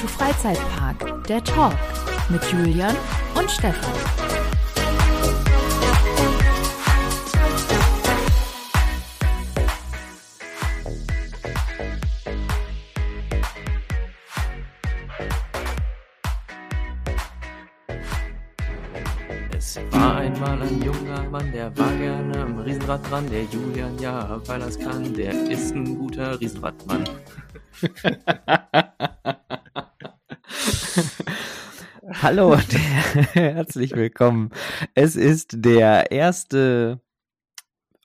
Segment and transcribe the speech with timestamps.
[0.00, 1.74] to Freizeitpark, der Talk
[2.30, 2.96] mit Julian
[3.34, 3.92] und Stefan.
[19.52, 23.28] Es war einmal ein junger Mann, der war gerne am Riesenrad dran.
[23.30, 27.04] Der Julian, ja, weil er's kann, der ist ein guter Riesenradmann.
[32.22, 32.72] Hallo und
[33.32, 34.50] herzlich willkommen.
[34.94, 37.00] Es ist der erste.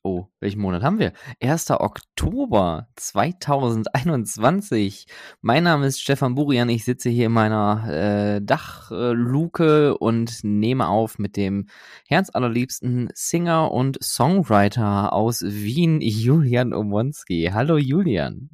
[0.03, 1.11] Oh, welchen Monat haben wir?
[1.43, 1.71] 1.
[1.71, 5.07] Oktober 2021.
[5.41, 6.69] Mein Name ist Stefan Burian.
[6.69, 11.67] Ich sitze hier in meiner äh, Dachluke und nehme auf mit dem
[12.07, 17.49] herzallerliebsten Singer und Songwriter aus Wien, Julian Omonski.
[17.51, 18.49] Hallo Julian.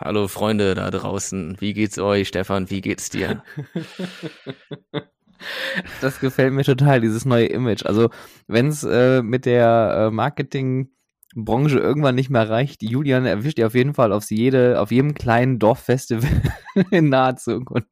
[0.00, 2.70] Hallo Freunde da draußen, wie geht's euch, Stefan?
[2.70, 3.42] Wie geht's dir?
[6.00, 7.86] Das gefällt mir total, dieses neue Image.
[7.86, 8.10] Also,
[8.48, 13.76] wenn es äh, mit der äh, Marketingbranche irgendwann nicht mehr reicht, Julian erwischt ihr auf
[13.76, 16.28] jeden Fall auf jede, auf jedem kleinen Dorffestival
[16.90, 17.86] in naher Zukunft.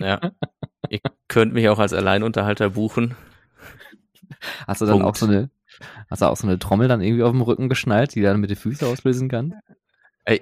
[0.00, 0.32] Ja.
[0.90, 3.14] Ihr könnt mich auch als Alleinunterhalter buchen.
[4.66, 5.06] Hast du dann Punkt.
[5.06, 5.50] auch so eine,
[6.10, 8.50] hast du auch so eine Trommel dann irgendwie auf dem Rücken geschnallt, die dann mit
[8.50, 9.54] den Füßen auslösen kann?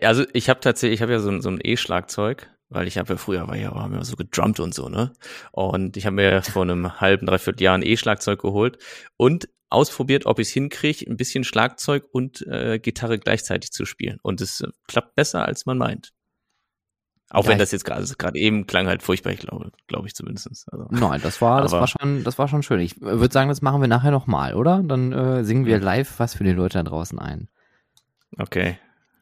[0.02, 3.12] Also ich habe tatsächlich, ich habe ja so, ein- so ein E-Schlagzeug, weil ich habe
[3.12, 5.12] ja früher war ja haben wir so gedrummt und so, ne?
[5.52, 8.78] Und ich habe mir vor einem halben, dreiviertel Jahr ein E-Schlagzeug geholt
[9.16, 14.18] und ausprobiert, ob ich es hinkriege, ein bisschen Schlagzeug und äh, Gitarre gleichzeitig zu spielen.
[14.22, 16.10] Und es äh, klappt besser, als man meint.
[17.30, 20.06] Auch Ja, wenn das jetzt gerade also gerade eben klang halt furchtbar, ich glaube, glaube
[20.06, 20.48] ich zumindest.
[20.72, 22.78] Also, Nein, das war, das war schon, das war schon schön.
[22.78, 24.80] Ich würde sagen, das machen wir nachher nochmal, oder?
[24.84, 25.82] Dann äh, singen wir Mhm.
[25.84, 27.48] live was für die Leute da draußen ein.
[28.38, 28.78] okay.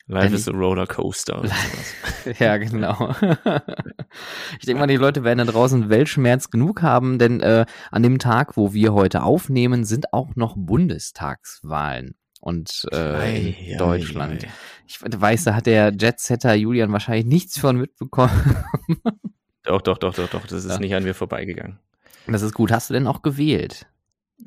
[0.06, 1.40] Life is a Rollercoaster.
[1.40, 1.94] und sowas.
[2.38, 3.14] Ja, genau.
[4.58, 8.18] ich denke mal, die Leute werden da draußen Weltschmerz genug haben, denn äh, an dem
[8.18, 12.14] Tag, wo wir heute aufnehmen, sind auch noch Bundestagswahlen.
[12.40, 14.44] Und äh, Ei, in ei, Deutschland.
[14.44, 14.48] ei.
[14.86, 18.56] Ich weiß, da hat der Jetsetter Julian wahrscheinlich nichts von mitbekommen.
[19.66, 20.42] Doch, doch, doch, doch, doch.
[20.46, 20.78] Das ist Ja.
[20.78, 21.78] nicht an mir vorbeigegangen.
[22.26, 22.70] Das ist gut.
[22.70, 23.86] Hast du denn auch gewählt?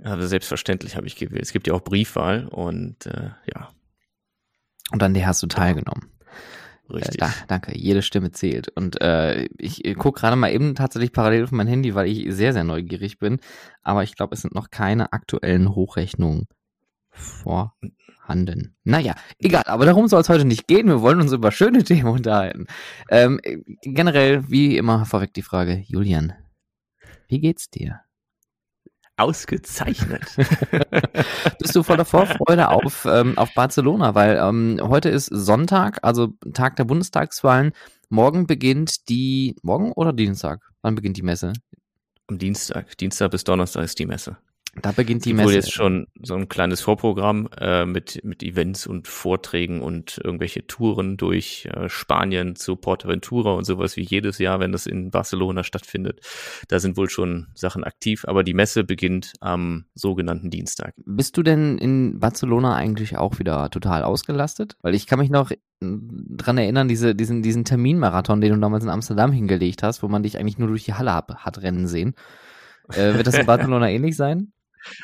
[0.03, 1.41] Aber selbstverständlich habe ich gewählt.
[1.41, 3.69] Es gibt ja auch Briefwahl und äh, ja,
[4.91, 6.11] Und an der hast du teilgenommen.
[6.89, 7.15] richtig.
[7.15, 8.69] Äh, da, danke, jede Stimme zählt.
[8.69, 12.53] Und äh, ich gucke gerade mal eben tatsächlich parallel auf mein Handy, weil ich sehr,
[12.53, 13.39] sehr neugierig bin.
[13.83, 16.47] Aber ich glaube, es sind noch keine aktuellen Hochrechnungen
[17.09, 18.75] vorhanden.
[18.83, 20.87] Naja, egal, aber darum soll es heute nicht gehen.
[20.87, 22.67] Wir wollen uns über schöne Themen unterhalten.
[23.09, 23.39] Ähm,
[23.81, 26.33] generell, wie immer, vorweg die Frage, Julian,
[27.27, 28.01] wie geht's dir?
[29.17, 30.35] Ausgezeichnet.
[31.59, 34.15] Bist du voller Vorfreude auf, ähm, auf Barcelona?
[34.15, 37.71] Weil ähm, heute ist Sonntag, also Tag der Bundestagswahlen.
[38.09, 40.61] Morgen beginnt die, morgen oder Dienstag?
[40.81, 41.53] Wann beginnt die Messe?
[42.27, 42.97] Am Dienstag.
[42.97, 44.37] Dienstag bis Donnerstag ist die Messe.
[44.81, 45.53] Da beginnt die Messe.
[45.53, 51.17] jetzt schon so ein kleines Vorprogramm äh, mit, mit Events und Vorträgen und irgendwelche Touren
[51.17, 56.21] durch äh, Spanien zu Portaventura und sowas wie jedes Jahr, wenn das in Barcelona stattfindet.
[56.67, 60.93] Da sind wohl schon Sachen aktiv, aber die Messe beginnt am sogenannten Dienstag.
[61.05, 64.77] Bist du denn in Barcelona eigentlich auch wieder total ausgelastet?
[64.81, 68.83] Weil ich kann mich noch mm, dran erinnern, diese, diesen, diesen Terminmarathon, den du damals
[68.83, 71.87] in Amsterdam hingelegt hast, wo man dich eigentlich nur durch die Halle hab, hat rennen
[71.87, 72.13] sehen.
[72.89, 74.53] Äh, wird das in Barcelona ähnlich sein?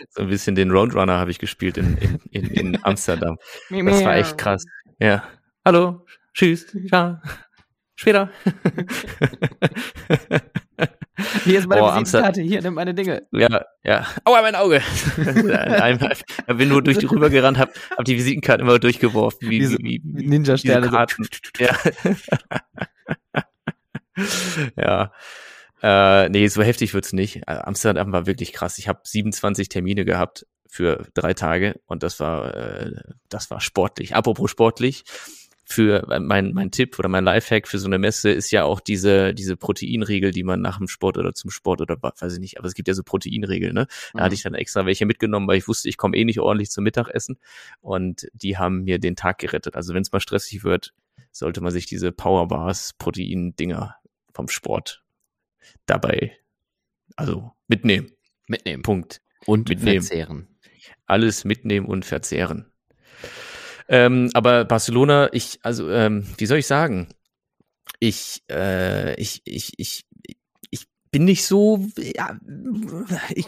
[0.10, 3.38] So ein bisschen den Roadrunner habe ich gespielt in, in, in, in Amsterdam.
[3.70, 4.66] Das war echt krass.
[5.00, 5.24] Ja.
[5.66, 7.18] Hallo, tschüss, ciao,
[7.96, 8.30] später.
[11.46, 13.28] Hier ist meine Oh, Visitenkarte, hier, nimm meine Dinge.
[13.32, 14.08] ja, ja.
[14.26, 14.82] Aua, mein Auge.
[15.18, 20.02] Ich bin nur durch die rübergerannt, hab, hab die Visitenkarten immer durchgeworfen, wie, Diese wie,
[20.04, 20.90] wie, Ninja-Sterne.
[20.90, 21.28] Karten.
[21.60, 21.78] Ja.
[24.76, 25.12] ja.
[25.84, 27.38] Äh, nee, so heftig wird's nicht.
[27.48, 28.78] Äh, Amsterdam war wirklich krass.
[28.78, 32.92] Ich habe 27 Termine gehabt für drei Tage und das war, äh,
[33.30, 34.16] das war sportlich.
[34.16, 35.04] Apropos sportlich,
[35.66, 38.80] für äh, mein, mein Tipp oder mein Lifehack für so eine Messe ist ja auch
[38.80, 42.58] diese, diese Proteinregel, die man nach dem Sport oder zum Sport oder weiß ich nicht,
[42.60, 43.88] aber es gibt ja so Proteinregeln, ne?
[44.14, 44.24] Da Mhm.
[44.24, 46.84] hatte ich dann extra welche mitgenommen, weil ich wusste, ich komme eh nicht ordentlich zum
[46.84, 47.38] Mittagessen
[47.82, 49.76] und die haben mir den Tag gerettet.
[49.76, 50.94] Also wenn es mal stressig wird,
[51.32, 53.96] sollte man sich diese Powerbars, Protein-Dinger
[54.34, 55.03] vom Sport
[55.86, 56.38] dabei,
[57.16, 58.12] also mitnehmen.
[58.48, 58.84] Mitnehmen.
[58.84, 59.22] Punkt.
[59.46, 60.02] Und Mitnehmen.
[60.02, 60.48] verzehren.
[61.06, 62.72] Alles mitnehmen und verzehren.
[63.90, 67.10] Ähm, aber Barcelona, ich, also, ähm, wie soll ich sagen?
[68.00, 70.06] Ich, äh, ich, ich, ich,
[70.70, 72.38] ich bin nicht so, ja,
[73.30, 73.48] ich,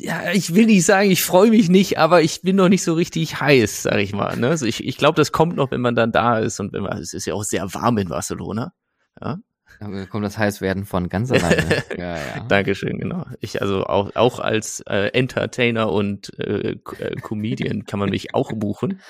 [0.00, 2.94] ja, ich will nicht sagen, ich freue mich nicht, aber ich bin noch nicht so
[2.94, 4.36] richtig heiß, sag ich mal.
[4.36, 4.50] Ne?
[4.50, 6.98] Also ich, ich glaube, das kommt noch, wenn man dann da ist und wenn man,
[6.98, 8.72] es ist ja auch sehr warm in Barcelona.
[9.20, 9.38] Ja?
[9.80, 11.84] Da kommt das Heißwerden von ganz alleine.
[11.96, 12.40] ja, ja.
[12.48, 13.26] Dankeschön, genau.
[13.40, 18.52] Ich also auch, auch als äh, Entertainer und äh, äh, Comedian kann man mich auch
[18.52, 19.00] buchen.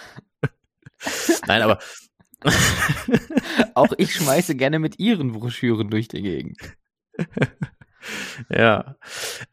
[1.46, 1.78] Nein, aber
[3.74, 6.58] auch ich schmeiße gerne mit ihren Broschüren durch die Gegend.
[8.48, 8.96] Ja,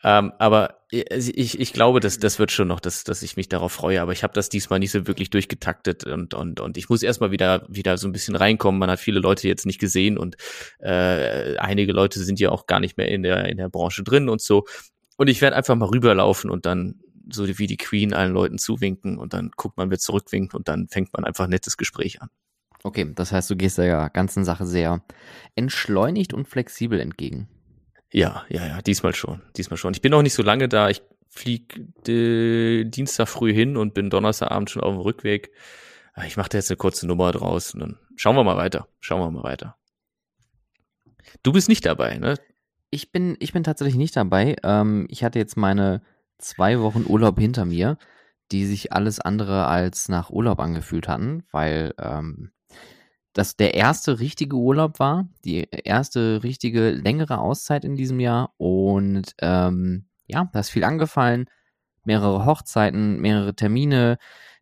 [0.03, 3.73] ähm, aber ich, ich glaube, dass das wird schon noch, dass, dass ich mich darauf
[3.73, 4.01] freue.
[4.01, 7.31] Aber ich habe das diesmal nicht so wirklich durchgetaktet und und und ich muss erstmal
[7.31, 8.79] wieder wieder so ein bisschen reinkommen.
[8.79, 10.37] Man hat viele Leute jetzt nicht gesehen und
[10.79, 14.29] äh, einige Leute sind ja auch gar nicht mehr in der in der Branche drin
[14.29, 14.65] und so.
[15.17, 16.99] Und ich werde einfach mal rüberlaufen und dann
[17.31, 20.87] so wie die Queen allen Leuten zuwinken und dann guckt man, wer zurückwinkt und dann
[20.87, 22.29] fängt man einfach ein nettes Gespräch an.
[22.83, 25.03] Okay, das heißt, du gehst der ganzen Sache sehr
[25.55, 27.47] entschleunigt und flexibel entgegen.
[28.15, 29.93] Ja, ja, ja, diesmal schon, diesmal schon.
[29.93, 30.89] Ich bin noch nicht so lange da.
[30.89, 35.51] Ich fliege äh, Dienstag früh hin und bin Donnerstagabend schon auf dem Rückweg.
[36.13, 38.87] Ah, ich mache da jetzt eine kurze Nummer draus und dann schauen wir mal weiter.
[39.01, 39.75] Schauen wir mal weiter.
[41.43, 42.35] Du bist nicht dabei, ne?
[42.89, 44.55] Ich bin, ich bin tatsächlich nicht dabei.
[44.63, 46.01] Ähm, ich hatte jetzt meine
[46.37, 47.97] zwei Wochen Urlaub hinter mir,
[48.53, 52.53] die sich alles andere als nach Urlaub angefühlt hatten, weil ähm,
[53.35, 59.35] das der erste richtige Urlaub war, die erste richtige längere Auszeit in diesem Jahr und
[59.41, 61.45] ähm, ja, da ist viel angefallen,
[62.05, 64.17] mehrere Hochzeiten, mehrere Termine,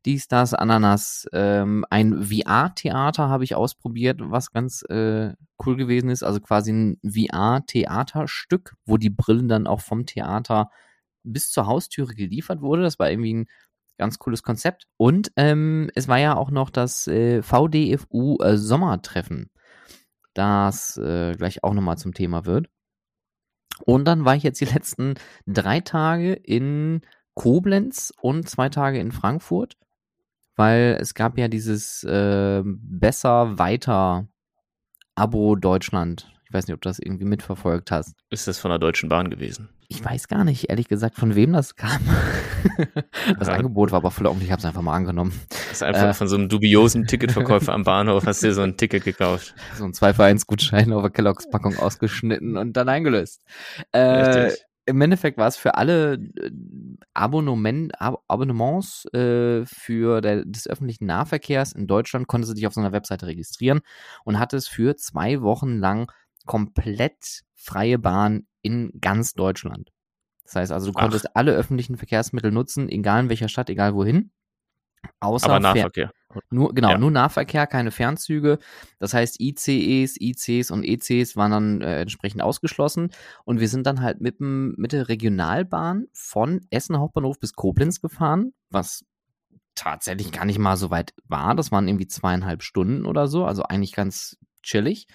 [0.05, 5.33] dies, das, Ananas, ähm, ein VR-Theater habe ich ausprobiert, was ganz äh,
[5.65, 10.71] cool gewesen ist, also quasi ein VR-Theaterstück, wo die Brillen dann auch vom Theater
[11.23, 12.81] bis zur Haustüre geliefert wurde.
[12.81, 13.47] Das war irgendwie ein
[13.97, 14.87] Ganz cooles Konzept.
[14.97, 19.49] Und ähm, es war ja auch noch das äh, VDFU äh, Sommertreffen,
[20.33, 22.67] das äh, gleich auch nochmal zum Thema wird.
[23.85, 27.01] Und dann war ich jetzt die letzten drei Tage in
[27.35, 29.75] Koblenz und zwei Tage in Frankfurt,
[30.55, 34.27] weil es gab ja dieses äh, Besser Weiter
[35.15, 36.31] Abo Deutschland.
[36.45, 38.15] Ich weiß nicht, ob du das irgendwie mitverfolgt hast.
[38.29, 39.69] Ist das von der Deutschen Bahn gewesen?
[39.93, 42.01] Ich weiß gar nicht, ehrlich gesagt, von wem das kam.
[43.37, 43.53] das ja.
[43.53, 45.39] Angebot war aber voll ordentlich, ich habe es einfach mal angenommen.
[45.49, 48.63] Das ist einfach äh, von so einem dubiosen Ticketverkäufer am Bahnhof, hast du dir so
[48.63, 49.53] ein Ticket gekauft.
[49.75, 53.43] So ein 2 für 1 Gutschein auf der Kelloggs Packung ausgeschnitten und dann eingelöst.
[53.91, 54.51] Äh,
[54.85, 56.51] Im Endeffekt war es für alle äh,
[57.13, 62.73] Abonnement, Ab Abonnements äh, für der, des öffentlichen Nahverkehrs in Deutschland, konnte sie sich auf
[62.73, 63.81] so einer Webseite registrieren
[64.25, 66.11] und hat es für zwei Wochen lang
[66.45, 69.91] komplett freie Bahn in ganz Deutschland.
[70.43, 71.35] Das heißt also, du konntest Ach.
[71.35, 74.31] alle öffentlichen Verkehrsmittel nutzen, egal in welcher Stadt, egal wohin.
[75.19, 76.11] Außer Aber Nahverkehr.
[76.49, 76.97] Nur, genau, ja.
[76.97, 78.57] nur Nahverkehr, keine Fernzüge.
[78.99, 83.11] Das heißt, ICEs, ICs und ECs waren dann äh, entsprechend ausgeschlossen.
[83.45, 88.01] Und wir sind dann halt mit, dem, mit der Regionalbahn von Essen Hauptbahnhof bis Koblenz
[88.01, 89.05] gefahren, was
[89.75, 91.55] tatsächlich gar nicht mal so weit war.
[91.55, 95.07] Das waren irgendwie zweieinhalb Stunden oder so, also eigentlich ganz chillig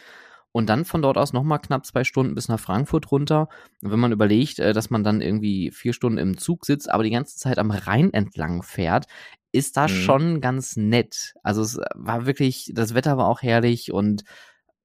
[0.58, 3.48] und dann von dort aus nochmal knapp zwei Stunden bis nach Frankfurt runter.
[3.80, 7.04] Und wenn man überlegt, äh, dass man dann irgendwie vier Stunden im Zug sitzt, aber
[7.04, 9.06] die ganze Zeit am Rhein entlang fährt,
[9.52, 9.96] ist das mhm.
[9.96, 11.34] schon ganz nett.
[11.44, 14.24] Also es war wirklich, das Wetter war auch herrlich und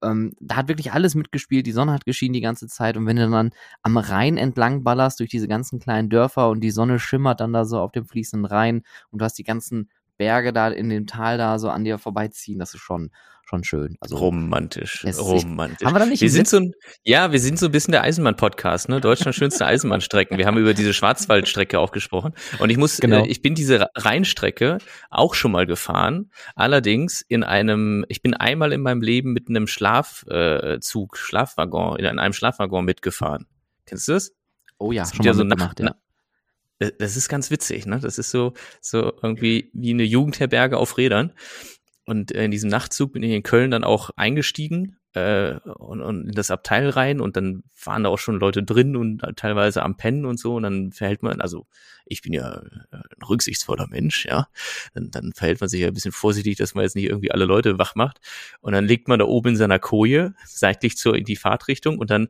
[0.00, 1.66] ähm, da hat wirklich alles mitgespielt.
[1.66, 3.50] Die Sonne hat geschienen die ganze Zeit und wenn du dann
[3.82, 7.64] am Rhein entlang ballerst durch diese ganzen kleinen Dörfer und die Sonne schimmert dann da
[7.64, 11.36] so auf dem fließenden Rhein und du hast die ganzen Berge da in dem Tal
[11.36, 13.10] da so an dir vorbeiziehen, das ist schon
[13.46, 13.96] schon schön.
[14.00, 15.86] Also romantisch, romantisch.
[15.86, 16.72] Haben wir da nicht wir sind so ein,
[17.04, 19.00] Ja, wir sind so ein bisschen der Eisenbahn-Podcast, ne?
[19.00, 20.38] Deutschlands schönste Eisenbahnstrecken.
[20.38, 22.34] Wir haben über diese Schwarzwaldstrecke auch gesprochen.
[22.58, 23.24] Und ich muss, genau.
[23.24, 24.78] äh, ich bin diese Rheinstrecke
[25.10, 26.30] auch schon mal gefahren.
[26.54, 32.06] Allerdings in einem, ich bin einmal in meinem Leben mit einem Schlafzug, äh, Schlafwaggon, in
[32.06, 33.46] einem Schlafwaggon mitgefahren.
[33.86, 34.32] Kennst du das?
[34.78, 35.94] Oh ja, schon mal so nach, ja.
[36.78, 38.00] Äh, das ist ganz witzig, ne?
[38.00, 41.32] Das ist so, so irgendwie wie eine Jugendherberge auf Rädern.
[42.06, 46.34] Und in diesem Nachtzug bin ich in Köln dann auch eingestiegen äh, und, und in
[46.34, 47.20] das Abteil rein.
[47.20, 50.56] Und dann waren da auch schon Leute drin und teilweise am Pennen und so.
[50.56, 51.66] Und dann verhält man, also
[52.04, 54.48] ich bin ja äh, ein rücksichtsvoller Mensch, ja,
[54.92, 57.46] dann, dann verhält man sich ja ein bisschen vorsichtig, dass man jetzt nicht irgendwie alle
[57.46, 58.20] Leute wach macht.
[58.60, 62.10] Und dann liegt man da oben in seiner Koje seitlich zur in die Fahrtrichtung und
[62.10, 62.28] dann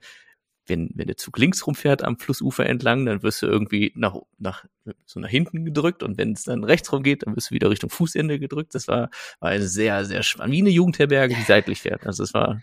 [0.67, 4.65] wenn, wenn der Zug links rumfährt am Flussufer entlang, dann wirst du irgendwie nach, nach,
[5.05, 7.71] so nach hinten gedrückt und wenn es dann rechts rum geht, dann wirst du wieder
[7.71, 8.75] Richtung Fußende gedrückt.
[8.75, 12.07] Das war, war eine sehr, sehr spannend, wie eine Jugendherberge, die seitlich fährt.
[12.07, 12.61] Also das war.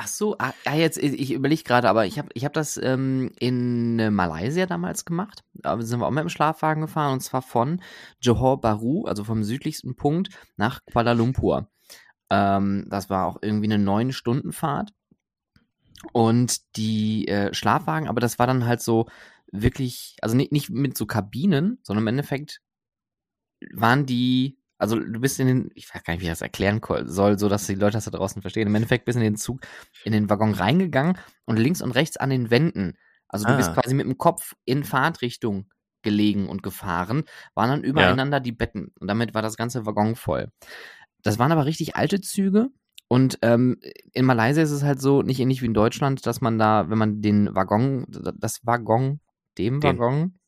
[0.00, 3.32] Ach so, ah, ah jetzt, ich überlege gerade, aber ich habe ich hab das ähm,
[3.40, 5.42] in äh, Malaysia damals gemacht.
[5.54, 7.82] Da sind wir auch mit dem Schlafwagen gefahren und zwar von
[8.20, 11.68] Johor Bahru, also vom südlichsten Punkt, nach Kuala Lumpur.
[12.30, 14.92] Ähm, das war auch irgendwie eine neun Stunden Fahrt
[16.12, 19.08] und die äh, Schlafwagen, aber das war dann halt so
[19.52, 22.60] wirklich, also nicht, nicht mit so Kabinen, sondern im Endeffekt
[23.72, 26.80] waren die Also du bist in den, ich weiß gar nicht, wie ich das erklären
[27.04, 28.68] soll, so dass die Leute das da draußen verstehen.
[28.68, 29.60] Im Endeffekt bist du in den Zug,
[30.04, 32.96] in den Waggon reingegangen und links und rechts an den Wänden.
[33.28, 33.56] Also du ah.
[33.56, 35.68] bist quasi mit dem Kopf in Fahrtrichtung
[36.02, 37.24] gelegen und gefahren,
[37.54, 38.40] waren dann übereinander ja.
[38.40, 40.52] die Betten und damit war das ganze Waggon voll.
[41.22, 42.70] Das waren aber richtig alte Züge
[43.08, 43.78] und ähm,
[44.12, 46.98] in Malaysia ist es halt so, nicht ähnlich wie in Deutschland, dass man da, wenn
[46.98, 49.20] man den Waggon, das Waggon,
[49.56, 49.98] dem den.
[49.98, 50.38] Waggon,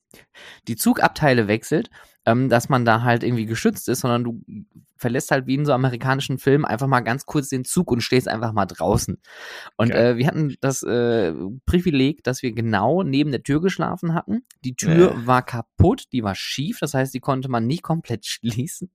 [0.68, 1.90] die Zugabteile wechselt,
[2.26, 4.42] ähm, dass man da halt irgendwie geschützt ist, sondern du
[4.96, 8.28] verlässt halt wie in so amerikanischen Filmen einfach mal ganz kurz den Zug und stehst
[8.28, 9.18] einfach mal draußen.
[9.76, 10.10] Und okay.
[10.10, 11.32] äh, wir hatten das äh,
[11.64, 14.44] Privileg, dass wir genau neben der Tür geschlafen hatten.
[14.64, 15.26] Die Tür äh.
[15.26, 18.90] war kaputt, die war schief, das heißt, die konnte man nicht komplett schließen.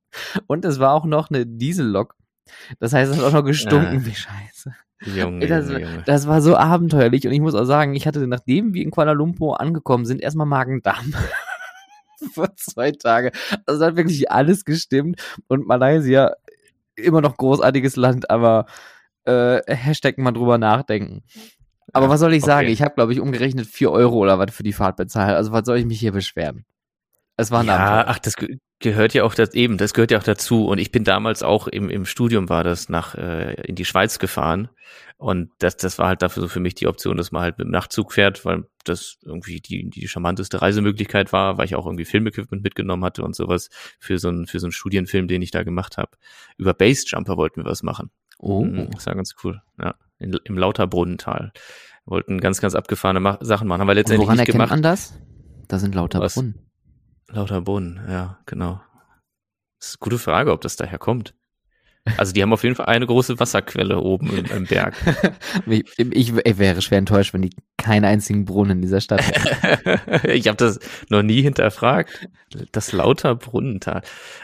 [0.46, 2.16] Und es war auch noch eine Diesellok.
[2.80, 4.06] Das heißt, es hat auch noch gestunken ja.
[4.06, 4.76] wie Scheiße.
[5.04, 6.04] Junge, das, Junge.
[6.06, 9.12] das war so abenteuerlich und ich muss auch sagen, ich hatte, nachdem wir in Kuala
[9.12, 11.14] Lumpur angekommen sind, erstmal Magen-Darm.
[12.34, 13.32] Vor zwei Tage.
[13.66, 16.34] Also hat wirklich alles gestimmt und Malaysia
[16.96, 18.66] immer noch großartiges Land, aber
[19.26, 21.24] äh, Hashtag mal drüber nachdenken.
[21.94, 22.52] Aber ja, was soll ich okay.
[22.52, 22.68] sagen?
[22.70, 25.36] Ich habe, glaube ich, umgerechnet vier Euro oder was für die Fahrt bezahlt.
[25.36, 26.66] Also was soll ich mich hier beschweren?
[27.38, 28.06] Es war ein ja, Abenteuer.
[28.08, 28.34] ach, das
[28.80, 30.68] gehört ja auch das, eben, das gehört ja auch dazu.
[30.68, 34.20] Und ich bin damals auch im, im Studium war das nach äh, in die Schweiz
[34.20, 34.70] gefahren.
[35.18, 37.66] Und das, das war halt dafür so für mich die Option, dass man halt mit
[37.66, 42.06] dem Nachtzug fährt, weil das irgendwie die, die charmanteste Reisemöglichkeit war, weil ich auch irgendwie
[42.06, 45.64] Filmequipment mitgenommen hatte und sowas für so einen, für so einen Studienfilm, den ich da
[45.64, 46.12] gemacht habe.
[46.58, 48.12] Über Basejumper wollten wir was machen.
[48.38, 48.64] Oh.
[48.64, 49.62] Mhm, das war ganz cool.
[49.80, 51.52] Ja, in, im Lauterbrunnental.
[52.06, 53.82] Wir wollten ganz, ganz abgefahrene Sachen machen.
[53.82, 54.70] Haben wir letztendlich und woran nicht erkennt gemacht.
[54.72, 55.20] man das?
[55.68, 56.36] Da sind lauter was?
[56.36, 56.66] Brunnen.
[57.28, 58.82] Lauter Brunnen, ja, genau.
[59.80, 61.34] Das ist eine gute Frage, ob das daher kommt.
[62.18, 64.94] Also die haben auf jeden Fall eine große Wasserquelle oben im, im Berg.
[65.66, 70.28] ich, ich, ich, wäre schwer enttäuscht, wenn die keinen einzigen Brunnen in dieser Stadt hätten.
[70.30, 70.80] ich habe das
[71.10, 72.30] noch nie hinterfragt.
[72.72, 74.02] Das lauter Brunnental.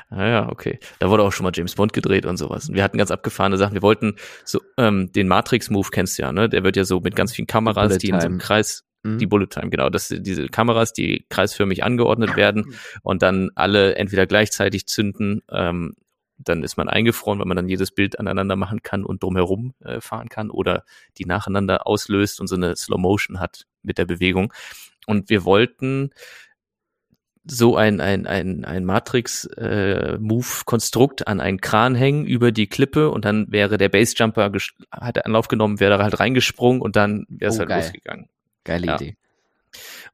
[0.09, 0.79] Ah okay.
[0.97, 2.67] Da wurde auch schon mal James Bond gedreht und sowas.
[2.67, 3.75] Und wir hatten ganz abgefahrene Sachen.
[3.75, 6.49] Wir wollten so ähm, den Matrix-Move kennst du ja, ne?
[6.49, 9.17] Der wird ja so mit ganz vielen Kameras, die in so einem Kreis Mhm.
[9.17, 9.89] Die Bullet Time, genau.
[9.89, 15.95] Das sind diese Kameras, die kreisförmig angeordnet werden und dann alle entweder gleichzeitig zünden, ähm,
[16.37, 20.01] dann ist man eingefroren, weil man dann jedes Bild aneinander machen kann und drumherum äh,
[20.01, 20.83] fahren kann oder
[21.17, 24.53] die nacheinander auslöst und so eine Slow Motion hat mit der Bewegung.
[25.05, 26.11] Und wir wollten
[27.43, 33.25] so ein, ein, ein, ein Matrix-Move-Konstrukt äh, an einen Kran hängen über die Klippe und
[33.25, 34.51] dann wäre der Basejumper,
[34.91, 37.81] hat er Anlauf genommen, wäre da halt reingesprungen und dann wäre es oh, halt geil.
[37.81, 38.29] losgegangen.
[38.63, 38.95] Geile ja.
[38.95, 39.17] Idee.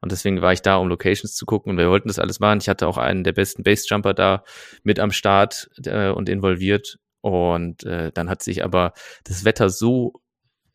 [0.00, 1.70] Und deswegen war ich da, um Locations zu gucken.
[1.70, 2.60] Und wir wollten das alles machen.
[2.60, 4.44] Ich hatte auch einen der besten Basejumper da
[4.82, 6.98] mit am Start äh, und involviert.
[7.20, 8.92] Und äh, dann hat sich aber
[9.24, 10.22] das Wetter so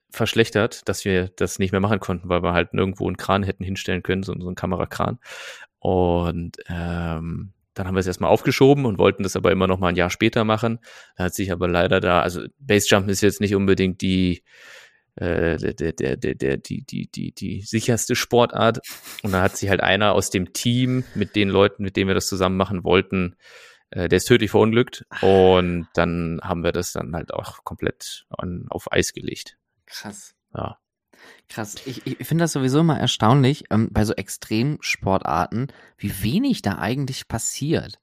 [0.09, 3.63] verschlechtert, dass wir das nicht mehr machen konnten, weil wir halt nirgendwo einen Kran hätten
[3.63, 5.19] hinstellen können, so, so einen Kamerakran.
[5.79, 9.87] Und ähm, dann haben wir es erstmal aufgeschoben und wollten das aber immer noch mal
[9.87, 10.79] ein Jahr später machen.
[11.15, 14.43] Da hat sich aber leider da, also Basejumpen ist jetzt nicht unbedingt die
[15.15, 18.79] äh, der, der, der, der, die, die, die, die sicherste Sportart.
[19.21, 22.15] Und dann hat sich halt einer aus dem Team mit den Leuten, mit denen wir
[22.15, 23.35] das zusammen machen wollten,
[23.91, 25.05] äh, der ist tödlich verunglückt.
[25.21, 29.57] Und dann haben wir das dann halt auch komplett an, auf Eis gelegt.
[29.85, 30.35] Krass.
[30.53, 30.77] Ja.
[31.47, 31.75] Krass.
[31.85, 35.67] Ich, ich finde das sowieso immer erstaunlich, ähm, bei so Extremsportarten,
[35.97, 37.99] wie wenig da eigentlich passiert.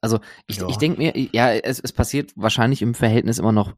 [0.00, 0.68] Also ich, ja.
[0.68, 3.74] ich denke mir, ja, es, es passiert wahrscheinlich im Verhältnis immer noch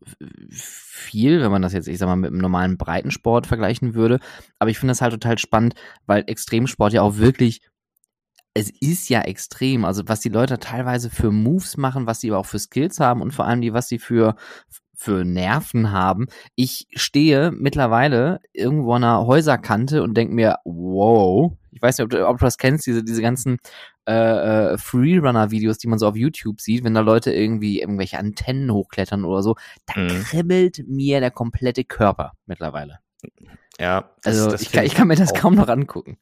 [0.50, 4.20] viel, wenn man das jetzt, ich sag mal, mit einem normalen Breitensport vergleichen würde.
[4.58, 5.74] Aber ich finde das halt total spannend,
[6.06, 7.62] weil Extremsport ja auch wirklich,
[8.52, 9.84] es ist ja extrem.
[9.86, 13.22] Also was die Leute teilweise für Moves machen, was sie aber auch für Skills haben
[13.22, 14.36] und vor allem die, was sie für
[15.00, 16.26] für Nerven haben.
[16.56, 22.10] Ich stehe mittlerweile irgendwo an einer Häuserkante und denke mir, wow, ich weiß nicht, ob
[22.10, 23.58] du, ob du das kennst, diese, diese ganzen
[24.08, 28.72] äh, äh, Freerunner-Videos, die man so auf YouTube sieht, wenn da Leute irgendwie irgendwelche Antennen
[28.72, 30.08] hochklettern oder so, da mhm.
[30.24, 32.98] kribbelt mir der komplette Körper mittlerweile.
[33.78, 36.18] Ja, das, also das ich, kann, ich kann mir das kaum noch angucken.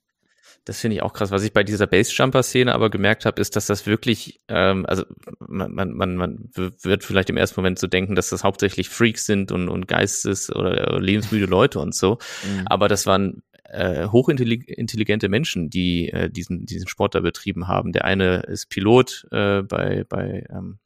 [0.64, 1.30] Das finde ich auch krass.
[1.30, 5.04] Was ich bei dieser Basejumper-Szene aber gemerkt habe, ist, dass das wirklich, ähm, also
[5.38, 9.24] man, man, man, man wird vielleicht im ersten Moment so denken, dass das hauptsächlich Freaks
[9.24, 12.18] sind und, und Geistes- oder lebensmüde Leute und so.
[12.44, 12.64] Mhm.
[12.66, 17.92] Aber das waren äh, hochintelligente Menschen, die äh, diesen, diesen Sport da betrieben haben.
[17.92, 20.78] Der eine ist Pilot äh, bei, bei, ähm,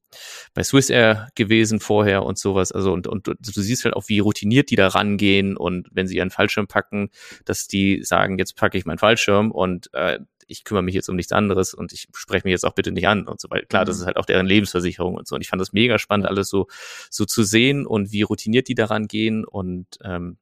[0.55, 2.73] bei Swiss Air gewesen vorher und sowas.
[2.73, 6.17] Also und, und du siehst halt auch, wie routiniert die da rangehen und wenn sie
[6.17, 7.11] ihren Fallschirm packen,
[7.45, 11.17] dass die sagen, jetzt packe ich meinen Fallschirm und äh, ich kümmere mich jetzt um
[11.17, 13.85] nichts anderes und ich spreche mich jetzt auch bitte nicht an und so weil klar,
[13.85, 14.03] das mhm.
[14.03, 15.35] ist halt auch deren Lebensversicherung und so.
[15.37, 16.67] Und ich fand das mega spannend, alles so,
[17.11, 20.37] so zu sehen und wie routiniert die daran gehen und ähm,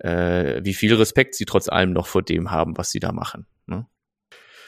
[0.00, 3.46] äh, wie viel Respekt sie trotz allem noch vor dem haben, was sie da machen.
[3.66, 3.86] Ne?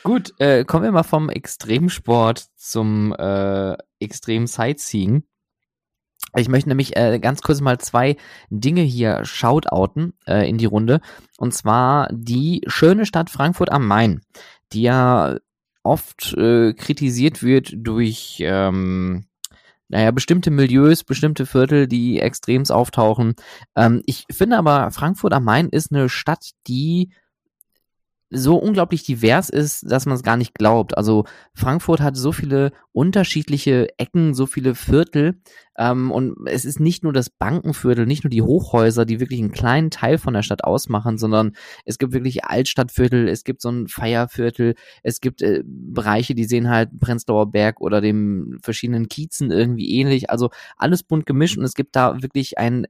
[0.04, 5.24] Gut, äh, kommen wir mal vom Extremsport zum äh, Extrem-Sightseeing.
[6.36, 8.16] Ich möchte nämlich äh, ganz kurz mal zwei
[8.48, 11.00] Dinge hier shoutouten äh, in die Runde.
[11.36, 14.22] Und zwar die schöne Stadt Frankfurt am Main,
[14.72, 15.36] die ja
[15.82, 19.26] oft äh, kritisiert wird durch ähm,
[19.92, 23.34] naja, bestimmte Milieus, bestimmte Viertel, die extremst auftauchen.
[23.76, 27.10] Ähm, ich finde aber, Frankfurt am Main ist eine Stadt, die
[28.34, 30.96] so unglaublich divers ist, dass man es gar nicht glaubt.
[30.96, 31.24] Also
[31.54, 35.40] Frankfurt hat so viele unterschiedliche Ecken, so viele Viertel.
[35.76, 39.52] Ähm, und es ist nicht nur das Bankenviertel, nicht nur die Hochhäuser, die wirklich einen
[39.52, 41.52] kleinen Teil von der Stadt ausmachen, sondern
[41.84, 46.68] es gibt wirklich Altstadtviertel, es gibt so ein Feierviertel, es gibt äh, Bereiche, die sehen
[46.68, 50.30] halt Prenzlauer Berg oder dem verschiedenen Kiezen irgendwie ähnlich.
[50.30, 52.86] Also alles bunt gemischt und es gibt da wirklich ein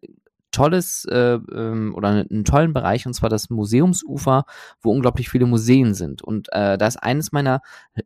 [0.52, 4.44] tolles äh, ähm, oder einen tollen Bereich und zwar das Museumsufer,
[4.80, 6.22] wo unglaublich viele Museen sind.
[6.22, 7.60] Und äh, da ist eines meiner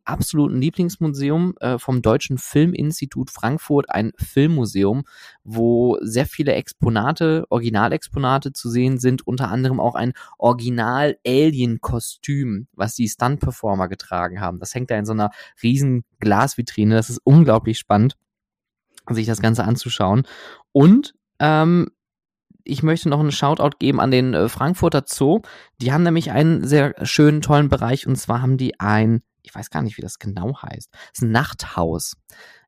[0.05, 5.05] absoluten Lieblingsmuseum äh, vom Deutschen Filminstitut Frankfurt ein Filmmuseum,
[5.45, 13.09] wo sehr viele Exponate, Originalexponate zu sehen sind, unter anderem auch ein Original-Alien-Kostüm, was die
[13.09, 14.61] Stunt-Performer getragen haben.
[14.61, 15.31] Das hängt da in so einer
[15.63, 16.95] riesen Glasvitrine.
[16.95, 18.17] Das ist unglaublich spannend,
[19.11, 20.23] sich das Ganze anzuschauen.
[20.73, 21.91] Und ähm,
[22.67, 25.41] ich möchte noch einen Shoutout geben an den äh, Frankfurter Zoo.
[25.81, 29.71] Die haben nämlich einen sehr schönen, tollen Bereich und zwar haben die ein, ich weiß
[29.71, 32.15] gar nicht, wie das genau heißt, das Nachthaus.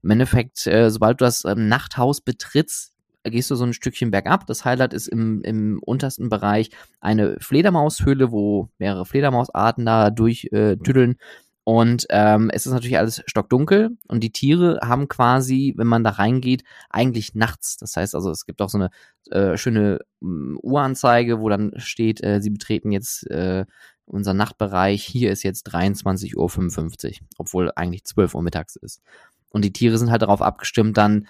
[0.02, 2.92] Im Endeffekt, äh, sobald du das ähm, Nachthaus betrittst,
[3.24, 4.46] gehst du so ein Stückchen bergab.
[4.46, 11.12] Das Highlight ist im, im untersten Bereich eine Fledermaushöhle, wo mehrere Fledermausarten da durchtüddeln.
[11.12, 11.16] Äh,
[11.68, 16.12] und ähm, es ist natürlich alles stockdunkel und die Tiere haben quasi, wenn man da
[16.12, 17.76] reingeht, eigentlich nachts.
[17.76, 18.88] Das heißt also, es gibt auch so eine
[19.30, 20.24] äh, schöne äh,
[20.62, 23.66] Uhranzeige, wo dann steht, äh, sie betreten jetzt äh,
[24.06, 25.04] unser Nachtbereich.
[25.04, 29.02] Hier ist jetzt 23.55 Uhr, obwohl eigentlich 12 Uhr mittags ist.
[29.50, 31.28] Und die Tiere sind halt darauf abgestimmt, dann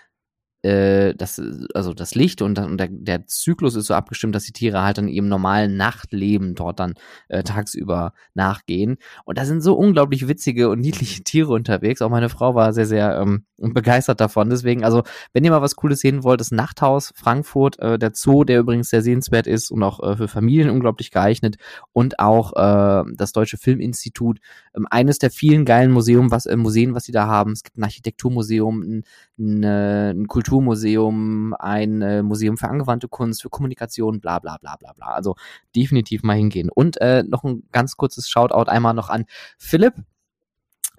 [0.62, 1.40] äh, das,
[1.74, 4.98] also das Licht und, und der, der Zyklus ist so abgestimmt, dass die Tiere halt
[4.98, 6.94] dann ihrem normalen Nachtleben dort dann
[7.28, 8.96] äh, tagsüber nachgehen.
[9.24, 12.02] Und da sind so unglaublich witzige und niedliche Tiere unterwegs.
[12.02, 14.50] Auch meine Frau war sehr, sehr ähm, begeistert davon.
[14.50, 18.42] Deswegen, also, wenn ihr mal was Cooles sehen wollt, das Nachthaus Frankfurt, äh, der Zoo,
[18.42, 21.56] der übrigens sehr sehenswert ist und auch äh, für Familien unglaublich geeignet
[21.92, 24.40] und auch äh, das Deutsche Filminstitut,
[24.76, 27.52] ähm, eines der vielen geilen Museum, was, äh, Museen, was sie da haben.
[27.52, 29.04] Es gibt ein Architekturmuseum, ein,
[29.38, 34.56] ein, äh, ein Kultur Kulturmuseum, ein äh, Museum für angewandte Kunst, für Kommunikation, bla bla
[34.58, 35.08] bla bla bla.
[35.08, 35.36] Also
[35.76, 36.70] definitiv mal hingehen.
[36.70, 39.26] Und äh, noch ein ganz kurzes Shoutout einmal noch an
[39.58, 39.94] Philipp,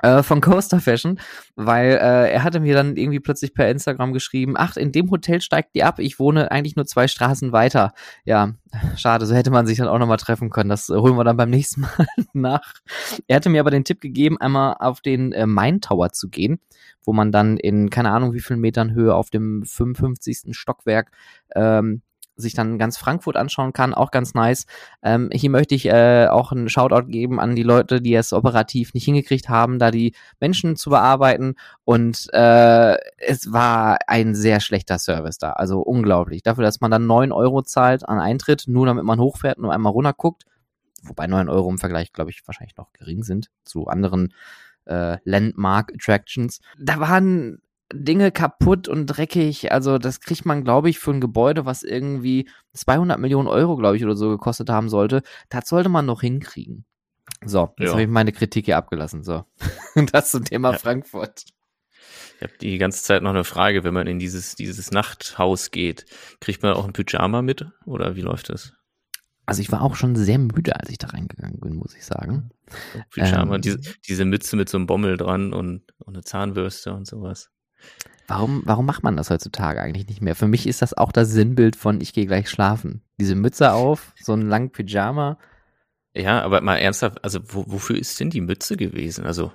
[0.02, 1.20] äh, von Coaster Fashion,
[1.56, 5.42] weil äh, er hatte mir dann irgendwie plötzlich per Instagram geschrieben, ach, in dem Hotel
[5.42, 7.94] steigt die ab, ich wohne eigentlich nur zwei Straßen weiter.
[8.26, 8.54] Ja,
[8.96, 10.70] schade, so hätte man sich dann auch nochmal treffen können.
[10.70, 12.74] Das holen wir dann beim nächsten Mal nach.
[13.28, 16.60] Er hatte mir aber den Tipp gegeben, einmal auf den äh, Main Tower zu gehen,
[17.04, 20.56] wo man dann in keine Ahnung wie vielen Metern Höhe auf dem 55.
[20.58, 21.12] Stockwerk
[21.56, 22.02] ähm,
[22.40, 24.66] sich dann ganz Frankfurt anschauen kann, auch ganz nice.
[25.04, 28.94] Ähm, hier möchte ich äh, auch einen Shoutout geben an die Leute, die es operativ
[28.94, 31.56] nicht hingekriegt haben, da die Menschen zu bearbeiten.
[31.84, 35.52] Und äh, es war ein sehr schlechter Service da.
[35.52, 36.44] Also unglaublich.
[36.44, 39.94] Dafür, dass man dann neun Euro zahlt an Eintritt, nur damit man hochfährt und einmal
[39.94, 40.44] runterguckt.
[41.04, 44.34] Wobei neun Euro im Vergleich, glaube ich, wahrscheinlich noch gering sind zu anderen
[44.86, 46.60] äh, Landmark Attractions.
[46.78, 47.62] Da waren
[47.94, 49.72] Dinge kaputt und dreckig.
[49.72, 53.98] Also das kriegt man, glaube ich, für ein Gebäude, was irgendwie 200 Millionen Euro, glaube
[53.98, 55.24] ich, oder so gekostet haben sollte.
[55.50, 56.86] Das sollte man noch hinkriegen.
[57.46, 57.92] So, jetzt ja.
[57.92, 59.24] habe ich meine Kritik hier abgelassen.
[59.24, 59.46] So,
[60.12, 60.78] das zum Thema ja.
[60.78, 61.46] Frankfurt.
[62.38, 66.06] Ich habe die ganze Zeit noch eine Frage, wenn man in dieses, dieses Nachthaus geht,
[66.40, 68.74] kriegt man auch ein Pyjama mit oder wie läuft das?
[69.46, 72.52] Also ich war auch schon sehr müde, als ich da reingegangen bin, muss ich sagen.
[73.10, 77.08] Pyjama, ähm, diese, diese Mütze mit so einem Bommel dran und, und eine Zahnbürste und
[77.08, 77.50] sowas.
[78.28, 80.36] Warum, warum macht man das heutzutage eigentlich nicht mehr?
[80.36, 83.02] Für mich ist das auch das Sinnbild von ich gehe gleich schlafen.
[83.20, 85.40] Diese Mütze auf, so ein langen Pyjama.
[86.14, 89.26] Ja, aber mal ernsthaft, also wo, wofür ist denn die Mütze gewesen?
[89.26, 89.52] Also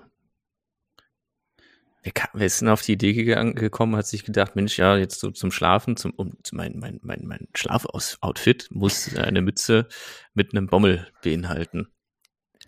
[2.02, 4.96] wer, kam, wer ist denn auf die Idee gegangen, gekommen, hat sich gedacht, Mensch, ja,
[4.96, 9.88] jetzt so zum Schlafen, zum um, mein, mein, mein, mein Schlafoutfit muss eine Mütze
[10.34, 11.88] mit einem Bommel beinhalten.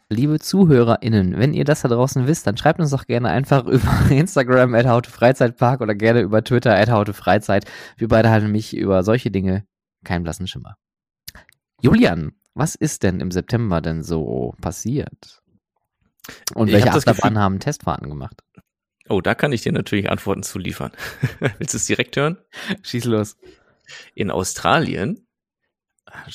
[0.09, 4.09] Liebe ZuhörerInnen, wenn ihr das da draußen wisst, dann schreibt uns doch gerne einfach über
[4.09, 7.65] Instagram at Freizeitpark oder gerne über Twitter at Freizeit.
[7.97, 9.67] Wir beide halten mich über solche Dinge
[10.05, 10.77] keinen blassen Schimmer.
[11.81, 15.43] Julian, was ist denn im September denn so passiert?
[16.55, 18.43] Und welche Achterbahnen haben Testfahrten gemacht?
[19.09, 20.93] Oh, da kann ich dir natürlich Antworten zu liefern.
[21.59, 22.39] Willst du es direkt hören?
[22.83, 23.37] Schieß los.
[24.15, 25.26] In Australien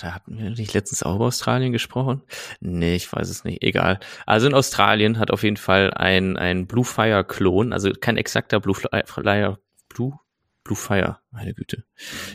[0.01, 2.21] da hatten wir nicht letztens auch über Australien gesprochen?
[2.60, 3.63] Nee, ich weiß es nicht.
[3.63, 3.99] Egal.
[4.25, 8.60] Also in Australien hat auf jeden Fall ein, ein Blue Fire Klon, also kein exakter
[8.60, 9.57] Blue Fire,
[9.89, 10.19] Blue,
[10.63, 11.84] Blue Fire, meine Güte.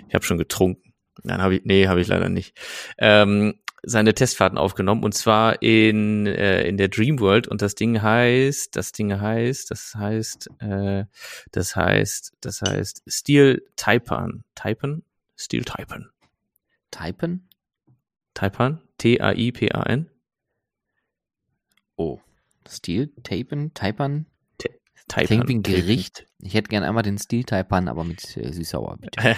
[0.09, 0.95] Ich habe schon getrunken.
[1.23, 2.57] Dann habe ich, nee, habe ich leider nicht.
[2.99, 8.03] Ähm, seine Testfahrten aufgenommen und zwar in äh, in der Dream World und das Ding
[8.03, 11.05] heißt, das Ding heißt, das heißt, äh,
[11.53, 15.03] das heißt, das heißt Steel Taipan, Taipan,
[15.37, 16.11] Steel Taipan.
[16.97, 17.47] Taipan?
[18.33, 20.09] Taipan, T-A-I-P-A-N.
[21.97, 22.21] Oh,
[22.67, 24.25] Steel Taipan, Taipan.
[25.07, 25.47] Taipan.
[25.47, 26.27] Ein Gericht.
[26.39, 29.37] Ich hätte gern einmal den Steel Taipan, aber mit äh, süß-sauer, bitte.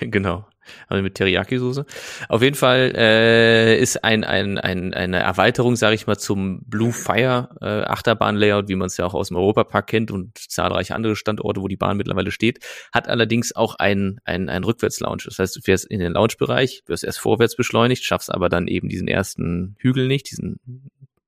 [0.00, 0.46] genau.
[0.88, 1.84] Also mit Teriyaki-Soße.
[2.28, 6.92] Auf jeden Fall äh, ist ein, ein, ein, eine Erweiterung, sage ich mal, zum Blue
[6.92, 11.16] Fire äh, Achterbahn-Layout, wie man es ja auch aus dem Europapark kennt und zahlreiche andere
[11.16, 12.60] Standorte, wo die Bahn mittlerweile steht,
[12.92, 15.22] hat allerdings auch ein, ein, ein Rückwärts-Lounge.
[15.24, 18.88] Das heißt, du fährst in den Lounge-Bereich, wirst erst vorwärts beschleunigt, schaffst aber dann eben
[18.88, 20.60] diesen ersten Hügel nicht, diesen,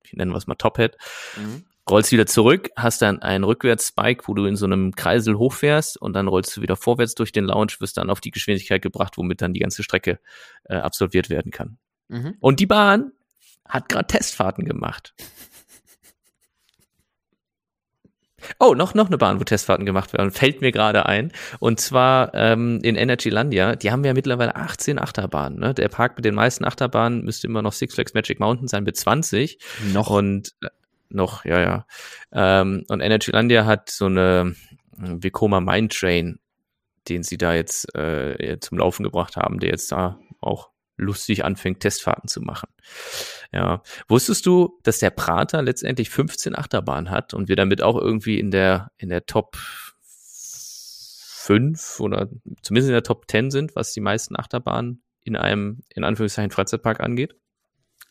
[0.03, 0.97] ich nennen wir es mal Top-Hat.
[1.37, 5.99] Mhm rollst wieder zurück, hast dann einen Rückwärts-Spike, wo du in so einem Kreisel hochfährst
[6.01, 9.17] und dann rollst du wieder vorwärts durch den Lounge, wirst dann auf die Geschwindigkeit gebracht,
[9.17, 10.19] womit dann die ganze Strecke
[10.65, 11.77] äh, absolviert werden kann.
[12.07, 12.35] Mhm.
[12.39, 13.11] Und die Bahn
[13.67, 15.13] hat gerade Testfahrten gemacht.
[18.57, 20.31] Oh, noch, noch eine Bahn, wo Testfahrten gemacht werden.
[20.31, 21.31] Fällt mir gerade ein.
[21.59, 23.75] Und zwar ähm, in Energylandia.
[23.75, 25.59] Die haben ja mittlerweile 18 Achterbahnen.
[25.59, 25.73] Ne?
[25.73, 28.97] Der Park mit den meisten Achterbahnen müsste immer noch Six Flags Magic Mountain sein mit
[28.97, 29.59] 20.
[29.93, 30.09] Noch.
[30.09, 30.67] Und äh,
[31.09, 31.85] noch, ja, ja.
[32.31, 34.55] Ähm, und Energylandia hat so eine
[34.91, 36.39] Vekoma Mine Train,
[37.07, 41.79] den sie da jetzt äh, zum Laufen gebracht haben, der jetzt da auch lustig anfängt,
[41.79, 42.69] Testfahrten zu machen.
[43.51, 43.81] Ja.
[44.07, 48.51] Wusstest du, dass der Prater letztendlich 15 Achterbahnen hat und wir damit auch irgendwie in
[48.51, 49.57] der, in der Top
[51.49, 52.29] 5 oder
[52.61, 56.99] zumindest in der Top 10 sind, was die meisten Achterbahnen in einem, in Anführungszeichen, Freizeitpark
[56.99, 57.35] angeht?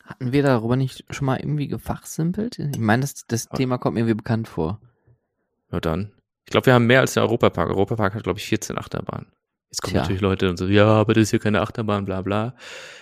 [0.09, 2.59] Hatten wir darüber nicht schon mal irgendwie gefachsimpelt?
[2.59, 4.81] Ich meine, das, das Thema kommt mir irgendwie bekannt vor.
[5.71, 6.13] Ja, dann.
[6.47, 7.69] Ich glaube, wir haben mehr als der Europapark.
[7.69, 9.27] Europapark hat, glaube ich, 14 Achterbahnen.
[9.71, 10.01] Jetzt kommen Tja.
[10.01, 12.55] natürlich Leute und so, ja, aber das ist hier keine Achterbahn, bla bla.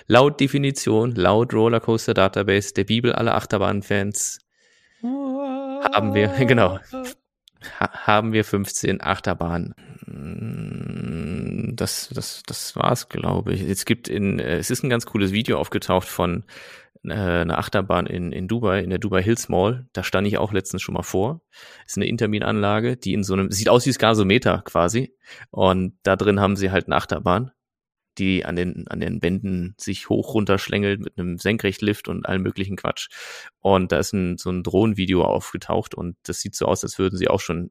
[0.09, 4.41] Laut Definition, laut Rollercoaster Database der Bibel aller Achterbahnfans
[5.01, 6.81] haben wir, genau,
[7.79, 9.77] haben wir 15 Achterbahnen.
[11.77, 13.63] Das, das, das war's, glaube ich.
[13.63, 16.45] Es gibt in, es ist ein ganz cooles Video aufgetaucht von äh,
[17.13, 19.87] eine Achterbahn in, in Dubai, in der Dubai Hills Mall.
[19.93, 21.43] Da stand ich auch letztens schon mal vor.
[21.87, 25.15] Ist eine Intermin-Anlage, die in so einem, sieht aus wie das Gasometer quasi.
[25.51, 27.53] Und da drin haben sie halt eine Achterbahn,
[28.19, 32.43] die an den, an den Wänden sich hoch runter schlängelt mit einem Senkrechtlift und allem
[32.43, 33.09] möglichen Quatsch.
[33.61, 37.19] Und da ist ein, so ein Drohnenvideo aufgetaucht und das sieht so aus, als würden
[37.19, 37.71] sie auch schon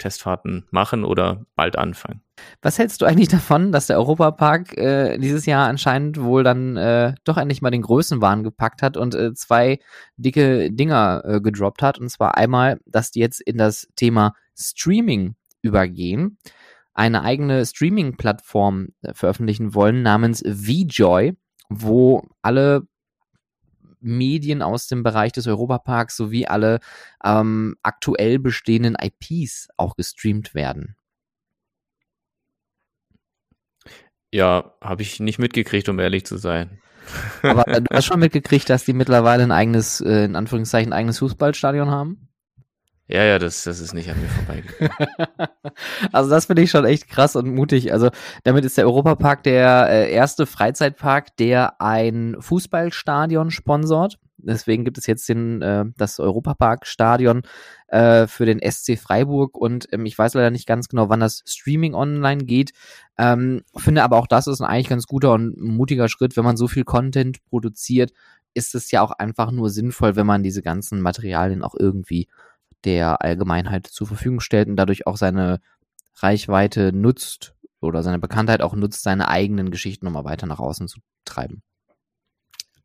[0.00, 2.22] Testfahrten machen oder bald anfangen.
[2.62, 7.14] Was hältst du eigentlich davon, dass der Europapark äh, dieses Jahr anscheinend wohl dann äh,
[7.24, 9.78] doch endlich mal den Größenwahn gepackt hat und äh, zwei
[10.16, 11.98] dicke Dinger äh, gedroppt hat?
[11.98, 16.38] Und zwar einmal, dass die jetzt in das Thema Streaming übergehen,
[16.94, 21.36] eine eigene Streaming-Plattform äh, veröffentlichen wollen namens VJoy,
[21.68, 22.82] wo alle
[24.00, 26.80] Medien aus dem Bereich des Europaparks sowie alle
[27.24, 30.96] ähm, aktuell bestehenden IPs auch gestreamt werden.
[34.32, 36.80] Ja, habe ich nicht mitgekriegt, um ehrlich zu sein.
[37.42, 41.90] Aber du hast schon mitgekriegt, dass die mittlerweile ein eigenes, äh, in Anführungszeichen, eigenes Fußballstadion
[41.90, 42.29] haben?
[43.12, 44.94] Ja, ja, das, das ist nicht an mir vorbeigegangen.
[46.12, 47.92] also das finde ich schon echt krass und mutig.
[47.92, 48.10] Also
[48.44, 54.20] damit ist der Europapark der äh, erste Freizeitpark, der ein Fußballstadion sponsort.
[54.38, 57.42] Deswegen gibt es jetzt den, äh, das Europapark-Stadion
[57.88, 61.42] äh, für den SC Freiburg und ähm, ich weiß leider nicht ganz genau, wann das
[61.46, 62.70] Streaming online geht.
[63.18, 66.56] Ähm, finde aber auch das ist ein eigentlich ganz guter und mutiger Schritt, wenn man
[66.56, 68.12] so viel Content produziert,
[68.54, 72.28] ist es ja auch einfach nur sinnvoll, wenn man diese ganzen Materialien auch irgendwie
[72.84, 75.60] der Allgemeinheit zur Verfügung stellt und dadurch auch seine
[76.16, 81.00] Reichweite nutzt oder seine Bekanntheit auch nutzt, seine eigenen Geschichten nochmal weiter nach außen zu
[81.24, 81.62] treiben.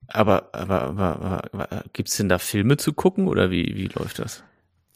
[0.08, 4.20] Aber, aber, aber, aber gibt es denn da Filme zu gucken oder wie, wie läuft
[4.20, 4.44] das?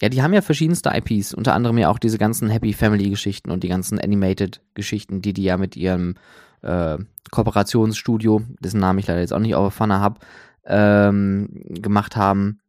[0.01, 3.51] Ja, die haben ja verschiedenste IPs, unter anderem ja auch diese ganzen Happy Family Geschichten
[3.51, 6.15] und die ganzen Animated Geschichten, die die ja mit ihrem
[6.62, 6.97] äh,
[7.31, 10.19] Kooperationsstudio, dessen Namen ich leider jetzt auch nicht auf der Pfanne habe,
[10.65, 12.62] ähm, gemacht haben.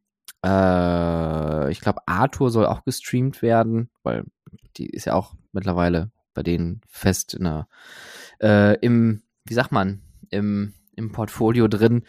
[0.44, 4.24] Äh, ich glaube, Arthur soll auch gestreamt werden, weil
[4.76, 7.68] die ist ja auch mittlerweile bei denen fest in der,
[8.40, 12.04] äh, im, wie sagt man, im, im Portfolio drin.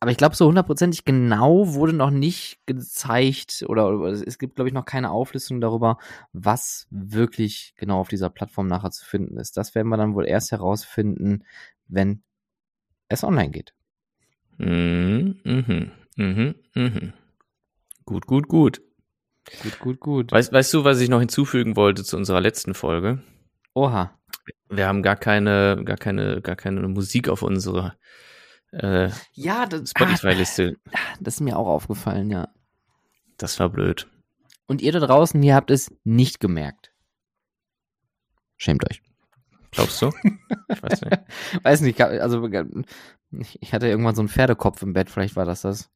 [0.00, 4.68] Aber ich glaube, so hundertprozentig genau wurde noch nicht gezeigt oder, oder es gibt, glaube
[4.68, 5.98] ich, noch keine Auflistung darüber,
[6.32, 9.56] was wirklich genau auf dieser Plattform nachher zu finden ist.
[9.56, 11.44] Das werden wir dann wohl erst herausfinden,
[11.86, 12.22] wenn
[13.08, 13.74] es online geht.
[14.58, 17.12] Mhm, mhm, mhm, mhm.
[18.04, 18.82] Gut, gut, gut.
[19.62, 20.32] Gut, gut, gut.
[20.32, 23.22] Weißt, weißt du, was ich noch hinzufügen wollte zu unserer letzten Folge?
[23.74, 24.16] Oha.
[24.68, 27.96] Wir haben gar keine, gar keine, gar keine Musik auf unserer
[28.72, 30.76] äh, Ja, das, Spotify-Liste.
[30.92, 32.48] ah, das ist mir auch aufgefallen, ja.
[33.36, 34.08] Das war blöd.
[34.66, 36.92] Und ihr da draußen, ihr habt es nicht gemerkt.
[38.56, 39.02] Schämt euch.
[39.72, 40.12] Glaubst du?
[40.68, 41.18] Ich weiß nicht.
[41.62, 45.62] Weiß nicht, also ich ich hatte irgendwann so einen Pferdekopf im Bett, vielleicht war das
[45.62, 45.90] das.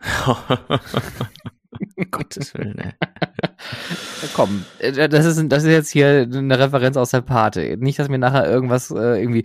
[2.10, 2.92] Gottes Willen, ey.
[3.00, 7.76] Ja, Komm, äh, das ist, das ist jetzt hier eine Referenz aus der Pate.
[7.78, 9.44] Nicht, dass mir nachher irgendwas äh, irgendwie,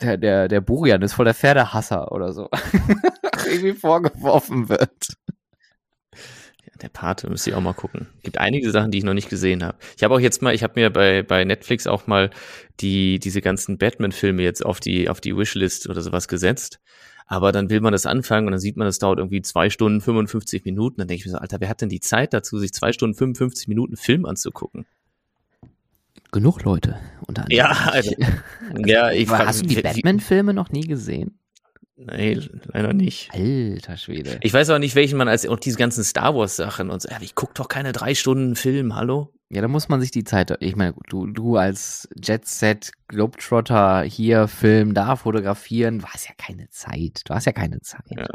[0.00, 2.48] der, der, der Burian ist voll der Pferdehasser oder so.
[3.46, 5.16] irgendwie vorgeworfen wird.
[6.82, 8.06] Der Pate, müsste ich auch mal gucken.
[8.22, 9.78] Gibt einige Sachen, die ich noch nicht gesehen habe.
[9.96, 12.30] Ich habe auch jetzt mal, ich habe mir bei, bei Netflix auch mal
[12.80, 16.80] die, diese ganzen Batman-Filme jetzt auf die, auf die Wishlist oder sowas gesetzt.
[17.26, 20.00] Aber dann will man das anfangen und dann sieht man, das dauert irgendwie zwei Stunden
[20.00, 20.98] 55 Minuten.
[20.98, 23.16] Dann denke ich mir so, Alter, wer hat denn die Zeit dazu, sich zwei Stunden
[23.16, 24.86] 55 Minuten Film anzugucken?
[26.30, 26.96] Genug Leute.
[27.26, 27.94] Unter anderem Ja, ich.
[27.94, 28.14] also,
[28.86, 31.35] ja, ich hast du die Batman-Filme noch nie gesehen?
[31.96, 32.38] Nee,
[32.72, 33.30] leider nicht.
[33.32, 34.38] Alter Schwede.
[34.42, 37.08] Ich weiß auch nicht, welchen man als auch diese ganzen Star Wars Sachen und so.
[37.20, 39.32] Ich guck doch keine drei Stunden Film, hallo?
[39.48, 44.48] Ja, da muss man sich die Zeit, ich meine, du, du als Jet-Set, Globetrotter hier
[44.48, 47.22] filmen, da fotografieren, du hast ja keine Zeit.
[47.24, 48.04] Du hast ja keine Zeit.
[48.10, 48.26] Ja.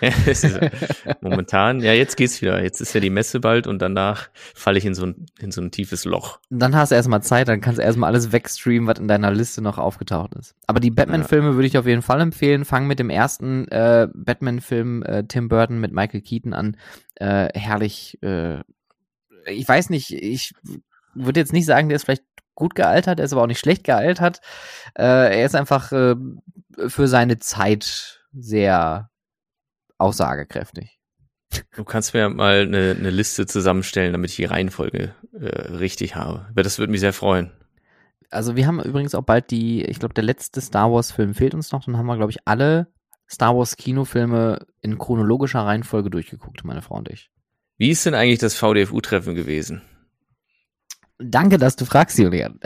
[1.20, 2.62] Momentan, ja, jetzt geht's wieder.
[2.62, 5.60] Jetzt ist ja die Messe bald und danach falle ich in so ein, in so
[5.60, 6.40] ein tiefes Loch.
[6.50, 9.62] Dann hast du erstmal Zeit, dann kannst du erstmal alles wegstreamen, was in deiner Liste
[9.62, 10.54] noch aufgetaucht ist.
[10.66, 12.64] Aber die Batman-Filme würde ich auf jeden Fall empfehlen.
[12.64, 16.76] Fang mit dem ersten äh, Batman-Film äh, Tim Burton mit Michael Keaton an.
[17.16, 18.18] Äh, herrlich.
[18.22, 18.60] Äh,
[19.46, 20.52] ich weiß nicht, ich
[21.14, 23.84] würde jetzt nicht sagen, der ist vielleicht gut gealtert, er ist aber auch nicht schlecht
[23.84, 24.40] gealtert.
[24.94, 26.16] Äh, er ist einfach äh,
[26.88, 29.10] für seine Zeit sehr
[29.98, 30.98] aussagekräftig.
[31.74, 36.46] Du kannst mir mal eine, eine Liste zusammenstellen, damit ich die Reihenfolge äh, richtig habe.
[36.50, 37.52] Aber das würde mich sehr freuen.
[38.30, 41.70] Also wir haben übrigens auch bald die, ich glaube, der letzte Star Wars-Film fehlt uns
[41.70, 41.84] noch.
[41.84, 42.88] Dann haben wir, glaube ich, alle
[43.30, 47.30] Star Wars-Kinofilme in chronologischer Reihenfolge durchgeguckt, meine Frau und ich.
[47.78, 49.82] Wie ist denn eigentlich das VDFU-Treffen gewesen?
[51.18, 52.60] Danke, dass du fragst, Julian.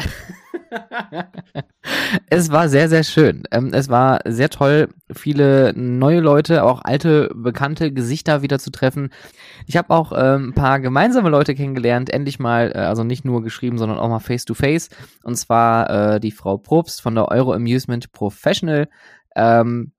[2.31, 3.43] es war sehr, sehr schön.
[3.51, 9.11] Ähm, es war sehr toll, viele neue Leute, auch alte, bekannte Gesichter wieder zu treffen.
[9.67, 13.43] Ich habe auch ähm, ein paar gemeinsame Leute kennengelernt, endlich mal, äh, also nicht nur
[13.43, 14.91] geschrieben, sondern auch mal face to face.
[15.23, 18.89] Und zwar äh, die Frau Probst von der Euro Amusement Professional,
[19.37, 19.93] ähm,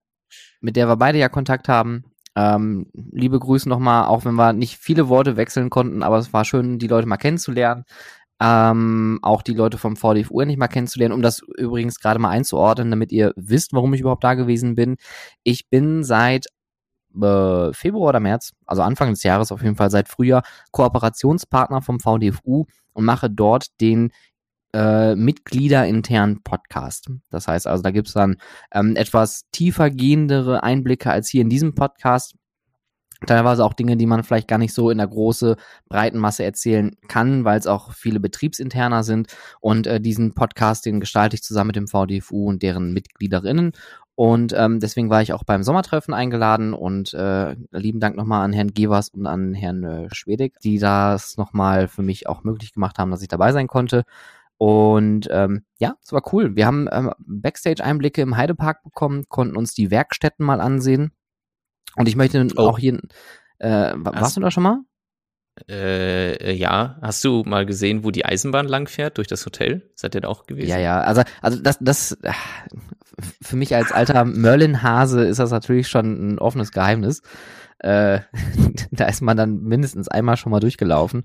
[0.62, 2.06] mit der wir beide ja Kontakt haben.
[2.34, 6.46] Ähm, liebe Grüße nochmal, auch wenn wir nicht viele Worte wechseln konnten, aber es war
[6.46, 7.84] schön, die Leute mal kennenzulernen.
[8.43, 12.89] Ähm, auch die Leute vom VDFU endlich mal kennenzulernen, um das übrigens gerade mal einzuordnen,
[12.89, 14.97] damit ihr wisst, warum ich überhaupt da gewesen bin.
[15.43, 16.47] Ich bin seit
[17.21, 21.99] äh, Februar oder März, also Anfang des Jahres auf jeden Fall seit Frühjahr, Kooperationspartner vom
[21.99, 24.12] VDFU und mache dort den
[24.73, 27.10] äh, mitgliederinternen Podcast.
[27.30, 28.38] Das heißt also, da gibt's dann
[28.73, 32.36] ähm, etwas tiefer gehendere Einblicke als hier in diesem Podcast.
[33.26, 35.56] Teilweise auch Dinge, die man vielleicht gar nicht so in der große
[35.90, 39.36] breiten Masse erzählen kann, weil es auch viele betriebsinterner sind.
[39.60, 43.74] Und äh, diesen Podcast, den gestalte ich zusammen mit dem VDFU und deren Mitgliederinnen.
[44.16, 48.54] Und ähm, deswegen war ich auch beim Sommertreffen eingeladen und äh, lieben Dank nochmal an
[48.54, 53.00] Herrn Gevers und an Herrn äh, Schwedig, die das nochmal für mich auch möglich gemacht
[53.00, 54.04] haben, dass ich dabei sein konnte.
[54.58, 56.56] Und ähm, ja, es war cool.
[56.56, 61.14] Wir haben ähm, Backstage-Einblicke im Heidepark bekommen, konnten uns die Werkstätten mal ansehen.
[61.95, 62.67] Und ich möchte Oh.
[62.69, 62.99] auch hier,
[63.60, 64.80] äh, wa- Hast- warst du da schon mal?
[65.69, 69.91] Äh, äh, ja, hast du mal gesehen, wo die Eisenbahn langfährt durch das Hotel?
[69.95, 70.69] Seid ihr da auch gewesen?
[70.69, 72.32] Ja, ja, also, also das, das, äh,
[73.41, 77.21] für mich als alter Merlin-Hase ist das natürlich schon ein offenes Geheimnis.
[77.80, 78.21] Äh,
[78.91, 81.23] da ist man dann mindestens einmal schon mal durchgelaufen.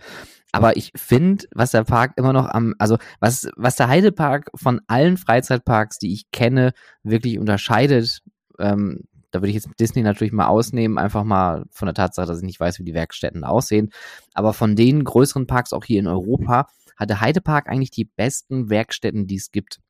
[0.53, 4.81] Aber ich finde, was der Park immer noch am, also was, was der Heidepark von
[4.89, 6.73] allen Freizeitparks, die ich kenne,
[7.05, 8.21] wirklich unterscheidet,
[8.59, 12.39] ähm, da würde ich jetzt Disney natürlich mal ausnehmen, einfach mal von der Tatsache, dass
[12.39, 13.91] ich nicht weiß, wie die Werkstätten aussehen.
[14.35, 18.71] Aber von den größeren Parks auch hier in Europa hat der Heidepark eigentlich die besten
[18.71, 19.81] Werkstätten, die es gibt.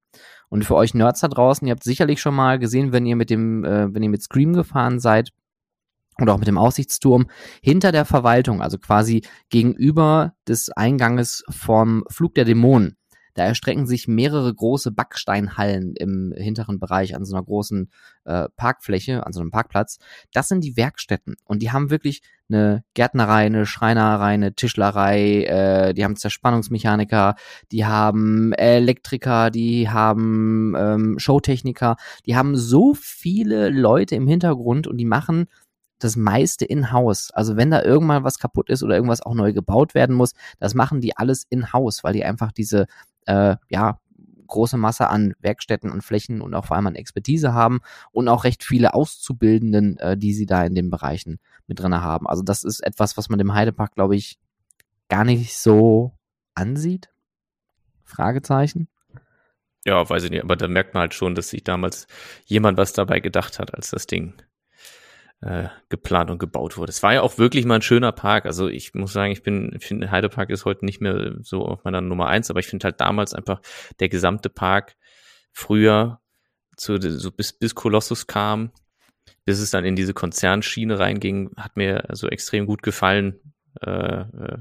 [0.49, 3.31] Und für euch Nerds da draußen, ihr habt sicherlich schon mal gesehen, wenn ihr mit
[3.31, 5.31] dem, äh, wenn ihr mit Scream gefahren seid
[6.21, 7.27] oder auch mit dem Aussichtsturm,
[7.63, 12.97] hinter der Verwaltung, also quasi gegenüber des Einganges vom Flug der Dämonen.
[13.37, 17.91] Da erstrecken sich mehrere große Backsteinhallen im hinteren Bereich an so einer großen
[18.25, 19.99] äh, Parkfläche, an so einem Parkplatz.
[20.33, 25.95] Das sind die Werkstätten und die haben wirklich eine Gärtnerei, eine Schreinerei, eine Tischlerei, äh,
[25.95, 27.35] die haben Zerspannungsmechaniker,
[27.73, 34.97] die haben Elektriker, die haben ähm, Showtechniker, die haben so viele Leute im Hintergrund und
[34.97, 35.47] die machen
[35.99, 37.31] das meiste in-house.
[37.33, 40.75] Also wenn da irgendwann was kaputt ist oder irgendwas auch neu gebaut werden muss, das
[40.75, 42.87] machen die alles in-house, weil die einfach diese
[43.27, 43.99] äh, ja
[44.47, 47.81] große Masse an Werkstätten, an Flächen und auch vor allem an Expertise haben
[48.13, 52.29] und auch recht viele Auszubildenden, äh, die sie da in den Bereichen mit drin haben.
[52.29, 54.39] Also das ist etwas, was man dem Heidepark, glaube ich,
[55.09, 56.13] gar nicht so
[56.55, 57.11] ansieht.
[58.05, 58.89] Fragezeichen.
[59.85, 62.07] Ja, weiß ich nicht, aber da merkt man halt schon, dass sich damals
[62.45, 64.35] jemand was dabei gedacht hat, als das Ding
[65.43, 66.91] äh, geplant und gebaut wurde.
[66.91, 68.47] Es war ja auch wirklich mal ein schöner Park.
[68.47, 71.85] Also ich muss sagen, ich bin, ich finde, Heidepark ist heute nicht mehr so auf
[71.85, 73.61] meiner Nummer eins, aber ich finde halt damals einfach
[74.01, 74.97] der gesamte Park
[75.53, 76.21] früher
[76.77, 78.73] zu, so bis, bis Kolossus kam,
[79.45, 83.41] bis es dann in diese Konzernschiene reinging, hat mir so also extrem gut gefallen.
[83.83, 84.59] Äh, äh,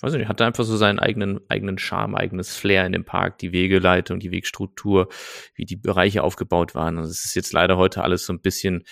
[0.00, 3.38] weiß ich nicht, hatte einfach so seinen eigenen, eigenen Charme, eigenes Flair in dem Park,
[3.38, 5.08] die Wegeleitung, die Wegstruktur,
[5.54, 6.98] wie die Bereiche aufgebaut waren.
[6.98, 8.84] Und es ist jetzt leider heute alles so ein bisschen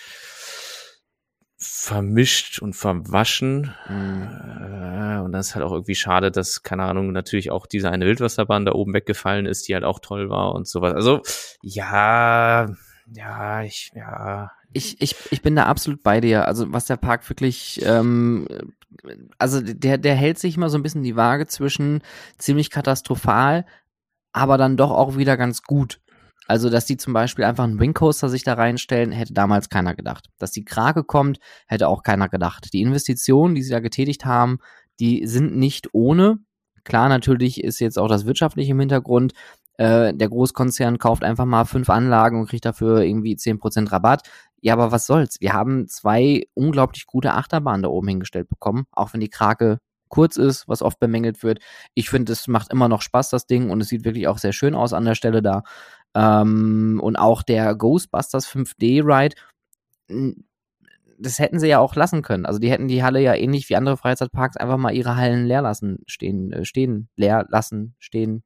[1.59, 3.75] vermischt und verwaschen.
[3.89, 5.23] Mhm.
[5.25, 8.67] und das ist halt auch irgendwie schade, dass, keine Ahnung, natürlich auch diese eine Wildwasserbahn
[8.67, 10.95] da oben weggefallen ist, die halt auch toll war und sowas.
[10.95, 11.23] Also,
[11.63, 12.67] ja,
[13.13, 14.51] ja, ich, ja.
[14.73, 16.47] Ich, ich, ich bin da absolut bei dir.
[16.47, 18.47] Also, was der Park wirklich, ähm,
[19.39, 22.03] also der, der hält sich immer so ein bisschen die Waage zwischen
[22.37, 23.65] ziemlich katastrophal,
[24.33, 26.01] aber dann doch auch wieder ganz gut.
[26.47, 30.29] Also, dass die zum Beispiel einfach einen Wingcoaster sich da reinstellen, hätte damals keiner gedacht.
[30.39, 32.73] Dass die Krake kommt, hätte auch keiner gedacht.
[32.73, 34.59] Die Investitionen, die sie da getätigt haben,
[35.01, 36.39] die sind nicht ohne.
[36.85, 39.33] Klar, natürlich ist jetzt auch das wirtschaftliche im Hintergrund.
[39.79, 44.23] Äh, der Großkonzern kauft einfach mal fünf Anlagen und kriegt dafür irgendwie zehn Prozent Rabatt.
[44.61, 45.41] Ja, aber was soll's?
[45.41, 49.79] Wir haben zwei unglaublich gute Achterbahnen da oben hingestellt bekommen, auch wenn die Krake
[50.09, 51.59] kurz ist, was oft bemängelt wird.
[51.95, 54.53] Ich finde, es macht immer noch Spaß, das Ding, und es sieht wirklich auch sehr
[54.53, 55.63] schön aus an der Stelle da.
[56.17, 59.37] Ähm, und auch der Ghostbusters 5D-Ride,
[61.19, 62.47] das hätten sie ja auch lassen können.
[62.47, 65.61] Also die hätten die Halle ja ähnlich wie andere Freizeitparks einfach mal ihre Hallen leer
[65.61, 68.43] lassen, stehen, äh, stehen, leer lassen, stehen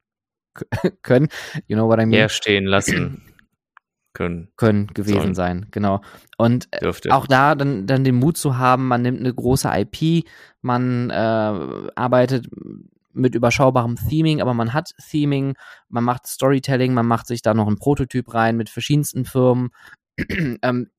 [1.02, 1.28] können.
[1.68, 2.10] You know what I mean?
[2.10, 3.22] Leer stehen lassen
[4.14, 4.48] können.
[4.56, 5.34] Können gewesen sollen.
[5.34, 6.00] sein, genau.
[6.38, 7.12] Und äh, Dürfte.
[7.14, 10.26] auch da dann, dann den Mut zu haben, man nimmt eine große IP,
[10.60, 12.48] man äh, arbeitet
[13.12, 15.54] mit überschaubarem Theming, aber man hat Theming,
[15.88, 19.70] man macht Storytelling, man macht sich da noch einen Prototyp rein mit verschiedensten Firmen.
[20.62, 20.90] ähm,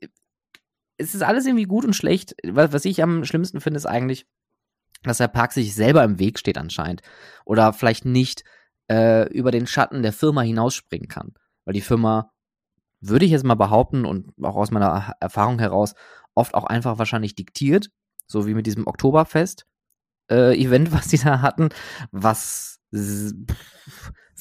[0.98, 2.36] es ist alles irgendwie gut und schlecht.
[2.44, 4.26] Was, was ich am schlimmsten finde, ist eigentlich,
[5.04, 7.02] dass der Park sich selber im Weg steht anscheinend.
[7.46, 8.44] Oder vielleicht nicht
[8.90, 11.34] äh, über den Schatten der Firma hinausspringen kann.
[11.66, 12.32] Weil die Firma,
[13.00, 15.96] würde ich jetzt mal behaupten und auch aus meiner Erfahrung heraus,
[16.36, 17.90] oft auch einfach wahrscheinlich diktiert.
[18.28, 19.66] So wie mit diesem Oktoberfest
[20.32, 21.70] äh, Event, was die da hatten,
[22.12, 22.80] was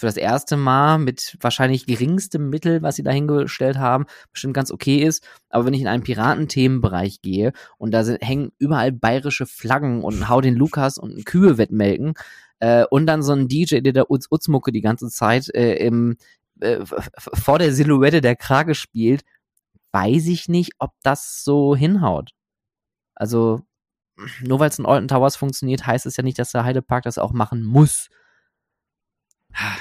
[0.00, 4.72] für das erste Mal mit wahrscheinlich geringstem Mittel, was sie da hingestellt haben, bestimmt ganz
[4.72, 5.22] okay ist.
[5.50, 10.28] Aber wenn ich in einen Piratenthemenbereich gehe und da sind, hängen überall bayerische Flaggen und
[10.28, 12.14] hau den Lukas und Kühe wettmelken
[12.60, 16.16] äh, und dann so ein DJ, der da Uz Utzmucke die ganze Zeit äh, im,
[16.60, 16.80] äh,
[17.16, 19.22] vor der Silhouette der Krage spielt,
[19.92, 22.30] weiß ich nicht, ob das so hinhaut.
[23.14, 23.60] Also
[24.42, 27.18] nur weil es in Alton Towers funktioniert, heißt es ja nicht, dass der Heidepark das
[27.18, 28.08] auch machen muss.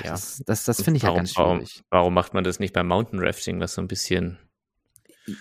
[0.04, 0.12] Ja.
[0.12, 1.84] Das, das, das finde ich warum, ja ganz schwierig.
[1.90, 4.40] Warum, warum macht man das nicht beim Mountain Rafting, was so ein bisschen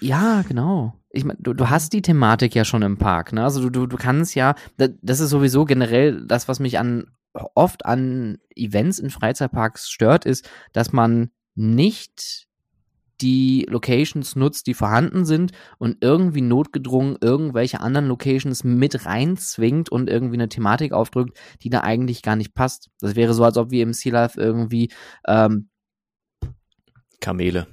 [0.00, 0.94] ja, genau.
[1.11, 3.42] Ich meine, du, du hast die Thematik ja schon im Park, ne?
[3.42, 7.11] Also du, du, du kannst ja, das ist sowieso generell das, was mich an
[7.54, 12.47] oft an Events in Freizeitparks stört, ist, dass man nicht
[13.20, 20.09] die Locations nutzt, die vorhanden sind und irgendwie notgedrungen irgendwelche anderen Locations mit reinzwingt und
[20.09, 22.90] irgendwie eine Thematik aufdrückt, die da eigentlich gar nicht passt.
[23.00, 24.92] Das wäre so, als ob wir im Sea Life irgendwie
[25.26, 25.68] ähm,
[27.20, 27.66] Kamele.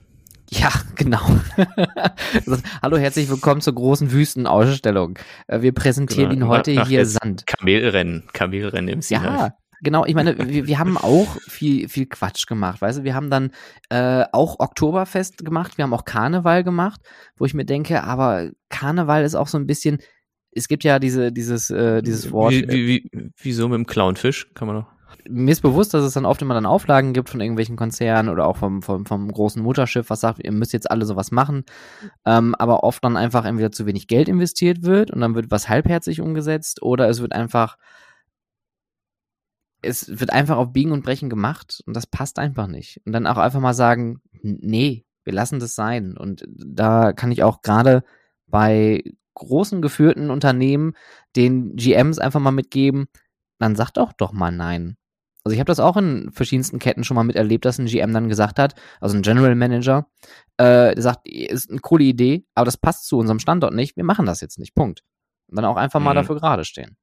[0.49, 1.21] Ja, genau.
[2.81, 5.17] Hallo, herzlich willkommen zur großen Wüstenausstellung.
[5.47, 6.45] Äh, wir präsentieren genau.
[6.45, 7.45] Ihnen heute Ach, hier Sand.
[7.47, 12.47] Kamelrennen, Kamelrennen im Sea Ja, genau, ich meine, wir, wir haben auch viel, viel Quatsch
[12.47, 13.51] gemacht, weißt du, wir haben dann
[13.89, 17.01] äh, auch Oktoberfest gemacht, wir haben auch Karneval gemacht,
[17.37, 19.99] wo ich mir denke, aber Karneval ist auch so ein bisschen,
[20.51, 22.53] es gibt ja diese, dieses, äh, dieses Wort.
[22.53, 24.95] Wie, wie, wie, wie so mit dem Clownfisch, kann man doch
[25.29, 28.47] mir ist bewusst, dass es dann oft immer dann Auflagen gibt von irgendwelchen Konzernen oder
[28.47, 31.63] auch vom, vom, vom großen Mutterschiff, was sagt, ihr müsst jetzt alle sowas machen,
[32.25, 35.69] ähm, aber oft dann einfach entweder zu wenig Geld investiert wird und dann wird was
[35.69, 37.77] halbherzig umgesetzt oder es wird einfach
[39.85, 43.01] es wird einfach auf Biegen und Brechen gemacht und das passt einfach nicht.
[43.05, 46.17] Und dann auch einfach mal sagen, nee, wir lassen das sein.
[46.17, 48.03] Und da kann ich auch gerade
[48.47, 50.93] bei großen geführten Unternehmen
[51.35, 53.07] den GMs einfach mal mitgeben,
[53.59, 54.97] dann sagt doch doch mal nein.
[55.43, 58.29] Also ich habe das auch in verschiedensten Ketten schon mal miterlebt, dass ein GM dann
[58.29, 60.07] gesagt hat, also ein General Manager,
[60.57, 64.03] äh, der sagt, ist eine coole Idee, aber das passt zu unserem Standort nicht, wir
[64.03, 65.03] machen das jetzt nicht, Punkt.
[65.47, 66.15] Und dann auch einfach mal mhm.
[66.15, 66.97] dafür gerade stehen.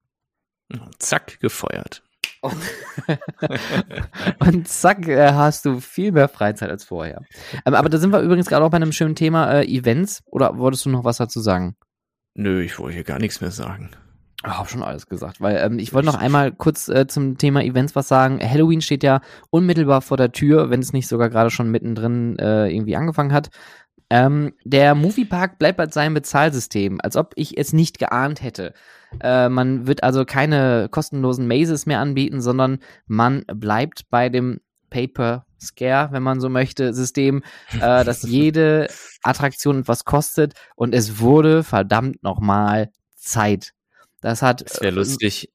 [0.99, 2.03] Zack, gefeuert.
[2.43, 2.59] Und,
[4.41, 7.23] und zack, äh, hast du viel mehr Freizeit als vorher.
[7.65, 10.23] Ähm, aber da sind wir übrigens gerade auch bei einem schönen Thema äh, Events.
[10.27, 11.77] Oder wolltest du noch was dazu sagen?
[12.35, 13.91] Nö, ich wollte hier gar nichts mehr sagen.
[14.45, 17.63] Ich habe schon alles gesagt, weil ähm, ich wollte noch einmal kurz äh, zum Thema
[17.63, 18.41] Events was sagen.
[18.43, 19.21] Halloween steht ja
[19.51, 23.51] unmittelbar vor der Tür, wenn es nicht sogar gerade schon mittendrin äh, irgendwie angefangen hat.
[24.13, 28.75] Ähm, der Moviepark bleibt bei seinem Bezahlsystem, als ob ich es nicht geahnt hätte.
[29.23, 34.61] Äh, man wird also keine kostenlosen Mazes mehr anbieten, sondern man bleibt bei dem
[34.91, 37.43] Paper Scare, wenn man so möchte, System,
[37.73, 38.89] äh, dass jede
[39.23, 43.73] Attraktion etwas kostet und es wurde verdammt nochmal Zeit.
[44.21, 44.61] Das hat.
[44.61, 45.51] Es wäre äh, lustig.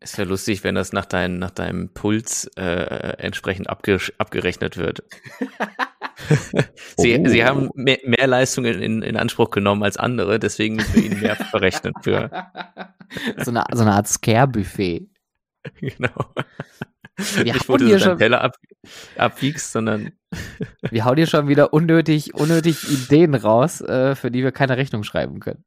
[0.00, 5.04] Es wäre lustig, wenn das nach, dein, nach deinem Puls äh, entsprechend abge abgerechnet wird.
[6.96, 7.28] sie, oh.
[7.28, 11.20] sie haben mehr, mehr Leistung in, in Anspruch genommen als andere, deswegen müssen wir ihnen
[11.20, 12.30] mehr verrechnen für.
[13.38, 15.08] so, eine, so eine Art Scare-Buffet.
[15.80, 16.34] Genau.
[17.16, 18.56] Wir Nicht, wo du so deinen Teller ab,
[19.16, 20.12] abwiegst, sondern.
[20.90, 25.04] wir hauen hier schon wieder unnötig, unnötig Ideen raus, äh, für die wir keine Rechnung
[25.04, 25.64] schreiben können.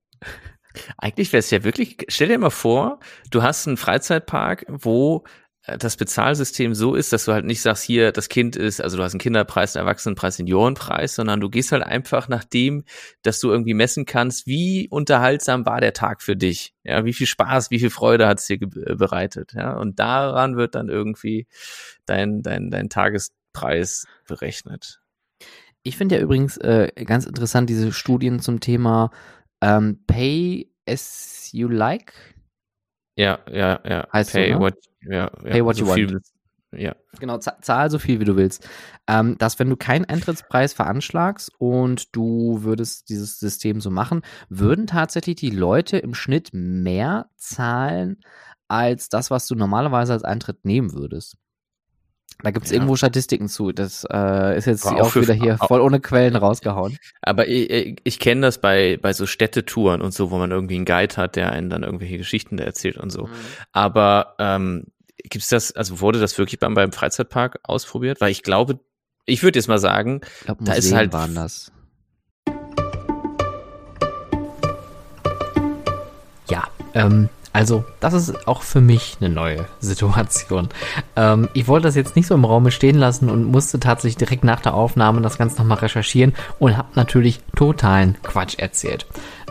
[0.97, 2.99] Eigentlich wäre es ja wirklich, stell dir mal vor,
[3.31, 5.23] du hast einen Freizeitpark, wo
[5.67, 9.03] das Bezahlsystem so ist, dass du halt nicht sagst, hier, das Kind ist, also du
[9.03, 12.85] hast einen Kinderpreis, einen Erwachsenenpreis, Seniorenpreis, sondern du gehst halt einfach nach dem,
[13.21, 17.27] dass du irgendwie messen kannst, wie unterhaltsam war der Tag für dich, ja, wie viel
[17.27, 21.47] Spaß, wie viel Freude hat es dir äh, bereitet, ja, und daran wird dann irgendwie
[22.05, 25.01] dein, dein, dein Tagespreis berechnet.
[25.83, 29.11] Ich finde ja übrigens äh, ganz interessant diese Studien zum Thema
[29.61, 32.13] ähm, Pay as you like.
[33.17, 34.07] Ja, ja, ja.
[34.13, 34.59] Heißt pay so, ne?
[34.59, 36.21] what, ja, pay what so you want.
[36.71, 36.95] Ja.
[37.19, 38.67] Genau, zahl so viel, wie du willst.
[39.07, 44.85] Ähm, dass, wenn du keinen Eintrittspreis veranschlagst und du würdest dieses System so machen, würden
[44.85, 48.21] tatsächlich die Leute im Schnitt mehr zahlen
[48.67, 51.37] als das, was du normalerweise als Eintritt nehmen würdest.
[52.43, 52.75] Da gibt es ja.
[52.75, 53.71] irgendwo Statistiken zu.
[53.71, 56.97] Das äh, ist jetzt auch, auch wieder hier voll ohne Quellen rausgehauen.
[57.21, 60.85] Aber ich, ich, kenne das bei, bei so Städtetouren und so, wo man irgendwie einen
[60.85, 63.23] Guide hat, der einen dann irgendwelche Geschichten erzählt und so.
[63.23, 63.31] Mhm.
[63.71, 64.85] Aber ähm,
[65.23, 68.21] gibt's das, also wurde das wirklich beim, beim Freizeitpark ausprobiert?
[68.21, 68.79] Weil ich glaube,
[69.25, 71.13] ich würde jetzt mal sagen, glaub, da ist halt.
[71.13, 71.71] Waren das.
[76.49, 80.69] Ja, ähm, also, das ist auch für mich eine neue Situation.
[81.15, 84.43] Ähm, ich wollte das jetzt nicht so im Raum stehen lassen und musste tatsächlich direkt
[84.43, 89.07] nach der Aufnahme das Ganze nochmal recherchieren und habe natürlich totalen Quatsch erzählt.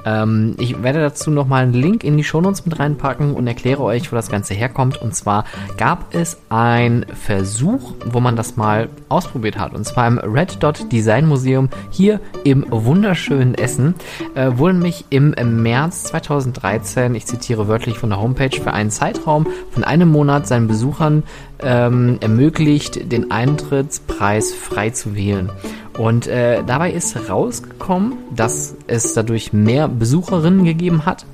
[0.07, 4.11] Ähm, ich werde dazu nochmal einen Link in die Shownotes mit reinpacken und erkläre euch,
[4.11, 5.03] wo das Ganze herkommt.
[5.03, 5.45] Und zwar
[5.77, 9.75] gab es einen Versuch, wo man das mal ausprobiert hat.
[9.75, 13.95] Und zwar im Red Dot Design Museum hier im wunderschönen Essen.
[14.35, 19.47] Äh, wurde nämlich im März 2013, ich zitiere wörtlich von der Homepage, für einen Zeitraum
[19.71, 21.25] von einem Monat seinen Besuchern
[21.63, 25.51] ähm, ermöglicht, den Eintrittspreis frei zu wählen.
[25.99, 31.25] Und äh, dabei ist rausgekommen, dass es dadurch mehr Besucherinnen gegeben hat.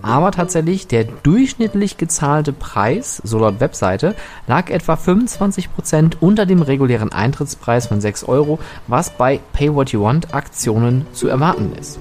[0.00, 4.14] Aber tatsächlich der durchschnittlich gezahlte Preis, so laut Webseite,
[4.46, 10.02] lag etwa 25% unter dem regulären Eintrittspreis von 6 Euro, was bei Pay What You
[10.02, 11.98] Want Aktionen zu erwarten ist.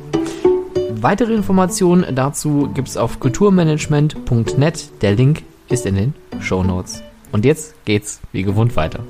[0.89, 5.01] Weitere Informationen dazu gibt es auf kulturmanagement.net.
[5.01, 7.01] Der Link ist in den Show Notes.
[7.31, 9.03] Und jetzt geht's wie gewohnt weiter.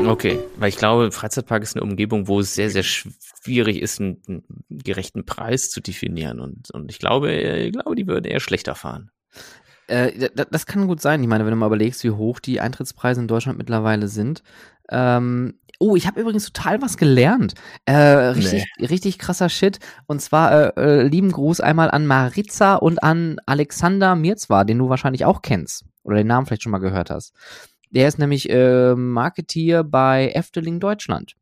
[0.00, 4.22] Okay, weil ich glaube, Freizeitpark ist eine Umgebung, wo es sehr, sehr schwierig ist, einen,
[4.28, 6.40] einen gerechten Preis zu definieren.
[6.40, 9.10] Und, und ich glaube, ich glaube, die würden eher schlechter fahren.
[9.88, 11.22] Äh, das kann gut sein.
[11.22, 14.42] Ich meine, wenn du mal überlegst, wie hoch die Eintrittspreise in Deutschland mittlerweile sind.
[14.88, 17.54] Ähm, oh, ich habe übrigens total was gelernt.
[17.84, 18.86] Äh, richtig, nee.
[18.86, 19.80] richtig krasser Shit.
[20.06, 24.88] Und zwar äh, äh, lieben Gruß einmal an Maritza und an Alexander Mirzwa, den du
[24.88, 27.34] wahrscheinlich auch kennst oder den Namen vielleicht schon mal gehört hast.
[27.90, 31.34] Der ist nämlich äh, Marketeer bei Efteling Deutschland.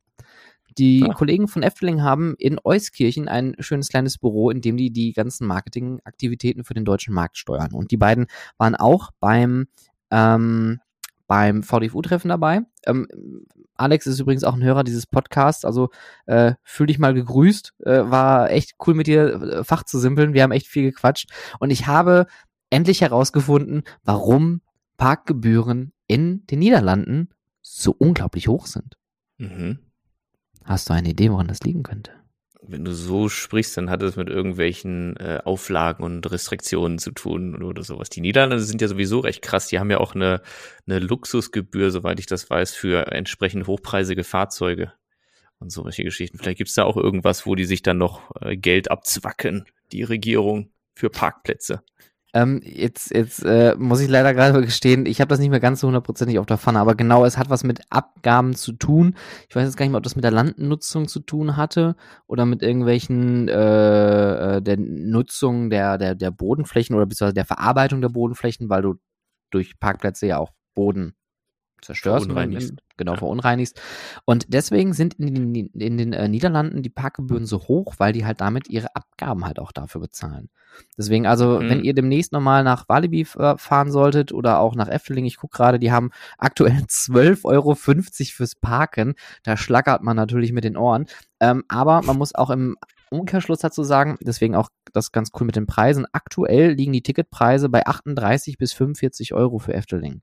[0.78, 1.14] Die ah.
[1.14, 5.46] Kollegen von Efteling haben in Euskirchen ein schönes kleines Büro, in dem die die ganzen
[5.46, 7.72] Marketingaktivitäten für den deutschen Markt steuern.
[7.72, 8.26] Und die beiden
[8.58, 9.66] waren auch beim
[10.10, 10.80] ähm,
[11.26, 12.60] beim VDFU-Treffen dabei.
[12.86, 13.08] Ähm,
[13.76, 15.88] Alex ist übrigens auch ein Hörer dieses Podcasts, also
[16.26, 17.74] äh, fühl dich mal gegrüßt.
[17.84, 20.34] Äh, war echt cool mit dir äh, Fach zu simpeln.
[20.34, 22.26] Wir haben echt viel gequatscht und ich habe
[22.74, 24.60] endlich herausgefunden, warum
[24.96, 27.28] Parkgebühren in den Niederlanden
[27.62, 28.98] so unglaublich hoch sind.
[29.38, 29.78] Mhm.
[30.64, 32.10] Hast du eine Idee, woran das liegen könnte?
[32.66, 37.62] Wenn du so sprichst, dann hat es mit irgendwelchen äh, Auflagen und Restriktionen zu tun
[37.62, 38.08] oder sowas.
[38.08, 39.68] Die Niederlande sind ja sowieso recht krass.
[39.68, 40.40] Die haben ja auch eine,
[40.86, 44.92] eine Luxusgebühr, soweit ich das weiß, für entsprechend hochpreisige Fahrzeuge
[45.58, 46.38] und solche Geschichten.
[46.38, 50.70] Vielleicht gibt's da auch irgendwas, wo die sich dann noch äh, Geld abzwacken, die Regierung,
[50.94, 51.82] für Parkplätze.
[52.34, 55.80] Ähm, jetzt jetzt äh, muss ich leider gerade gestehen, ich habe das nicht mehr ganz
[55.80, 59.14] so hundertprozentig auf der Pfanne, aber genau, es hat was mit Abgaben zu tun.
[59.48, 61.94] Ich weiß jetzt gar nicht mehr, ob das mit der Landnutzung zu tun hatte
[62.26, 68.00] oder mit irgendwelchen äh, äh der Nutzung der, der, der Bodenflächen oder beziehungsweise der Verarbeitung
[68.00, 68.94] der Bodenflächen, weil du
[69.52, 71.14] durch Parkplätze ja auch Boden
[71.84, 72.74] zerstörst, Verunreinigst.
[72.96, 73.18] genau, Ja.
[73.18, 73.80] verunreinigst.
[74.24, 78.24] Und deswegen sind in den, in den äh, Niederlanden die Parkgebühren so hoch, weil die
[78.24, 80.48] halt damit ihre Abgaben halt auch dafür bezahlen.
[80.98, 81.68] Deswegen, also, Mhm.
[81.68, 85.56] wenn ihr demnächst nochmal nach Walibi äh, fahren solltet oder auch nach Efteling, ich gucke
[85.56, 89.14] gerade, die haben aktuell 12,50 Euro fürs Parken.
[89.44, 91.06] Da schlackert man natürlich mit den Ohren.
[91.40, 92.76] Ähm, aber man muss auch im
[93.10, 96.06] Umkehrschluss dazu sagen, deswegen auch das ganz cool mit den Preisen.
[96.12, 100.22] Aktuell liegen die Ticketpreise bei 38 bis 45 Euro für Efteling.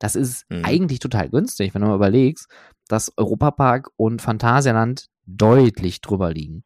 [0.00, 0.64] Das ist Mhm.
[0.64, 2.48] eigentlich total günstig, wenn du mal überlegst,
[2.88, 6.64] dass Europapark und Phantasialand deutlich drüber liegen.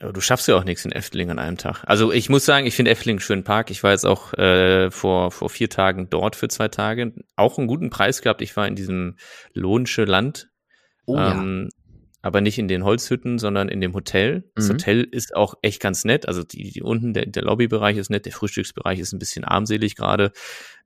[0.00, 1.84] Ja, du schaffst ja auch nichts in Efteling an einem Tag.
[1.86, 3.70] Also ich muss sagen, ich finde Efteling einen schönen Park.
[3.70, 7.12] Ich war jetzt auch äh, vor, vor vier Tagen dort für zwei Tage.
[7.36, 8.40] Auch einen guten Preis gehabt.
[8.42, 9.16] Ich war in diesem
[9.52, 10.48] Lohnsche Land.
[11.06, 11.68] Oh ähm,
[12.22, 14.48] aber nicht in den Holzhütten, sondern in dem Hotel.
[14.54, 14.72] Das Mhm.
[14.74, 16.28] Hotel ist auch echt ganz nett.
[16.28, 19.96] Also die, die unten, der, der Lobbybereich ist nett, der Frühstücksbereich ist ein bisschen armselig
[19.96, 20.32] gerade.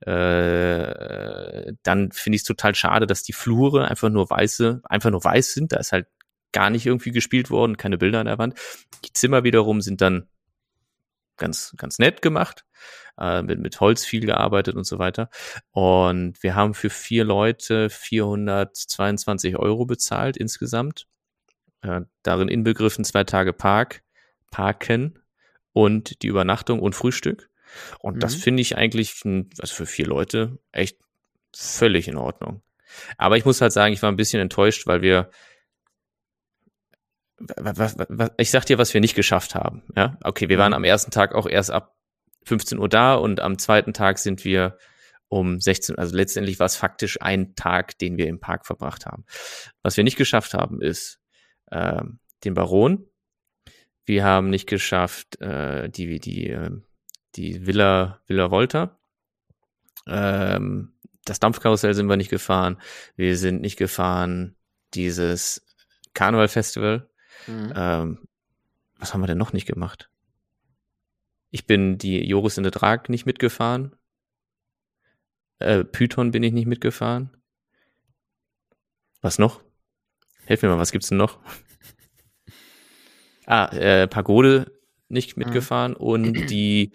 [0.01, 5.23] Äh, dann finde ich es total schade, dass die Flure einfach nur weiße, einfach nur
[5.23, 5.73] weiß sind.
[5.73, 6.07] Da ist halt
[6.53, 8.59] gar nicht irgendwie gespielt worden, keine Bilder an der Wand.
[9.05, 10.29] Die Zimmer wiederum sind dann
[11.37, 12.65] ganz, ganz nett gemacht,
[13.19, 15.29] äh, mit, mit Holz viel gearbeitet und so weiter.
[15.73, 21.07] Und wir haben für vier Leute 422 Euro bezahlt insgesamt.
[21.87, 24.03] Äh, darin inbegriffen zwei Tage Park,
[24.51, 25.19] Parken
[25.73, 27.49] und die Übernachtung und Frühstück.
[27.99, 28.41] Und das Mhm.
[28.41, 30.99] finde ich eigentlich also für vier Leute echt
[31.55, 32.63] völlig in Ordnung.
[33.19, 35.31] Aber ich muss halt sagen, ich war ein bisschen enttäuscht, weil wir
[37.39, 39.83] was, was, was, ich sag dir, was wir nicht geschafft haben.
[39.95, 41.95] Ja, okay, wir waren am ersten Tag auch erst ab
[42.45, 44.79] 15 Uhr da und am zweiten Tag sind wir
[45.29, 49.25] um 16, also letztendlich war es faktisch ein Tag, den wir im Park verbracht haben.
[49.83, 51.19] Was wir nicht geschafft haben, ist
[51.71, 53.07] ähm, den Baron.
[54.05, 56.71] Wir haben nicht geschafft äh, die die äh,
[57.35, 58.99] die Villa Villa Volta.
[60.07, 60.93] Ähm,
[61.25, 62.81] das Dampfkarussell sind wir nicht gefahren.
[63.17, 64.57] Wir sind nicht gefahren
[64.95, 65.67] dieses
[66.15, 67.09] Karneval Festival.
[67.47, 67.73] Mhm.
[67.75, 68.29] Ähm,
[68.99, 70.09] was haben wir denn noch nicht gemacht?
[71.51, 73.97] Ich bin die Joris in der Drag nicht mitgefahren.
[75.59, 77.37] Äh, Python bin ich nicht mitgefahren.
[79.21, 79.66] Was noch?
[80.47, 81.39] Helf mir mal, was gibt's denn noch?
[83.47, 84.73] ah, äh, Pagode
[85.09, 86.93] nicht mitgefahren und die,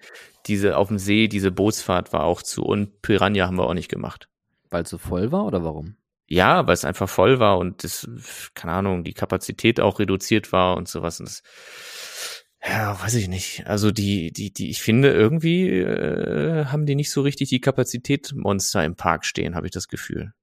[0.48, 3.90] diese auf dem See, diese Bootsfahrt war auch zu und Piranha haben wir auch nicht
[3.90, 4.28] gemacht.
[4.70, 5.96] Weil es so voll war oder warum?
[6.28, 8.08] Ja, weil es einfach voll war und das,
[8.54, 11.20] keine Ahnung, die Kapazität auch reduziert war und sowas.
[11.20, 11.44] Und das,
[12.66, 13.68] ja, weiß ich nicht.
[13.68, 18.84] Also die, die, die, ich finde irgendwie äh, haben die nicht so richtig die Kapazität-Monster
[18.86, 20.34] im Park stehen, habe ich das Gefühl.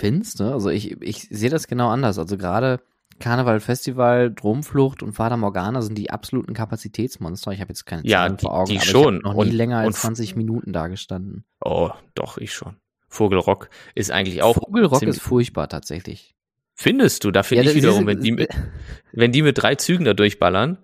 [0.00, 0.44] Findest du?
[0.44, 2.18] Also ich, ich sehe das genau anders.
[2.18, 2.80] Also gerade
[3.18, 7.52] Karneval, Festival, Dromflucht und Fata Morgana sind die absoluten Kapazitätsmonster.
[7.52, 9.16] Ich habe jetzt keine Ja, Zahlen die- vor Augen, die aber schon.
[9.18, 11.44] ich noch nie Und- länger als und- 20 Minuten da gestanden.
[11.62, 12.76] Oh, doch, ich schon.
[13.08, 14.54] Vogelrock ist eigentlich auch.
[14.54, 16.34] Vogelrock ist furchtbar tatsächlich.
[16.74, 17.30] Findest du?
[17.30, 18.48] Da finde Ja, ich wiederum, wenn die, mit,
[19.12, 20.78] wenn die mit drei Zügen da durchballern,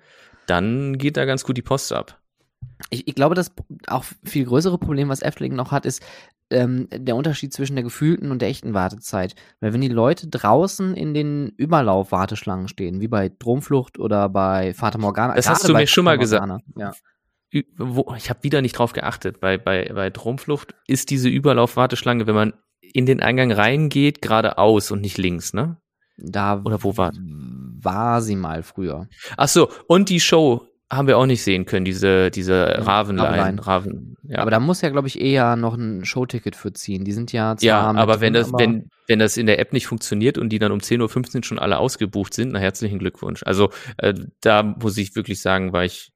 [0.47, 2.21] dann geht da ganz gut die Post ab.
[2.91, 3.53] Ich, ich glaube, das
[3.89, 6.03] auch viel größere Problem, was Efteling noch hat, ist
[6.51, 9.35] ähm, der Unterschied zwischen der gefühlten und der echten Wartezeit.
[9.61, 14.99] Weil wenn die Leute draußen in den Überlauf-Warteschlangen stehen, wie bei Dromflucht oder bei Fata
[14.99, 15.35] Morgana.
[15.35, 16.93] Das hast du mir schon mal Morgana, Ja.
[17.79, 19.41] Wo, ich habe wieder nicht drauf geachtet.
[19.41, 25.01] Bei, bei, bei Dromflucht ist diese Überlauf-Warteschlange, wenn man in den Eingang reingeht, geradeaus und
[25.01, 25.79] nicht links, ne?
[26.19, 29.09] Da Oder wo war- war sie mal früher.
[29.37, 33.59] Ach so, und die Show haben wir auch nicht sehen können, diese, diese Ravenlein.
[33.59, 34.39] Raven, ja.
[34.39, 37.05] Aber da muss ja, glaube ich, eher noch ein Showticket für ziehen.
[37.05, 39.59] Die sind ja zwar ja, aber wenn drin, das, aber- wenn, wenn das in der
[39.59, 42.99] App nicht funktioniert und die dann um 10.15 Uhr schon alle ausgebucht sind, na herzlichen
[43.01, 43.43] Glückwunsch.
[43.45, 46.13] Also äh, da muss ich wirklich sagen, war ich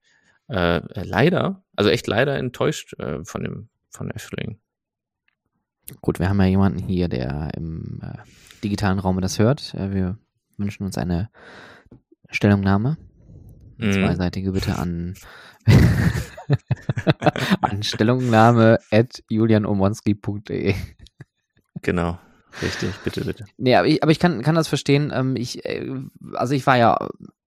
[0.49, 4.61] äh, leider, also echt leider enttäuscht äh, von dem von Efteling.
[6.01, 8.19] Gut, wir haben ja jemanden hier, der im äh,
[8.63, 9.75] digitalen Raum das hört.
[9.75, 10.19] Äh, wir
[10.57, 11.29] wünschen uns eine
[12.31, 12.97] Stellungnahme.
[13.81, 13.93] Eine Mhm.
[13.93, 15.15] Zweiseitige bitte an
[17.61, 20.75] Anstellungnahme at julianomonski.de.
[21.83, 22.19] Genau.
[22.63, 23.45] Richtig, bitte, bitte.
[23.59, 25.13] Nee, aber ich, aber ich kann, kann das verstehen.
[25.15, 25.89] Ähm, ich, äh,
[26.35, 26.99] also ich war ja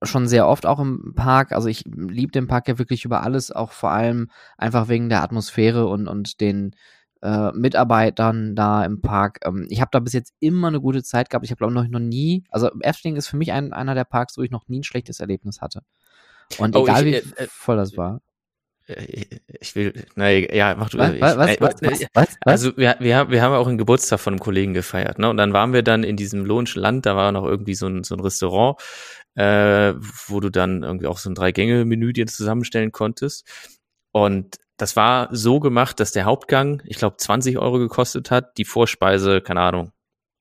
[0.02, 1.52] schon sehr oft auch im Park.
[1.52, 5.22] Also ich liebe den Park ja wirklich über alles, auch vor allem einfach wegen der
[5.22, 6.74] Atmosphäre und, und den
[7.22, 9.40] äh, Mitarbeitern da im Park.
[9.46, 11.46] Ähm, ich habe da bis jetzt immer eine gute Zeit gehabt.
[11.46, 14.38] Ich habe glaube noch, noch nie, also Efteling ist für mich ein, einer der Parks,
[14.38, 15.84] wo ich noch nie ein schlechtes Erlebnis hatte.
[16.58, 18.22] Und oh, egal ich, wie äh, voll das war.
[18.88, 20.98] Äh, ich will, naja, ja, mach du.
[20.98, 23.78] Was, ich, was, was, was, was, was, Also wir, wir, haben, wir haben auch einen
[23.78, 25.30] Geburtstag von einem Kollegen gefeiert, ne?
[25.30, 28.04] Und dann waren wir dann in diesem Lohnschen Land, da war noch irgendwie so ein,
[28.04, 28.80] so ein Restaurant,
[29.36, 29.94] äh,
[30.28, 33.48] wo du dann irgendwie auch so ein Drei-Gänge-Menü dir zusammenstellen konntest.
[34.12, 38.66] Und das war so gemacht, dass der Hauptgang, ich glaube, 20 Euro gekostet hat, die
[38.66, 39.92] Vorspeise, keine Ahnung,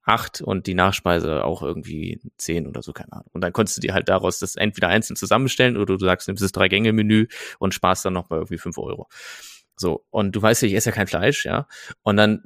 [0.04, 3.28] acht und die Nachspeise auch irgendwie zehn oder so, keine Ahnung.
[3.32, 6.42] Und dann konntest du dir halt daraus das entweder einzeln zusammenstellen oder du sagst, nimmst
[6.42, 7.28] das Drei-Gänge-Menü
[7.58, 9.08] und sparst dann noch mal irgendwie fünf Euro.
[9.76, 11.66] So, und du weißt ja, ich esse ja kein Fleisch, ja.
[12.02, 12.44] Und dann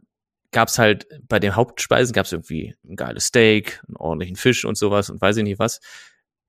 [0.52, 5.10] gab's halt bei den Hauptspeisen gab's irgendwie ein geiles Steak, einen ordentlichen Fisch und sowas
[5.10, 5.80] und weiß ich nicht was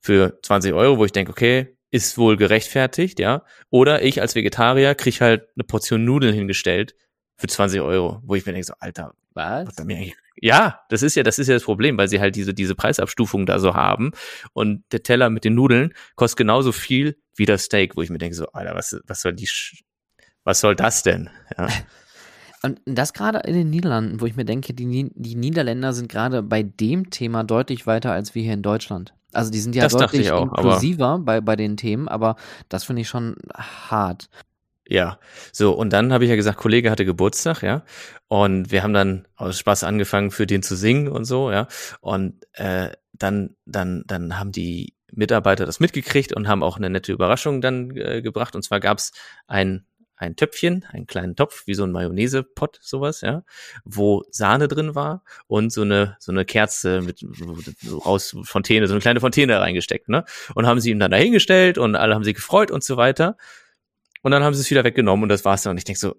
[0.01, 3.43] für 20 Euro, wo ich denke, okay, ist wohl gerechtfertigt, ja.
[3.69, 6.95] Oder ich als Vegetarier krieg halt eine Portion Nudeln hingestellt
[7.37, 9.65] für 20 Euro, wo ich mir denke, so, Alter, was?
[10.41, 13.45] Ja, das ist ja, das ist ja das Problem, weil sie halt diese, diese Preisabstufung
[13.45, 14.11] da so haben.
[14.53, 18.17] Und der Teller mit den Nudeln kostet genauso viel wie das Steak, wo ich mir
[18.17, 19.49] denke, so, Alter, was, was soll die,
[20.43, 21.29] was soll das denn?
[21.57, 21.67] Ja.
[22.63, 26.41] Und das gerade in den Niederlanden, wo ich mir denke, die, die Niederländer sind gerade
[26.41, 29.13] bei dem Thema deutlich weiter als wir hier in Deutschland.
[29.31, 32.35] Also die sind ja das deutlich auch, inklusiver bei, bei den Themen, aber
[32.69, 34.29] das finde ich schon hart.
[34.89, 35.19] Ja,
[35.51, 37.83] so und dann habe ich ja gesagt, Kollege hatte Geburtstag, ja,
[38.27, 41.67] und wir haben dann aus Spaß angefangen, für den zu singen und so, ja,
[41.99, 47.11] und äh, dann dann dann haben die Mitarbeiter das mitgekriegt und haben auch eine nette
[47.11, 48.55] Überraschung dann äh, gebracht.
[48.55, 49.11] Und zwar gab's
[49.47, 49.85] ein
[50.17, 53.43] ein Töpfchen, einen kleinen Topf, wie so ein Mayonnaise-Pot, sowas, ja,
[53.85, 58.95] wo Sahne drin war und so eine, so eine Kerze mit so raus Fontäne, so
[58.95, 60.25] eine kleine Fontäne reingesteckt, ne?
[60.55, 63.37] Und haben sie ihm dann dahingestellt und alle haben sich gefreut und so weiter.
[64.21, 65.71] Und dann haben sie es wieder weggenommen und das war's dann.
[65.71, 66.15] Und ich denk so,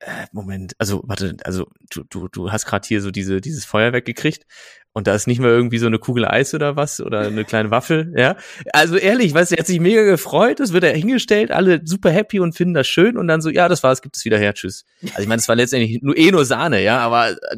[0.00, 4.04] äh, Moment, also warte, also du, du, du hast gerade hier so diese, dieses Feuerwerk
[4.04, 4.44] gekriegt
[4.94, 7.70] und da ist nicht mehr irgendwie so eine Kugel Eis oder was oder eine kleine
[7.72, 8.36] Waffel, ja.
[8.72, 12.10] Also ehrlich, weißt du, er hat sich mega gefreut, das wird er hingestellt, alle super
[12.10, 14.54] happy und finden das schön und dann so, ja, das war's, gibt es wieder her,
[14.54, 14.84] tschüss.
[15.02, 17.36] Also ich meine, es war letztendlich nur eh nur Sahne, ja, aber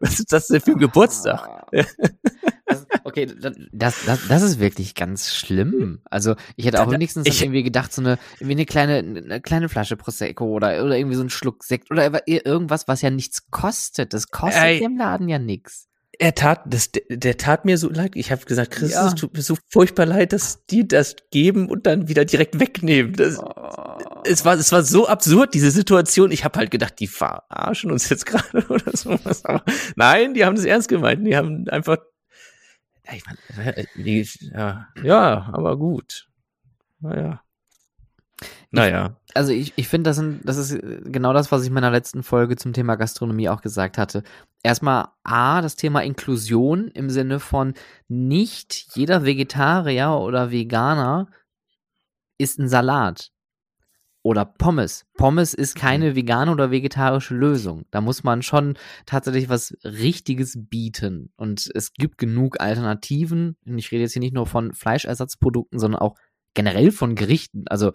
[0.00, 1.66] was ist das denn für ein Geburtstag?
[3.04, 3.26] Okay,
[3.72, 6.00] das, das, das ist wirklich ganz schlimm.
[6.04, 9.68] Also ich hätte auch wenigstens ich, irgendwie gedacht, so eine, irgendwie eine kleine, eine kleine
[9.68, 14.14] Flasche Prosecco oder, oder irgendwie so ein Schluck Sekt oder irgendwas, was ja nichts kostet.
[14.14, 15.88] Das kostet ey, im Laden ja nichts.
[16.18, 18.12] Er tat, das, der tat mir so leid.
[18.14, 19.08] Ich habe gesagt, Chris, ja.
[19.08, 23.14] es tut mir so furchtbar leid, dass die das geben und dann wieder direkt wegnehmen.
[23.14, 23.96] Das, oh.
[24.24, 26.30] es, war, es war so absurd, diese Situation.
[26.30, 29.44] Ich habe halt gedacht, die verarschen uns jetzt gerade oder sowas.
[29.44, 29.64] Aber
[29.96, 31.26] nein, die haben das ernst gemeint.
[31.26, 31.96] Die haben einfach
[33.06, 33.86] ja, ich meine, äh,
[34.54, 36.28] ja, ja, aber gut.
[37.00, 37.42] Naja.
[38.72, 39.16] Naja.
[39.28, 42.22] Ich, also ich, ich finde, das, das ist genau das, was ich in meiner letzten
[42.22, 44.22] Folge zum Thema Gastronomie auch gesagt hatte.
[44.62, 47.74] Erstmal A, das Thema Inklusion im Sinne von
[48.08, 51.28] nicht jeder Vegetarier oder Veganer
[52.38, 53.30] ist ein Salat
[54.22, 55.04] oder Pommes.
[55.14, 56.16] Pommes ist keine mhm.
[56.16, 57.84] vegane oder vegetarische Lösung.
[57.90, 61.32] Da muss man schon tatsächlich was Richtiges bieten.
[61.36, 63.56] Und es gibt genug Alternativen.
[63.66, 66.16] Und ich rede jetzt hier nicht nur von Fleischersatzprodukten, sondern auch
[66.54, 67.64] generell von Gerichten.
[67.66, 67.92] Also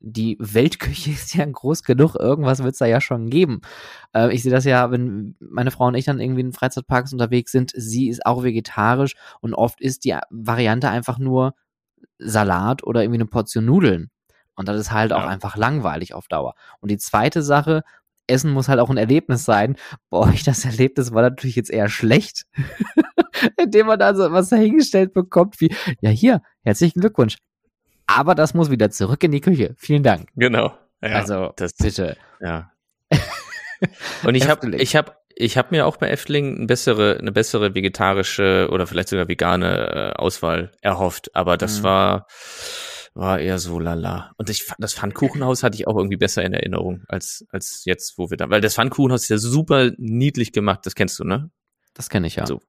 [0.00, 3.60] die Weltküche ist ja groß genug, irgendwas wird es da ja schon geben.
[4.14, 7.52] Äh, ich sehe das ja, wenn meine Frau und ich dann irgendwie in Freizeitparks unterwegs
[7.52, 11.54] sind, sie ist auch vegetarisch und oft ist die Variante einfach nur
[12.18, 14.10] Salat oder irgendwie eine Portion Nudeln.
[14.54, 15.18] Und das ist halt ja.
[15.18, 16.54] auch einfach langweilig auf Dauer.
[16.80, 17.84] Und die zweite Sache,
[18.26, 19.76] Essen muss halt auch ein Erlebnis sein.
[20.10, 22.44] Boah, ich das Erlebnis war natürlich jetzt eher schlecht.
[23.56, 27.36] Indem man da so was dahingestellt bekommt wie, ja hier, herzlichen Glückwunsch.
[28.08, 29.74] Aber das muss wieder zurück in die Küche.
[29.76, 30.28] Vielen Dank.
[30.34, 30.76] Genau.
[31.02, 32.16] Ja, also, das, bitte.
[32.40, 32.72] Ja.
[34.24, 37.74] Und ich habe ich hab, ich hab mir auch bei Efteling eine bessere, eine bessere
[37.74, 41.36] vegetarische oder vielleicht sogar vegane äh, Auswahl erhofft.
[41.36, 41.84] Aber das mhm.
[41.84, 42.26] war,
[43.14, 44.32] war eher so lala.
[44.38, 48.30] Und ich das Pfannkuchenhaus hatte ich auch irgendwie besser in Erinnerung als, als jetzt, wo
[48.30, 51.50] wir da, weil das Pfannkuchenhaus ist ja super niedlich gemacht, das kennst du, ne?
[51.92, 52.42] Das kenne ich ja.
[52.42, 52.60] Also,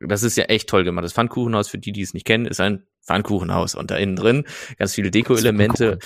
[0.00, 1.04] das ist ja echt toll gemacht.
[1.04, 4.44] Das Pfannkuchenhaus, für die, die es nicht kennen, ist ein Pfannkuchenhaus und da innen drin
[4.78, 5.98] ganz viele Deko-Elemente.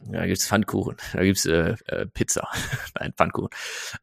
[0.00, 2.48] Da gibt's Pfannkuchen, da gibt's äh, äh, Pizza,
[2.98, 3.50] nein, Pfannkuchen.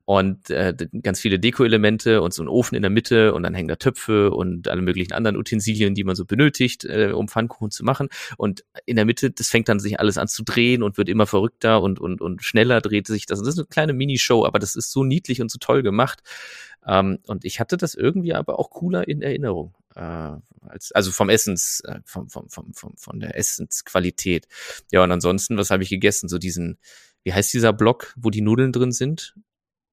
[0.05, 3.67] Und äh, ganz viele Deko-Elemente und so ein Ofen in der Mitte und dann hängen
[3.67, 7.83] da Töpfe und alle möglichen anderen Utensilien, die man so benötigt, äh, um Pfannkuchen zu
[7.83, 8.09] machen.
[8.37, 11.25] Und in der Mitte, das fängt dann sich alles an zu drehen und wird immer
[11.25, 13.39] verrückter und, und, und schneller dreht sich das.
[13.39, 16.21] Das ist eine kleine Minishow, aber das ist so niedlich und so toll gemacht.
[16.85, 19.73] Ähm, und ich hatte das irgendwie aber auch cooler in Erinnerung.
[19.95, 20.33] Äh,
[20.70, 24.47] als, also vom Essens, äh, vom, vom, vom, vom, von der Essensqualität.
[24.91, 26.30] Ja, und ansonsten, was habe ich gegessen?
[26.30, 26.78] So diesen,
[27.24, 29.36] wie heißt dieser Block, wo die Nudeln drin sind?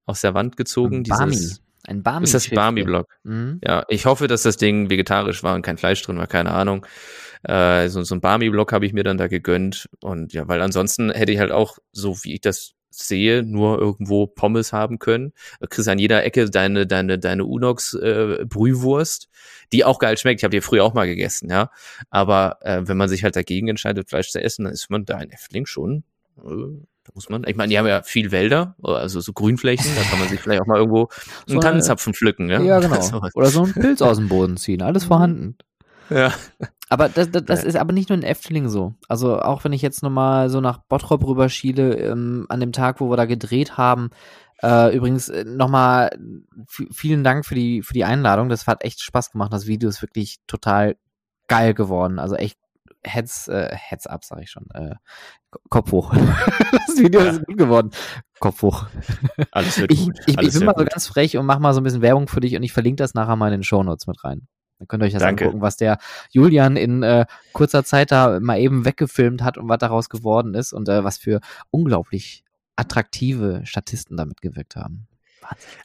[0.06, 1.02] Aus der Wand gezogen?
[1.04, 1.32] Barmi.
[1.32, 2.24] Dieses, Ein Barmi.
[2.24, 3.08] ist das Barmi-Block?
[3.22, 3.60] Mhm.
[3.64, 6.86] Ja, ich hoffe, dass das Ding vegetarisch war und kein Fleisch drin war, keine Ahnung.
[7.44, 9.88] Äh, so, so ein Barmi-Block habe ich mir dann da gegönnt.
[10.00, 14.26] Und ja, weil ansonsten hätte ich halt auch, so wie ich das sehe, nur irgendwo
[14.26, 15.32] Pommes haben können.
[15.60, 19.28] Du kriegst an jeder Ecke deine, deine, deine Unox äh, Brühwurst,
[19.72, 20.40] die auch geil schmeckt.
[20.40, 21.70] Ich habe die früher auch mal gegessen, ja.
[22.10, 25.20] Aber äh, wenn man sich halt dagegen entscheidet, Fleisch zu essen, dann ist man da
[25.20, 26.04] in Effling schon.
[26.38, 26.42] Äh,
[27.04, 30.20] da muss man, ich meine, die haben ja viel Wälder, also so Grünflächen, da kann
[30.20, 31.08] man sich vielleicht auch mal irgendwo
[31.46, 32.60] So einen eine- Tannenzapfen pflücken, ja.
[32.62, 33.28] Ja, genau.
[33.34, 34.82] Oder so einen Pilz aus dem Boden ziehen.
[34.82, 35.56] Alles vorhanden.
[36.10, 36.32] ja.
[36.92, 37.68] Aber das, das, das Ja.
[37.68, 38.94] ist aber nicht nur in Efteling so.
[39.08, 43.08] Also auch wenn ich jetzt nochmal so nach Bottrop rüberschiele, ähm, an dem Tag, wo
[43.08, 44.10] wir da gedreht haben,
[44.62, 46.10] äh, übrigens äh, nochmal
[46.68, 48.50] vielen Dank für die, für die Einladung.
[48.50, 49.52] Das hat echt Spaß gemacht.
[49.54, 50.96] Das Video ist wirklich total
[51.48, 52.18] geil geworden.
[52.18, 52.58] Also echt
[53.04, 54.66] Heads, äh, Heads up, sag ich schon.
[54.74, 54.94] Äh,
[55.70, 56.12] Kopf hoch.
[56.86, 57.30] das Video Ja.
[57.30, 57.90] ist gut geworden.
[58.38, 58.86] Kopf hoch.
[59.50, 60.18] Alles wird Ich, gut.
[60.20, 62.02] ich, ich Alles bin wird mal so ganz frech und mach mal so ein bisschen
[62.02, 64.46] Werbung für dich und ich verlinke das nachher mal in den Shownotes mit rein.
[64.82, 65.44] Dann könnt ihr euch das Danke.
[65.44, 65.98] angucken, was der
[66.30, 70.72] Julian in äh, kurzer Zeit da mal eben weggefilmt hat und was daraus geworden ist
[70.72, 72.42] und äh, was für unglaublich
[72.74, 75.06] attraktive Statisten damit gewirkt haben.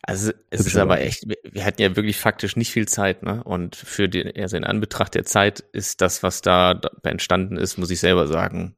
[0.02, 3.44] Also es Hübsche ist aber echt, wir- hatten ja wirklich faktisch nicht viel Zeit, ne?
[3.44, 7.92] Und für den, also in Anbetracht der Zeit ist das, was da entstanden ist, muss
[7.92, 8.76] ich selber sagen,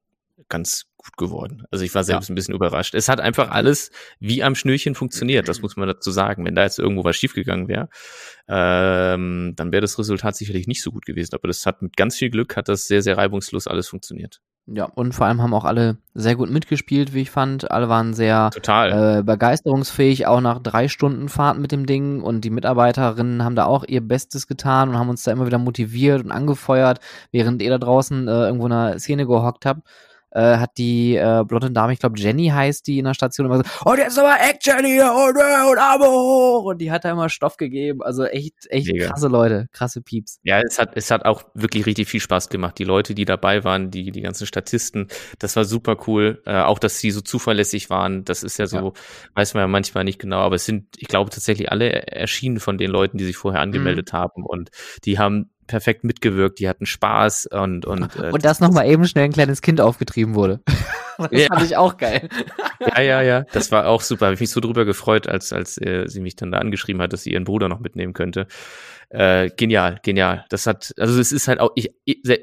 [0.49, 1.63] ganz gut geworden.
[1.71, 2.93] Also ich war selbst ein bisschen überrascht.
[2.93, 3.89] Es hat einfach alles
[4.19, 6.45] wie am Schnürchen funktioniert, das muss man dazu sagen.
[6.45, 7.89] Wenn da jetzt irgendwo was schiefgegangen wäre,
[8.49, 11.35] ähm, dann wäre das Resultat sicherlich nicht so gut gewesen.
[11.35, 14.41] Aber das hat mit ganz viel Glück, hat das sehr, sehr reibungslos alles funktioniert.
[14.71, 17.71] Ja, und vor allem haben auch alle sehr gut mitgespielt, wie ich fand.
[17.71, 19.19] Alle waren sehr Total.
[19.19, 22.21] äh, begeisterungsfähig, auch nach drei Stunden Fahrt mit dem Ding.
[22.21, 25.57] Und die Mitarbeiterinnen haben da auch ihr Bestes getan und haben uns da immer wieder
[25.57, 26.99] motiviert und angefeuert,
[27.31, 29.87] während ihr da draußen äh, irgendwo in einer Szene gehockt habt.
[30.31, 33.57] Äh, hat die äh, blonde Dame, ich glaube Jenny heißt die in der Station immer
[33.57, 36.63] so, oh, jetzt ist aber Action hier und, und Arme hoch.
[36.65, 38.01] Und die hat da immer Stoff gegeben.
[38.03, 39.07] Also echt, echt Mega.
[39.07, 40.39] krasse Leute, krasse Pieps.
[40.43, 42.77] Ja, es hat, es hat auch wirklich richtig viel Spaß gemacht.
[42.77, 45.07] Die Leute, die dabei waren, die, die ganzen Statisten,
[45.39, 46.41] das war super cool.
[46.45, 48.91] Äh, auch, dass sie so zuverlässig waren, das ist ja so, Ja.
[49.35, 52.77] weiß man ja manchmal nicht genau, aber es sind, ich glaube, tatsächlich alle erschienen von
[52.77, 53.63] den Leuten, die sich vorher Mhm.
[53.69, 54.69] angemeldet haben und
[55.05, 59.25] die haben perfekt mitgewirkt, die hatten Spaß und, und, äh, Und dass nochmal eben schnell
[59.25, 60.61] ein kleines Kind aufgetrieben wurde.
[61.17, 61.47] das Ja.
[61.47, 62.27] fand ich auch geil.
[62.79, 64.25] Ja, ja, ja, das war auch super.
[64.25, 67.13] Habe ich mich so drüber gefreut, als, als äh, sie mich dann da angeschrieben hat,
[67.13, 68.47] dass sie ihren Bruder noch mitnehmen könnte.
[69.09, 70.45] Äh, genial, genial.
[70.49, 71.91] Das hat, also es ist halt auch, ich,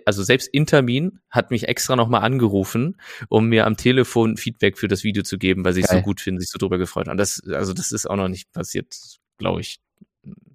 [0.07, 5.03] also selbst Intermin hat mich extra nochmal angerufen, um mir am Telefon Feedback für das
[5.03, 7.19] Video zu geben, weil sie es so gut finden, sich so drüber gefreut haben.
[7.19, 8.95] Das, also das ist auch noch nicht passiert,
[9.39, 9.79] glaube ich,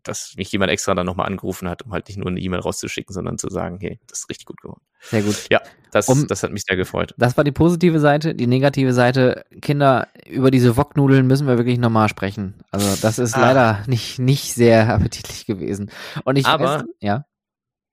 [0.04, 3.14] dass mich jemand extra dann nochmal angerufen hat, um halt nicht nur eine E-Mail rauszuschicken,
[3.14, 4.82] sondern zu sagen, hey, das ist richtig gut geworden.
[5.02, 5.36] Sehr gut.
[5.50, 5.62] Ja,
[5.92, 7.14] das, Um- das hat mich sehr gefreut.
[7.18, 8.34] Das war die positive Seite.
[8.36, 12.56] Die negative Seite, Kinder, über diese Woknudeln müssen wir wirklich nochmal sprechen.
[12.72, 13.42] Also das ist Ah.
[13.42, 15.92] leider nicht, nicht sehr appetitlich gewesen.
[16.24, 17.26] Und ich Aber- weiß, ja.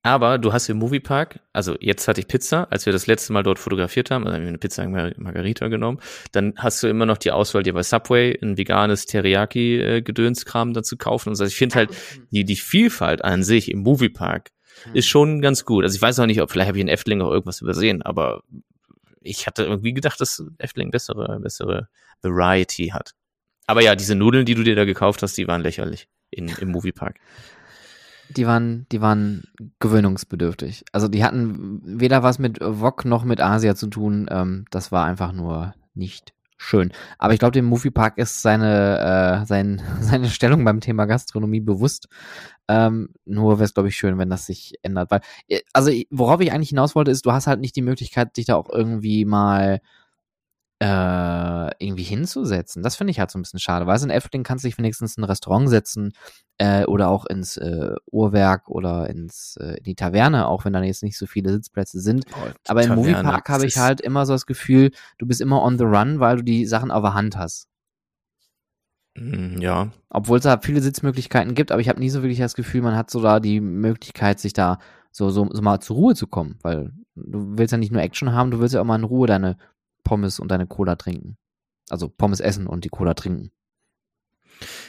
[0.03, 3.43] Aber du hast im Moviepark, also jetzt hatte ich Pizza, als wir das letzte Mal
[3.43, 5.99] dort fotografiert haben, also haben wir eine Pizza Mar- Margarita genommen,
[6.33, 10.97] dann hast du immer noch die Auswahl, dir bei Subway ein veganes Teriyaki-Gedönskram dann zu
[10.97, 11.31] kaufen.
[11.31, 11.45] Und so.
[11.45, 11.91] Also ich finde halt,
[12.31, 14.51] die, die Vielfalt an sich im Moviepark
[14.95, 15.83] ist schon ganz gut.
[15.85, 18.43] Also ich weiß auch nicht, ob vielleicht habe ich in Efteling auch irgendwas übersehen, aber
[19.21, 21.89] ich hatte irgendwie gedacht, dass Efteling bessere, bessere
[22.23, 23.13] Variety hat.
[23.67, 26.69] Aber ja, diese Nudeln, die du dir da gekauft hast, die waren lächerlich in, im
[26.69, 27.17] Moviepark.
[28.37, 29.45] Die waren, die waren
[29.81, 30.85] gewöhnungsbedürftig.
[30.93, 34.27] Also die hatten weder was mit Wok noch mit Asia zu tun.
[34.31, 36.93] Ähm, das war einfach nur nicht schön.
[37.19, 42.09] Aber ich glaube, dem Moviepark ist seine, äh, sein, seine Stellung beim Thema Gastronomie bewusst.
[42.69, 45.11] Ähm, nur wäre es, glaube ich, schön, wenn das sich ändert.
[45.11, 48.37] Weil, äh, also worauf ich eigentlich hinaus wollte, ist, du hast halt nicht die Möglichkeit,
[48.37, 49.81] dich da auch irgendwie mal
[50.81, 52.83] äh, irgendwie hinzusetzen.
[52.83, 53.87] Das finde ich halt so ein bisschen schade.
[53.87, 56.13] Weißt du, in Efteling kannst du dich wenigstens in ein Restaurant setzen
[56.59, 60.83] äh, oder auch ins äh, Uhrwerk oder ins äh, in die Taverne, auch wenn da
[60.83, 62.27] jetzt nicht so viele Sitzplätze sind.
[62.69, 65.79] Aber im Taverne, Moviepark habe ich halt immer so das Gefühl, du bist immer on
[65.79, 67.67] the run, weil du die Sachen auf der Hand hast.
[69.17, 72.55] Mm, Ja, Obwohl es da viele Sitzmöglichkeiten gibt, aber ich habe nie so wirklich das
[72.55, 74.79] Gefühl, man hat so da die Möglichkeit, sich da
[75.11, 78.33] so, so, so mal zur Ruhe zu kommen, weil du willst ja nicht nur Action
[78.33, 79.57] haben, du willst ja auch mal in Ruhe deine
[80.09, 81.37] Pommes und deine Cola trinken.
[81.91, 83.51] Also Pommes essen und die Cola trinken.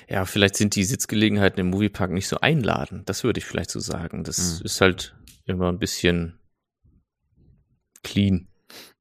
[0.07, 3.07] Ja, vielleicht sind die Sitzgelegenheiten im Moviepark nicht so einladend.
[3.09, 4.23] Das würde ich vielleicht so sagen.
[4.23, 4.65] Das Mhm.
[4.65, 5.15] ist halt
[5.45, 6.39] immer ein bisschen
[8.03, 8.47] clean.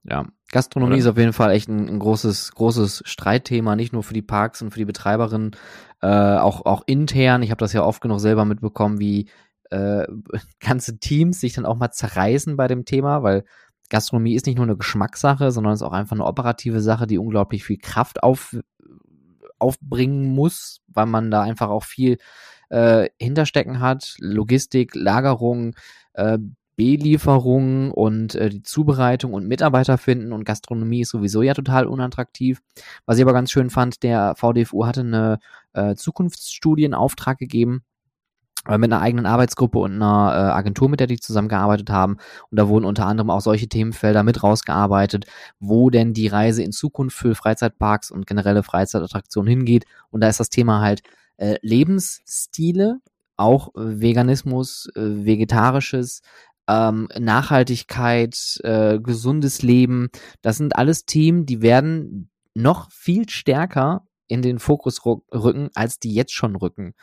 [0.04, 1.00] Ja, Gastronomie Oder?
[1.00, 4.62] ist auf jeden Fall echt ein, ein großes, großes Streitthema, nicht nur für die Parks
[4.62, 5.54] und für die Betreiberinnen,
[6.00, 7.42] äh, auch, auch intern.
[7.42, 9.28] Ich habe das ja oft genug selber mitbekommen, wie
[9.70, 10.06] äh,
[10.60, 13.44] ganze Teams sich dann auch mal zerreißen bei dem Thema, weil
[13.89, 17.64] Gastronomie ist nicht nur eine Geschmackssache, sondern ist auch einfach eine operative Sache, die unglaublich
[17.64, 18.57] viel Kraft auf,
[19.59, 22.18] aufbringen muss, weil man da einfach auch viel
[22.70, 24.16] äh, hinterstecken hat.
[24.18, 25.74] Logistik, Lagerung,
[26.14, 26.39] äh,
[26.76, 32.61] Belieferung und äh, die Zubereitung und Mitarbeiter finden und Gastronomie ist sowieso ja total unattraktiv.
[33.05, 35.39] Was ich aber ganz schön fand, der VDFU hatte eine
[35.72, 37.82] äh, Zukunftsstudie in Auftrag gegeben
[38.76, 42.18] mit einer eigenen Arbeitsgruppe und einer äh, Agentur, mit der die zusammengearbeitet haben.
[42.50, 45.26] Und da wurden unter anderem auch solche Themenfelder mit rausgearbeitet,
[45.58, 49.86] wo denn die Reise in Zukunft für Freizeitparks und generelle Freizeitattraktionen hingeht.
[50.10, 51.02] Und da ist das Thema halt
[51.38, 52.98] äh, Lebensstile,
[53.36, 56.20] auch äh, Veganismus, äh, vegetarisches,
[56.68, 60.10] ähm, Nachhaltigkeit, äh, gesundes Leben.
[60.42, 66.12] Das sind alles Themen, die werden noch viel stärker in den Fokus rücken, als die
[66.12, 66.94] jetzt schon rücken.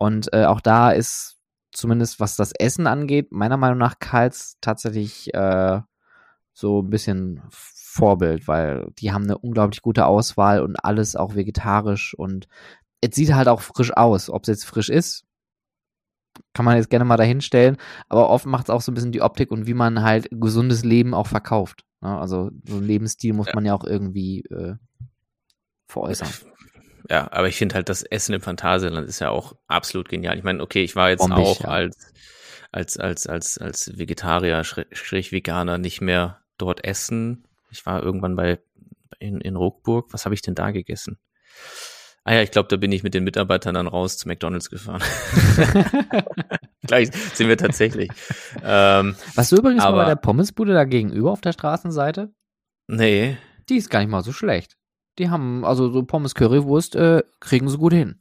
[0.00, 1.36] Und äh, auch da ist
[1.72, 5.80] zumindest was das Essen angeht, meiner Meinung nach Karls tatsächlich äh,
[6.54, 12.14] so ein bisschen Vorbild, weil die haben eine unglaublich gute Auswahl und alles auch vegetarisch
[12.14, 12.48] und
[13.02, 14.30] es sieht halt auch frisch aus.
[14.30, 15.24] Ob es jetzt frisch ist,
[16.54, 17.76] kann man jetzt gerne mal dahinstellen,
[18.08, 20.82] aber oft macht es auch so ein bisschen die Optik und wie man halt gesundes
[20.82, 21.84] Leben auch verkauft.
[22.00, 22.18] Ne?
[22.18, 23.54] Also so ein Lebensstil muss Ja.
[23.54, 24.76] man ja auch irgendwie äh,
[25.88, 26.28] veräußern.
[27.10, 30.38] Ja, aber ich finde halt, das Essen im Phantasialand ist ja auch absolut genial.
[30.38, 31.68] Ich meine, okay, ich war jetzt Bombig, auch ja.
[31.68, 32.12] als,
[32.70, 37.48] als, als, als, als Vegetarier, Schräg Veganer nicht mehr dort essen.
[37.72, 38.60] Ich war irgendwann bei,
[39.18, 40.12] in, in Ruckburg.
[40.12, 41.18] Was habe ich denn da gegessen?
[42.22, 45.02] Ah ja, ich glaube, da bin ich mit den Mitarbeitern dann raus zu McDonalds gefahren.
[46.86, 48.10] Gleich sind wir tatsächlich.
[48.62, 52.32] Ähm, Was du übrigens mal bei Aber- der Pommesbude da gegenüber auf der Straßenseite,
[52.86, 53.36] nee,
[53.68, 54.76] die ist gar nicht mal so schlecht.
[55.20, 58.16] Die haben, also so Pommes Currywurst äh, kriegen sie gut hin.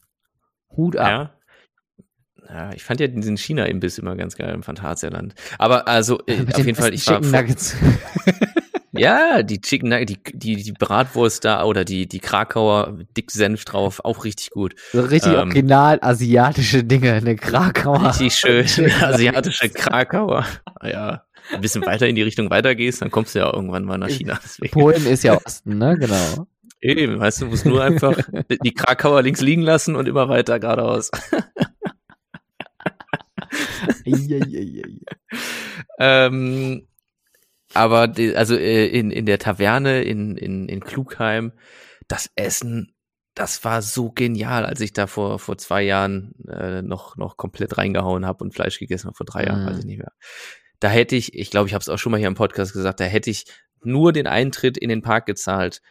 [0.76, 1.08] Hut ab.
[1.08, 1.34] Ja.
[2.52, 5.34] Ja, ich fand ja diesen China-Imbiss immer ganz geil im Phantasialand.
[5.60, 7.16] Aber also, äh, auf den jeden Fall, ich war.
[7.22, 7.76] Chicken vor- Nuggets.
[8.92, 13.64] Ja, die Chicken Nugget, die, die, die Bratwurst da oder die, die Krakauer dick Senf
[13.64, 14.74] drauf, auch richtig gut.
[14.92, 15.40] so richtig Ähm.
[15.40, 18.10] original asiatische Dinge, eine Krakauer.
[18.10, 18.66] Richtig schön.
[19.02, 20.46] Asiatische Krakauer.
[20.84, 21.24] Ja.
[21.54, 24.40] Ein bisschen weiter in die Richtung weitergehst, dann kommst du ja irgendwann mal nach China.
[24.44, 24.72] Deswegen.
[24.72, 25.96] Polen ist ja Osten, ne?
[25.98, 26.48] Genau.
[26.82, 28.18] Eben, weißt du, musst nur einfach
[28.64, 31.12] die Krakauer links liegen lassen und immer weiter geradeaus.
[36.00, 36.88] Ähm,
[37.74, 41.52] aber die, also äh, in, in der Taverne in, in, in Klugheim,
[42.08, 42.94] das Essen,
[43.36, 47.78] das war so genial, als ich da vor, vor zwei Jahren äh, noch, noch komplett
[47.78, 49.70] reingehauen habe und Fleisch gegessen habe, vor drei Jahren, Mhm.
[49.70, 50.12] weiß ich nicht mehr.
[50.80, 53.00] Da hätte ich, ich glaube, ich habe es auch schon mal hier im Podcast gesagt,
[53.00, 53.46] da hätte ich
[53.84, 55.82] nur den Eintritt in den Park gezahlt,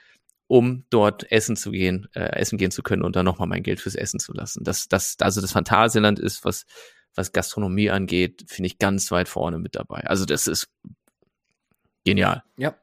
[0.49, 3.81] um dort essen zu gehen, äh, essen gehen zu können und dann nochmal mein Geld
[3.81, 4.65] fürs Essen zu lassen.
[4.65, 6.65] Das, das, also das Phantasialand ist, was,
[7.15, 10.01] was Gastronomie angeht, finde ich ganz weit vorne mit dabei.
[10.07, 10.69] Also das ist
[12.05, 12.43] genial.
[12.57, 12.75] Ja.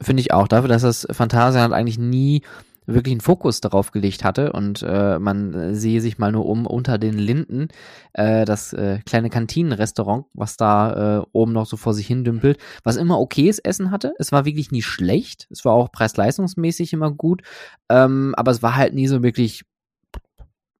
[0.00, 0.48] Finde ich auch.
[0.48, 2.42] Dafür, dass das Phantasialand eigentlich nie
[2.86, 6.66] wirklich einen Fokus darauf gelegt hatte und äh, man äh, sehe sich mal nur um
[6.66, 7.68] unter den Linden
[8.12, 12.58] äh, das äh, kleine Kantinenrestaurant, was da äh, oben noch so vor sich hin dümpelt,
[12.84, 14.14] was immer okayes Essen hatte.
[14.18, 15.46] Es war wirklich nie schlecht.
[15.50, 17.42] Es war auch preis-leistungsmäßig immer gut,
[17.88, 19.64] ähm, aber es war halt nie so wirklich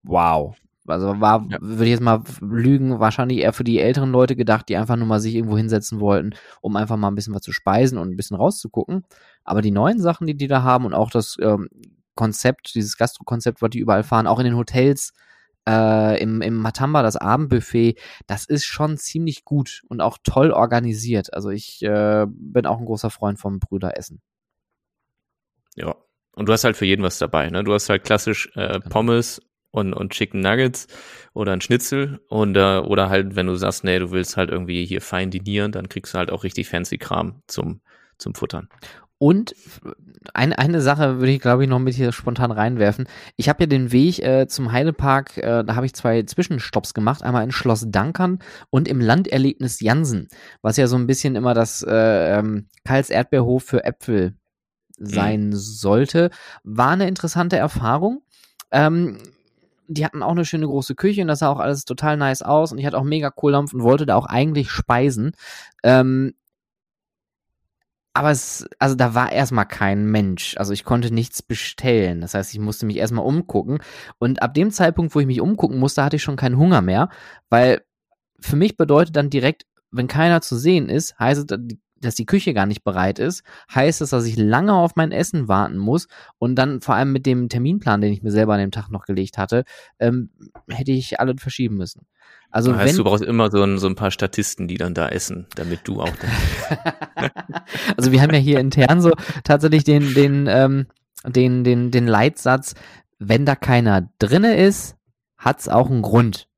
[0.03, 0.57] wow.
[0.91, 1.59] Also war, Ja.
[1.61, 5.07] würde ich jetzt mal lügen, wahrscheinlich eher für die älteren Leute gedacht, die einfach nur
[5.07, 8.16] mal sich irgendwo hinsetzen wollten, um einfach mal ein bisschen was zu speisen und ein
[8.16, 9.05] bisschen rauszugucken.
[9.45, 11.68] Aber die neuen Sachen, die die da haben und auch das ähm,
[12.14, 15.12] Konzept, dieses Gastro-Konzept, was die überall fahren, auch in den Hotels,
[15.68, 17.95] äh, im, im Matamba, das Abendbuffet,
[18.26, 21.32] das ist schon ziemlich gut und auch toll organisiert.
[21.34, 24.20] Also ich äh, bin auch ein großer Freund vom Brüderessen.
[25.76, 25.95] Ja.
[26.32, 27.51] Und du hast halt für jeden was dabei.
[27.51, 27.64] Ne?
[27.64, 28.88] Du hast halt klassisch äh, Genau.
[28.88, 30.86] Pommes und, und Chicken Nuggets
[31.32, 34.84] oder ein Schnitzel und äh, oder halt, wenn du sagst, nee, du willst halt irgendwie
[34.84, 37.80] hier fein dinieren, dann kriegst du halt auch richtig fancy Kram zum,
[38.18, 38.68] zum Futtern.
[39.22, 39.54] Und
[40.32, 43.06] eine, eine Sache würde ich, glaube ich, noch mit hier spontan reinwerfen.
[43.36, 47.22] Ich habe ja den Weg äh, zum Heidepark, äh, da habe ich zwei Zwischenstopps gemacht,
[47.22, 48.38] einmal in Schloss Dankern
[48.70, 50.28] und im Landerlebnis Jansen,
[50.62, 54.36] was ja so ein bisschen immer das äh, ähm, Karls Erdbeerhof für Äpfel
[54.96, 56.30] sein sollte.
[56.62, 58.22] War eine interessante Erfahrung.
[58.70, 59.18] Ähm,
[59.91, 62.70] die hatten auch eine schöne große Küche und das sah auch alles total nice aus
[62.70, 65.32] und ich hatte auch mega Kohldampf und wollte da auch eigentlich speisen.
[65.82, 66.34] Ähm,
[68.12, 70.57] aber es, also da war erstmal kein Mensch.
[70.57, 72.20] Also ich konnte nichts bestellen.
[72.20, 73.78] Das heißt, ich musste mich erstmal umgucken.
[74.18, 77.09] Und ab dem Zeitpunkt, wo ich mich umgucken musste, hatte ich schon keinen Hunger mehr,
[77.51, 77.82] weil
[78.41, 81.59] für mich bedeutet dann direkt, wenn keiner zu sehen ist, heißt es,
[82.01, 83.42] dass die Küche gar nicht bereit ist,
[83.74, 87.26] heißt es, dass ich lange auf mein Essen warten muss und dann vor allem mit
[87.26, 89.64] dem Terminplan, den ich mir selber an dem Tag noch gelegt hatte,
[89.98, 90.30] ähm,
[90.68, 92.07] hätte ich alles verschieben müssen.
[92.51, 95.09] Also heißt, wenn, du brauchst immer so ein, so ein paar Statisten, die dann da
[95.09, 96.12] essen, damit du auch.
[97.96, 99.12] also wir haben ja hier intern so
[99.44, 100.86] tatsächlich den, den, ähm,
[101.24, 102.74] den, den, den Leitsatz,
[103.18, 104.96] wenn da keiner drinne ist,
[105.36, 106.48] hat's auch einen Grund.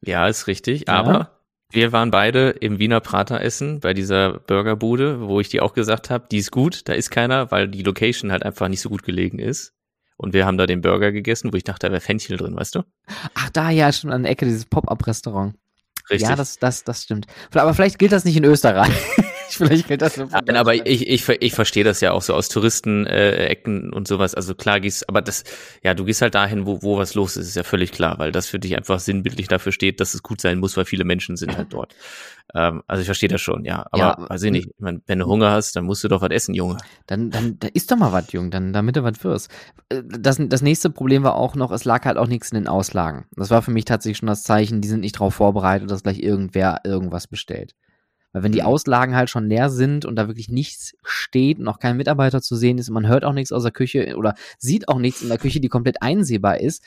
[0.00, 0.94] Ja, ist richtig, ja.
[0.94, 1.35] aber
[1.70, 6.10] wir waren beide im Wiener Prater essen bei dieser Burgerbude, wo ich dir auch gesagt
[6.10, 9.02] habe, die ist gut, da ist keiner, weil die Location halt einfach nicht so gut
[9.02, 9.72] gelegen ist.
[10.16, 12.76] Und wir haben da den Burger gegessen, wo ich dachte, da wäre Fenchel drin, weißt
[12.76, 12.82] du?
[13.34, 15.54] Ach, da ja, schon an der Ecke dieses Pop-Up-Restaurant.
[16.08, 16.28] Richtig.
[16.28, 17.26] Ja, das, das, das stimmt.
[17.52, 18.90] Aber vielleicht gilt das nicht in Österreich.
[19.56, 23.92] vielleicht gilt das Nein, aber ich, ich, ich verstehe das ja auch so aus Touristenecken
[23.92, 24.34] und sowas.
[24.34, 25.44] Also klar gehst, aber das,
[25.82, 28.32] ja, du gehst halt dahin, wo, wo was los ist, ist ja völlig klar, weil
[28.32, 31.36] das für dich einfach sinnbildlich dafür steht, dass es gut sein muss, weil viele Menschen
[31.36, 31.94] sind halt dort.
[32.54, 33.86] Ähm, also ich verstehe das schon, ja.
[33.90, 36.20] Aber Ja, weiß ich nicht, ich mein, wenn du Hunger hast, dann musst du doch
[36.22, 36.76] was essen, Junge.
[37.06, 39.50] Dann, dann, da ist doch mal was, Jung, dann, damit du was wirst.
[39.88, 42.68] Äh, Das, das nächste Problem war auch noch, es lag halt auch nichts in den
[42.68, 43.26] Auslagen.
[43.36, 46.20] Das war für mich tatsächlich schon das Zeichen, die sind nicht darauf vorbereitet, dass gleich
[46.20, 47.74] irgendwer irgendwas bestellt.
[48.32, 48.66] Weil wenn die Mhm.
[48.66, 52.56] Auslagen halt schon leer sind und da wirklich nichts steht und auch kein Mitarbeiter zu
[52.56, 55.28] sehen ist und man hört auch nichts aus der Küche oder sieht auch nichts in
[55.28, 56.82] der Küche, die komplett einsehbar ist,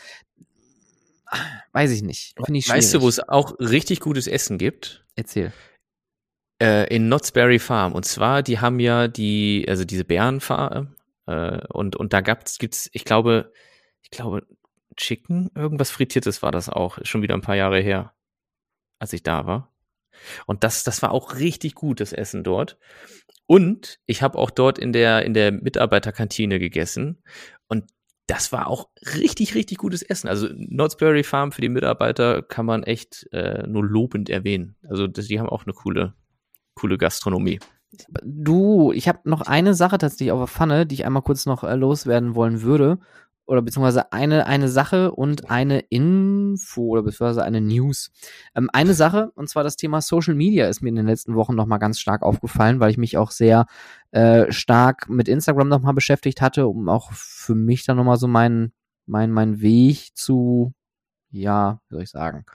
[1.72, 2.36] weiß ich nicht.
[2.52, 2.70] Ich.
[2.70, 5.06] Weißt du, wo es auch richtig gutes Essen gibt?
[5.16, 5.52] Erzähl.
[6.62, 7.94] Äh, in Knott's Berry Farm.
[7.94, 10.96] Und zwar, die haben ja die, also diese Bärenfarm,
[11.28, 13.54] äh, und, und da gab's, gibt's, ich glaube,
[14.02, 14.46] ich glaube,
[14.98, 16.98] Chicken, irgendwas Frittiertes war das auch.
[16.98, 18.14] Ist schon wieder ein paar Jahre her,
[19.00, 19.72] als ich da war.
[20.45, 22.78] Und das, das war auch richtig gut, das Essen dort.
[23.45, 27.24] Und ich habe auch dort in der, in der Mitarbeiterkantine gegessen.
[27.67, 27.86] Und
[28.28, 30.28] das war auch richtig, richtig gutes Essen.
[30.28, 34.76] Also Knott's Farm für die Mitarbeiter kann man echt äh, nur lobend erwähnen.
[34.88, 36.13] Also das, die haben auch eine coole,
[36.76, 37.59] coole Gastronomie.
[38.24, 41.63] Du, ich habe noch eine Sache tatsächlich auf der Pfanne, die ich einmal kurz noch
[41.63, 42.99] äh, loswerden wollen würde.
[43.50, 48.12] Oder beziehungsweise eine, eine Sache und eine Info oder beziehungsweise eine News.
[48.56, 51.56] Ähm, eine Sache, und zwar das Thema Social Media ist mir in den letzten Wochen
[51.56, 53.66] nochmal ganz stark aufgefallen, weil ich mich auch sehr
[54.12, 58.72] äh, stark mit Instagram nochmal beschäftigt hatte, um auch für mich dann nochmal so meinen
[59.08, 60.74] mein, mein Weg zu,
[61.32, 62.45] ja, wie soll ich sagen,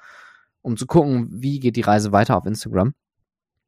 [0.62, 2.94] um zu gucken, wie geht die Reise weiter auf Instagram.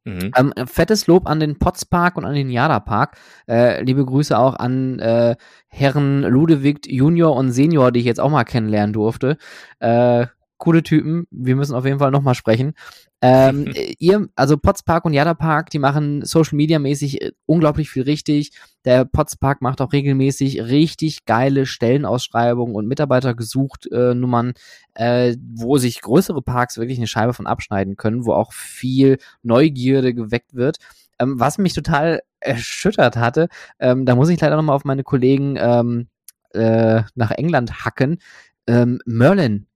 [0.07, 0.31] Mhm.
[0.37, 3.19] Ähm, fettes Lob an den Potspark und an den Jada Park.
[3.49, 5.35] Äh, liebe Grüße auch an äh,
[5.67, 9.37] Herren Ludewig Junior und Senior, die ich jetzt auch mal kennenlernen durfte.
[9.81, 10.27] Äh,
[10.59, 11.27] coole Typen.
[11.33, 12.75] Wir müssen auf jeden Fall nochmal sprechen.
[13.23, 18.03] Ähm, ihr, also Potspark und Jada Park, die machen Social Media mäßig äh, unglaublich viel
[18.03, 18.53] richtig.
[18.85, 24.53] Der Potspark macht auch regelmäßig richtig geile Stellenausschreibungen und Mitarbeiter gesucht äh, Nummern,
[24.95, 30.15] äh, wo sich größere Parks wirklich eine Scheibe von abschneiden können, wo auch viel Neugierde
[30.15, 30.77] geweckt wird.
[31.19, 33.49] Ähm, was mich total erschüttert hatte,
[33.81, 36.09] ähm, da muss ich leider nochmal auf meine Kollegen ähm,
[36.53, 38.19] äh, nach England hacken.
[38.67, 39.67] Ähm, Merlin,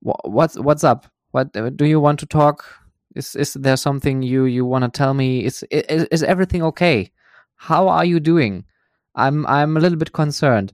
[0.00, 1.10] wha- what's what's up?
[1.38, 2.64] What do you want to talk?
[3.14, 5.44] Is is there something you you want to tell me?
[5.44, 7.10] Is, is is everything okay?
[7.56, 8.64] How are you doing?
[9.14, 10.72] I'm I'm a little bit concerned.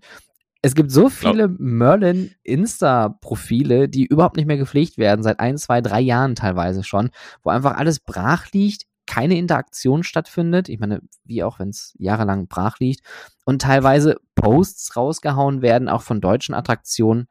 [0.62, 5.82] Es gibt so viele Merlin Insta-Profile, die überhaupt nicht mehr gepflegt werden, seit ein, zwei,
[5.82, 7.10] drei Jahren teilweise schon,
[7.42, 10.70] wo einfach alles brach liegt, keine Interaktion stattfindet.
[10.70, 13.02] Ich meine, wie auch wenn es jahrelang brach liegt.
[13.44, 17.28] Und teilweise Posts rausgehauen werden, auch von deutschen Attraktionen,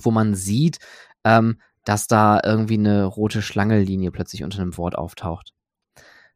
[0.00, 0.78] wo man sieht,
[1.24, 5.52] ähm, dass da irgendwie eine rote Schlangenlinie plötzlich unter einem Wort auftaucht.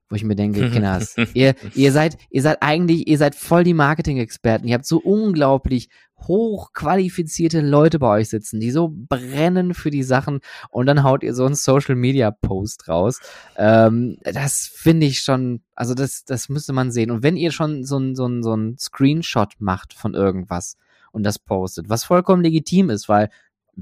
[0.09, 3.75] Wo ich mir denke, Kinders, ihr, ihr seid, ihr seid eigentlich, ihr seid voll die
[3.75, 4.69] Marketing-Experten.
[4.69, 5.89] Ihr habt so unglaublich
[6.21, 10.41] hochqualifizierte Leute bei euch sitzen, die so brennen für die Sachen
[10.71, 13.21] und dann haut ihr so einen Social-Media-Post raus.
[13.57, 17.11] Ähm, das finde ich schon, also das, das müsste man sehen.
[17.11, 20.77] Und wenn ihr schon so ein, so ein, so ein Screenshot macht von irgendwas
[21.11, 23.31] und das postet, was vollkommen legitim ist, weil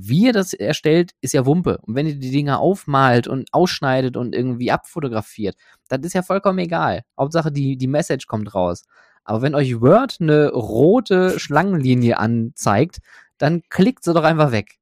[0.01, 1.79] wie ihr das erstellt, ist ja Wumpe.
[1.83, 5.57] Und wenn ihr die Dinger aufmalt und ausschneidet und irgendwie abfotografiert,
[5.89, 7.03] das ist ja vollkommen egal.
[7.19, 8.85] Hauptsache, die, die Message kommt raus.
[9.25, 12.99] Aber wenn euch Word eine rote Schlangenlinie anzeigt,
[13.37, 14.77] dann klickt sie doch einfach weg.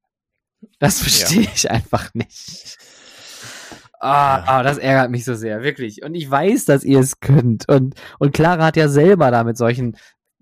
[0.79, 2.77] Das verstehe ich einfach nicht.
[3.99, 6.03] Ah, ah, das ärgert mich so sehr, wirklich.
[6.03, 7.67] Und ich weiß, dass ihr es könnt.
[7.67, 9.97] Und, und Clara hat ja selber da mit solchen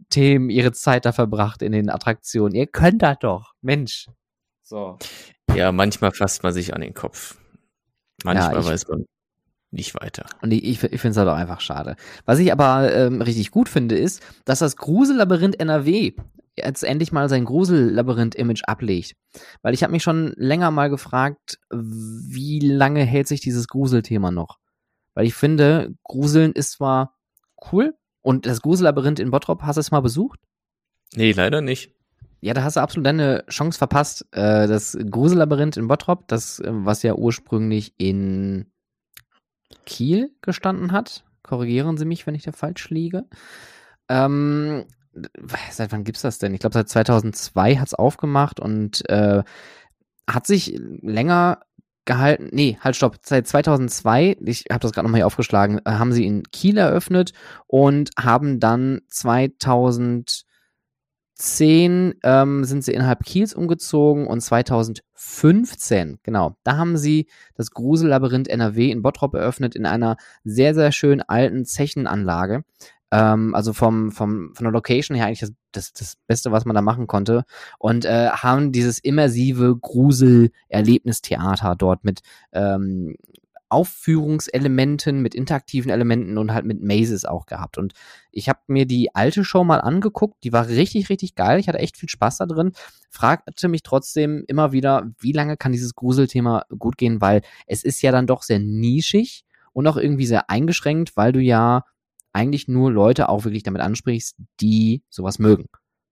[0.10, 2.54] Themen ihre Zeit da verbracht in den Attraktionen.
[2.54, 3.54] Ihr könnt das doch.
[3.62, 4.08] Mensch.
[4.66, 4.98] So.
[5.56, 7.38] Ja, manchmal fasst man sich an den Kopf.
[8.24, 9.06] Manchmal Ja, ich- weiß man
[9.72, 10.26] nicht weiter.
[10.42, 11.96] Und ich, ich, finde es halt auch einfach schade.
[12.26, 16.14] Was ich aber ähm, richtig gut finde, ist, dass das Grusellabyrinth NRW
[16.56, 19.16] jetzt endlich mal sein Grusellabyrinth-Image ablegt.
[19.62, 24.58] Weil ich habe mich schon länger mal gefragt, wie lange hält sich dieses Gruselthema noch?
[25.14, 27.18] Weil ich finde, Gruseln ist zwar
[27.72, 30.40] cool und das Grusellabyrinth in Bottrop, hast du es mal besucht?
[31.14, 31.94] Nee, leider nicht.
[32.46, 34.28] Ja, da hast du absolut deine Chance verpasst.
[34.32, 38.68] Äh, das Grusellabyrinth in Bottrop, das, äh, was ja ursprünglich in
[39.88, 41.24] Kiel gestanden hat.
[41.42, 43.26] Korrigieren Sie mich, wenn ich da falsch liege.
[44.10, 44.86] Ähm,
[45.72, 46.54] seit wann gibt's das denn?
[46.54, 49.42] Ich glaube, seit 2002 hat's aufgemacht und äh,
[50.30, 51.62] hat sich länger
[52.06, 52.50] gehalten.
[52.52, 53.18] Nee, halt stopp.
[53.24, 57.34] Seit 2002, ich habe das gerade nochmal hier aufgeschlagen, äh, haben sie in Kiel eröffnet
[57.66, 60.45] und haben dann 2000
[61.36, 68.48] 2010 ähm, sind sie innerhalb Kiels umgezogen und 2015, genau, da haben sie das Grusellabyrinth
[68.48, 70.16] NRW in Bottrop eröffnet in einer
[70.46, 72.64] sehr, sehr schön alten Zechenanlage.
[73.12, 76.76] Ähm, also vom, vom, von der Location her eigentlich das, das, das Beste, was man
[76.76, 77.44] da machen konnte.
[77.80, 82.22] Und äh, haben dieses immersive Grusel-Erlebnistheater dort mit
[82.54, 83.16] ähm,
[83.76, 87.78] Aufführungselementen, mit interaktiven Elementen und halt mit Mazes auch gehabt.
[87.78, 87.92] Und
[88.32, 91.60] ich habe mir die alte Show mal angeguckt, die war richtig, richtig geil.
[91.60, 92.72] Ich hatte echt viel Spaß da drin.
[93.10, 98.02] Fragte mich trotzdem immer wieder, wie lange kann dieses Gruselthema gut gehen, weil es ist
[98.02, 101.84] ja dann doch sehr nischig und auch irgendwie sehr eingeschränkt, weil du ja
[102.32, 105.66] eigentlich nur Leute auch wirklich damit ansprichst, die sowas mögen.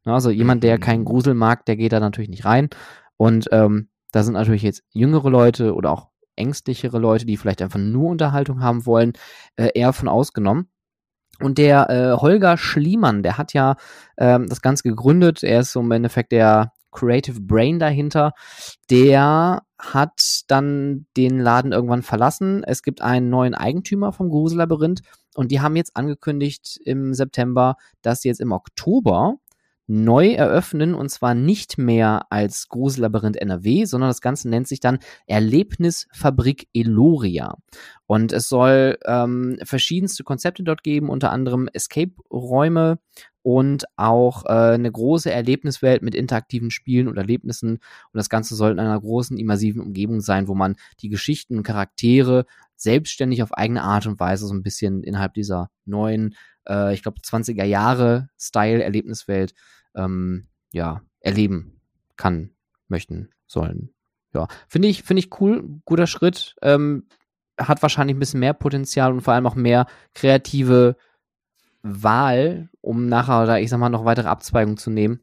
[0.03, 2.69] Also jemand, der keinen Grusel mag, der geht da natürlich nicht rein.
[3.15, 7.79] Und ähm, da sind natürlich jetzt jüngere Leute oder auch ängstlichere Leute, die vielleicht einfach
[7.79, 9.13] nur Unterhaltung haben wollen,
[9.55, 10.69] äh, eher von ausgenommen.
[11.39, 13.75] Und der äh, Holger Schliemann, der hat ja
[14.17, 15.43] ähm, das Ganze gegründet.
[15.43, 18.33] Er ist so im Endeffekt der Creative Brain dahinter.
[18.89, 22.63] Der hat dann den Laden irgendwann verlassen.
[22.63, 25.01] Es gibt einen neuen Eigentümer vom Grusellabyrinth
[25.35, 29.35] und die haben jetzt angekündigt im September, dass sie jetzt im Oktober
[29.87, 34.99] neu eröffnen und zwar nicht mehr als Grusellabyrinth NRW, sondern das Ganze nennt sich dann
[35.27, 37.57] Erlebnisfabrik Eloria.
[38.05, 42.99] Und es soll ähm, verschiedenste Konzepte dort geben, unter anderem Escape-Räume
[43.41, 47.73] und auch äh, eine große Erlebniswelt mit interaktiven Spielen und Erlebnissen.
[47.73, 47.81] Und
[48.13, 52.45] das Ganze soll in einer großen, immersiven Umgebung sein, wo man die Geschichten und Charaktere
[52.75, 56.35] selbstständig auf eigene Art und Weise so ein bisschen innerhalb dieser neuen
[56.67, 59.53] äh, ich glaube, 20er Jahre Style, Erlebniswelt,
[59.95, 61.81] ähm, ja, erleben
[62.17, 62.51] kann,
[62.87, 63.93] möchten, sollen.
[64.33, 66.55] Ja, finde ich, finde ich cool, guter Schritt.
[66.61, 67.07] Ähm,
[67.59, 70.95] hat wahrscheinlich ein bisschen mehr Potenzial und vor allem auch mehr kreative
[71.83, 75.22] Wahl, um nachher da, ich sag mal, noch weitere Abzweigungen zu nehmen.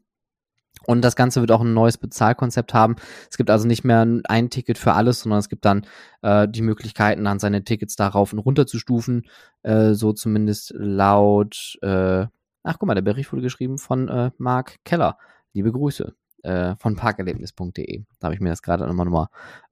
[0.85, 2.95] Und das Ganze wird auch ein neues Bezahlkonzept haben.
[3.29, 5.85] Es gibt also nicht mehr ein Ticket für alles, sondern es gibt dann
[6.21, 9.27] äh, die Möglichkeiten, dann seine Tickets darauf und runter zu stufen.
[9.63, 12.25] Äh, so zumindest laut, äh,
[12.63, 15.17] ach guck mal, der Bericht wurde geschrieben von äh, Mark Keller.
[15.53, 18.03] Liebe Grüße äh, von parkerlebnis.de.
[18.19, 19.27] Da habe ich mir das gerade nochmal, nochmal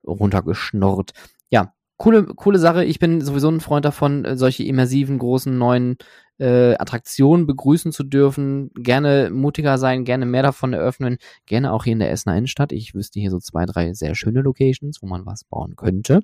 [0.05, 1.13] runtergeschnorrt.
[1.49, 2.83] Ja, coole, coole Sache.
[2.83, 5.97] Ich bin sowieso ein Freund davon, äh, solche immersiven, großen, neuen
[6.39, 8.71] äh, Attraktionen begrüßen zu dürfen.
[8.73, 11.17] Gerne mutiger sein, gerne mehr davon eröffnen.
[11.45, 12.71] Gerne auch hier in der Essener Innenstadt.
[12.71, 16.21] Ich wüsste hier so zwei, drei sehr schöne Locations, wo man was bauen könnte.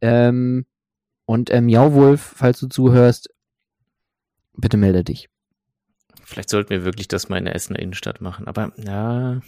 [0.00, 0.64] Ähm,
[1.26, 3.30] und ähm, Jauwolf, falls du zuhörst,
[4.56, 5.28] bitte melde dich.
[6.24, 8.48] Vielleicht sollten wir wirklich das mal in der Essener Innenstadt machen.
[8.48, 9.40] Aber ja,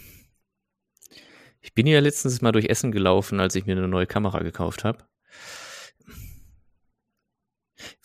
[1.61, 4.83] ich bin ja letztens mal durch Essen gelaufen, als ich mir eine neue Kamera gekauft
[4.83, 4.99] habe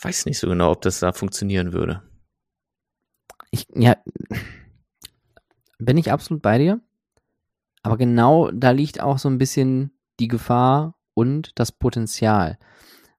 [0.00, 2.02] weiß nicht so genau, ob das da funktionieren würde.
[3.50, 3.96] Ich, ja,
[5.78, 6.80] bin ich absolut bei dir.
[7.82, 12.58] Aber genau da liegt auch so ein bisschen die Gefahr und das Potenzial.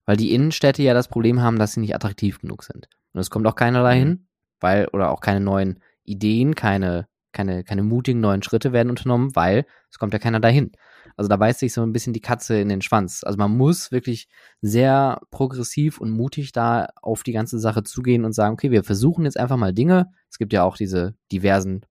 [0.05, 2.89] Weil die Innenstädte ja das Problem haben, dass sie nicht attraktiv genug sind.
[3.13, 4.27] Und es kommt auch keiner dahin, mhm.
[4.59, 9.65] weil, oder auch keine neuen Ideen, keine, keine, keine mutigen neuen Schritte werden unternommen, weil
[9.89, 10.71] es kommt ja keiner dahin.
[11.17, 13.23] Also da beißt sich so ein bisschen die Katze in den Schwanz.
[13.23, 14.27] Also man muss wirklich
[14.61, 19.25] sehr progressiv und mutig da auf die ganze Sache zugehen und sagen, okay, wir versuchen
[19.25, 20.11] jetzt einfach mal Dinge.
[20.29, 21.85] Es gibt ja auch diese diversen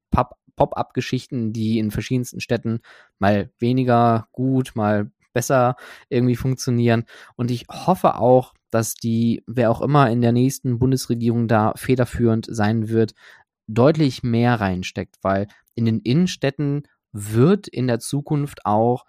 [0.56, 2.80] Pop-up-Geschichten, die in verschiedensten Städten
[3.18, 5.76] mal weniger gut, mal besser
[6.08, 7.04] irgendwie funktionieren.
[7.36, 12.46] Und ich hoffe auch, dass die, wer auch immer in der nächsten Bundesregierung da federführend
[12.48, 13.14] sein wird,
[13.66, 16.82] deutlich mehr reinsteckt, weil in den Innenstädten
[17.12, 19.04] wird in der Zukunft auch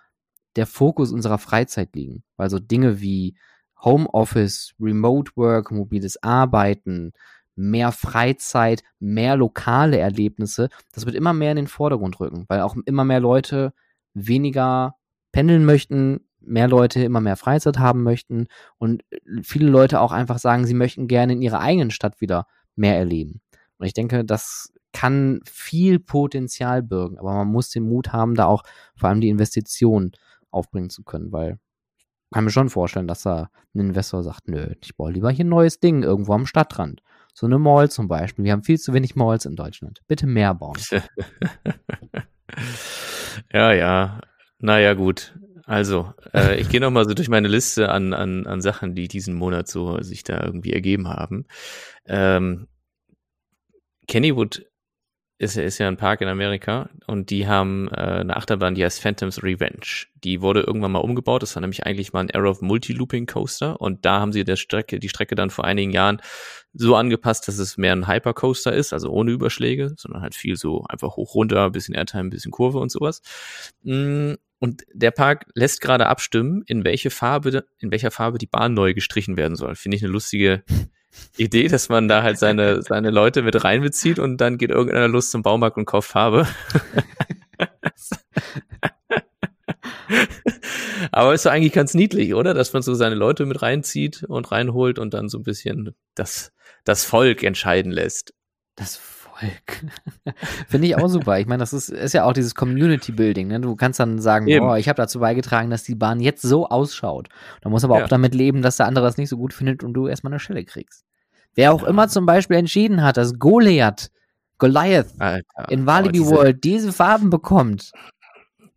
[0.55, 2.23] der Fokus unserer Freizeit liegen.
[2.37, 3.35] Also Dinge wie
[3.83, 7.13] Homeoffice, Remote Work, mobiles Arbeiten,
[7.55, 12.75] mehr Freizeit, mehr lokale Erlebnisse, das wird immer mehr in den Vordergrund rücken, weil auch
[12.85, 13.73] immer mehr Leute
[14.13, 14.95] weniger
[15.31, 19.03] pendeln möchten, mehr Leute immer mehr Freizeit haben möchten und
[19.41, 23.41] viele Leute auch einfach sagen, sie möchten gerne in ihrer eigenen Stadt wieder mehr erleben.
[23.77, 28.45] Und ich denke, das kann viel Potenzial birgen, aber man muss den Mut haben, da
[28.45, 28.63] auch
[28.95, 30.11] vor allem die Investitionen
[30.55, 31.59] aufbringen zu können, weil
[31.97, 35.45] ich kann mir schon vorstellen, dass da ein Investor sagt, nö, ich baue lieber hier
[35.45, 37.01] ein neues Ding irgendwo am Stadtrand.
[37.33, 38.45] So eine Mall zum Beispiel.
[38.45, 40.01] Wir haben viel zu wenig Malls in Deutschland.
[40.07, 40.79] Bitte mehr bauen.
[43.53, 44.21] ja, ja.
[44.59, 45.37] Naja, gut.
[45.65, 49.35] Also, äh, ich gehe nochmal so durch meine Liste an, an, an Sachen, die diesen
[49.35, 51.45] Monat so sich da irgendwie ergeben haben.
[52.05, 52.67] Ähm,
[54.07, 54.65] Kennywood
[55.37, 59.01] ist, ist ja ein Park in Amerika und die haben äh, eine Achterbahn, die heißt
[59.01, 60.05] Phantoms Revenge.
[60.23, 61.41] Die wurde irgendwann mal umgebaut.
[61.41, 64.99] Das war nämlich eigentlich mal ein Arrow Multi-Looping Coaster und da haben sie der Strecke,
[64.99, 66.21] die Strecke dann vor einigen Jahren
[66.73, 70.85] so angepasst, dass es mehr ein Hypercoaster ist, also ohne Überschläge, sondern halt viel so
[70.87, 73.21] einfach hoch runter, bisschen Airtime, bisschen Kurve und sowas.
[73.83, 78.73] Mm, und der Park lässt gerade abstimmen, in welche Farbe, in welcher Farbe die Bahn
[78.73, 79.75] neu gestrichen werden soll.
[79.75, 80.63] Finde ich eine lustige
[81.37, 85.31] Idee, dass man da halt seine, seine Leute mit reinbezieht und dann geht irgendeiner Lust
[85.31, 86.47] zum Baumarkt und kauft Farbe.
[91.11, 92.53] Aber ist doch eigentlich ganz niedlich, oder?
[92.53, 96.51] Dass man so seine Leute mit reinzieht und reinholt und dann so ein bisschen das,
[96.83, 98.33] das Volk entscheiden lässt.
[98.75, 98.99] Das
[99.39, 99.85] Volk.
[100.67, 101.39] Finde ich auch super.
[101.39, 103.47] Ich meine, das ist, ist ja auch dieses Community Building.
[103.47, 103.59] Ne?
[103.59, 104.65] Du kannst dann sagen, Eben.
[104.65, 107.27] boah, ich habe dazu beigetragen, dass die Bahn jetzt so ausschaut.
[107.61, 108.05] Da muss aber ja.
[108.05, 110.39] auch damit leben, dass der andere das nicht so gut findet und du erstmal eine
[110.39, 111.03] Schelle kriegst.
[111.53, 111.89] Wer auch ja.
[111.89, 114.11] immer zum Beispiel entschieden hat, dass Goliath,
[114.57, 117.91] Goliath Alter, in Walibi diese, World diese Farben bekommt.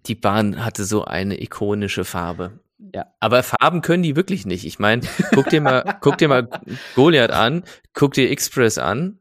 [0.06, 2.60] Die Bahn hatte so eine ikonische Farbe.
[2.94, 3.06] Ja.
[3.20, 4.64] Aber Farben können die wirklich nicht.
[4.64, 5.02] Ich meine,
[5.34, 6.48] guck dir mal, guck dir mal
[6.94, 9.18] Goliath an, guck dir Express an.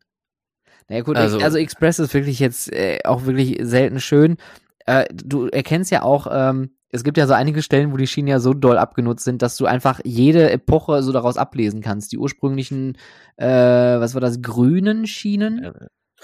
[0.89, 4.37] Naja gut, also, also Express ist wirklich jetzt äh, auch wirklich selten schön.
[4.85, 8.29] Äh, du erkennst ja auch, ähm, es gibt ja so einige Stellen, wo die Schienen
[8.29, 12.11] ja so doll abgenutzt sind, dass du einfach jede Epoche so daraus ablesen kannst.
[12.13, 12.97] Die ursprünglichen,
[13.35, 15.73] äh, was war das, grünen Schienen.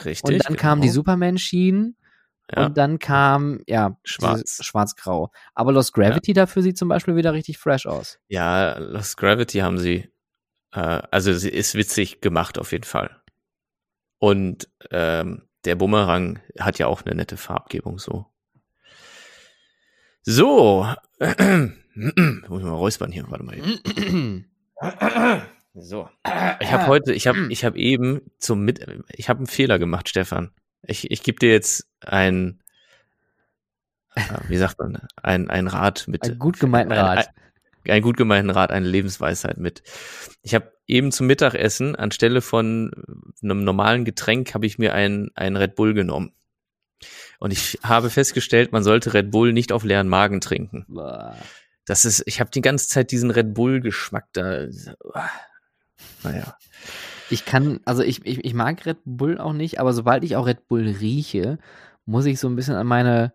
[0.05, 0.23] Richtig.
[0.23, 0.61] Und dann genau.
[0.61, 1.97] kamen die Superman-Schienen.
[2.53, 2.65] Ja.
[2.65, 4.59] Und dann kam, ja, schwarz.
[4.63, 5.31] Schwarz-Grau.
[5.55, 6.35] Aber Lost Gravity ja.
[6.35, 8.19] dafür sieht zum Beispiel wieder richtig fresh aus.
[8.27, 10.09] Ja, Lost Gravity haben sie,
[10.71, 13.22] äh, also sie ist witzig gemacht auf jeden Fall.
[14.23, 18.25] Und ähm, der Bumerang hat ja auch eine nette Farbgebung so.
[20.21, 20.87] So.
[21.19, 21.27] Muss
[21.97, 23.57] ich mal räuspern hier, warte mal.
[25.73, 26.09] so.
[26.61, 28.79] Ich habe heute, ich habe ich habe eben zum mit
[29.09, 30.51] ich habe einen Fehler gemacht, Stefan.
[30.83, 32.63] Ich ich gebe dir jetzt ein
[34.15, 37.29] äh, wie sagt man, ein ein Rat mit ein gut gemeinten Rat.
[37.85, 39.83] Ein, ein, ein gut gemeinten Rat, eine Lebensweisheit mit.
[40.41, 42.91] Ich habe eben zum Mittagessen anstelle von
[43.41, 46.33] einem normalen Getränk habe ich mir ein ein Red Bull genommen.
[47.39, 50.85] Und ich habe festgestellt, man sollte Red Bull nicht auf leeren Magen trinken.
[51.85, 54.67] Das ist, ich habe die ganze Zeit diesen Red Bull-Geschmack da.
[56.23, 56.57] Naja.
[57.29, 60.47] Ich kann, also ich, ich, ich mag Red Bull auch nicht, aber sobald ich auch
[60.47, 61.57] Red Bull rieche,
[62.05, 63.33] muss ich so ein bisschen an meine,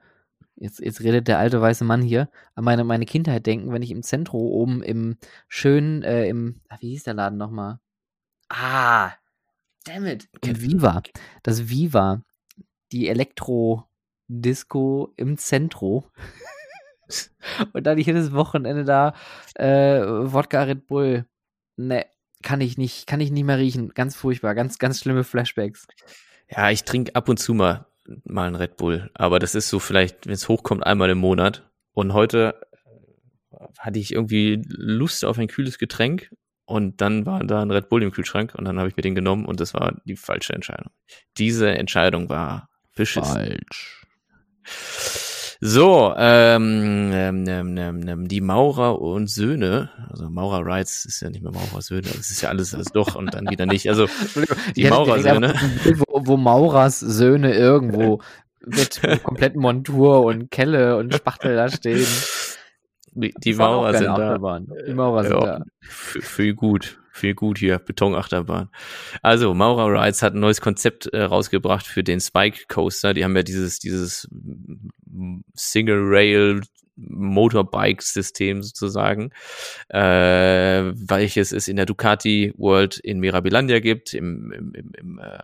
[0.61, 3.91] jetzt, jetzt redet der alte weiße Mann hier, an meine, meine Kindheit denken, wenn ich
[3.91, 5.17] im Zentrum oben im
[5.49, 7.81] schönen, äh, im, ach, wie hieß der Laden nochmal?
[8.49, 9.13] Ah,
[9.85, 11.03] damn it, im Viva.
[11.43, 12.23] Das Viva,
[12.93, 13.85] die Elektro,
[14.27, 16.11] Disco im Zentro.
[17.73, 19.15] und dann jedes Wochenende da
[19.55, 21.27] äh, Wodka Red Bull.
[21.77, 22.07] Ne,
[22.43, 23.91] kann ich nicht, kann ich nicht mehr riechen.
[23.91, 25.87] Ganz furchtbar, ganz, ganz schlimme Flashbacks.
[26.51, 27.88] Ja, ich trinke ab und zu mal
[28.25, 31.69] mal ein Red Bull, aber das ist so vielleicht, wenn es hochkommt, einmal im Monat.
[31.93, 32.61] Und heute
[33.51, 36.31] äh, hatte ich irgendwie Lust auf ein kühles Getränk
[36.65, 39.15] und dann war da ein Red Bull im Kühlschrank und dann habe ich mir den
[39.15, 40.93] genommen und das war die falsche Entscheidung.
[41.37, 43.35] Diese Entscheidung war beschissen.
[43.35, 44.07] Falsch.
[45.61, 51.43] So, ähm, ähm, ähm, ähm, die Maurer und Söhne, also Maurer Rights ist ja nicht
[51.43, 53.89] mehr Maurer Söhne, das ist ja alles, alles doch und dann wieder nicht.
[53.89, 54.07] Also
[54.77, 55.55] die Maurer Söhne.
[56.07, 58.21] Wo, wo Maurers Söhne irgendwo
[58.65, 62.07] mit kompletten Montur und Kelle und Spachtel da stehen.
[63.13, 64.39] Die, die Maurer sind da.
[64.87, 65.65] Die Maurer sind ja, da.
[65.81, 68.71] Viel gut viel gut hier, Betonachterbahn.
[69.23, 73.13] Also, Maurer Rides hat ein neues Konzept äh, rausgebracht für den Spike Coaster.
[73.13, 74.29] Die haben ja dieses, dieses
[75.55, 76.63] Single Rail
[76.97, 79.31] Motorbike-System sozusagen,
[79.89, 85.39] äh, welches es in der Ducati World in Mirabilandia gibt, im, im, im, im, äh,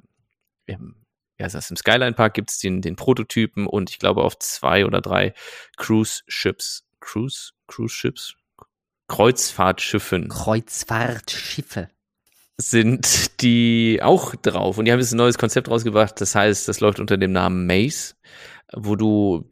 [0.66, 0.96] im
[1.38, 4.86] ja, das im Skyline Park gibt es den, den Prototypen und ich glaube auf zwei
[4.86, 5.34] oder drei
[5.76, 8.34] Cruise Ships, Cruise, Cruise Ships,
[9.08, 10.28] Kreuzfahrtschiffen.
[10.28, 11.90] Kreuzfahrtschiffe.
[12.56, 16.78] Sind die auch drauf und die haben jetzt ein neues Konzept rausgebracht, das heißt, das
[16.78, 18.14] läuft unter dem Namen Maze.
[18.72, 19.50] Wo du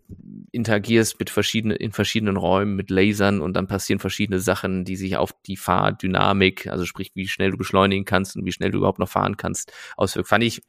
[0.52, 5.16] interagierst mit verschiedenen, in verschiedenen Räumen mit Lasern und dann passieren verschiedene Sachen, die sich
[5.16, 8.98] auf die Fahrdynamik, also sprich, wie schnell du beschleunigen kannst und wie schnell du überhaupt
[8.98, 10.28] noch fahren kannst, auswirken.
[10.28, 10.62] Fand ich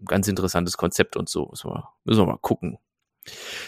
[0.00, 1.48] ein ganz interessantes Konzept und so.
[1.50, 2.78] Müssen wir, müssen wir mal gucken.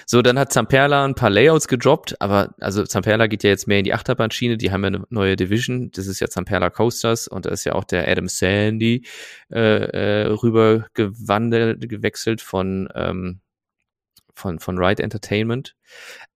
[0.06, 3.78] So, dann hat Zamperla ein paar Layouts gedroppt, aber also Zamperla geht ja jetzt mehr
[3.78, 7.46] in die Achterbahnschiene, die haben ja eine neue Division, das ist ja Zamperla Coasters und
[7.46, 9.06] da ist ja auch der Adam Sandy
[9.52, 13.40] äh, äh, rüber gewandelt, gewechselt von ähm,
[14.34, 15.74] von von Ride Entertainment.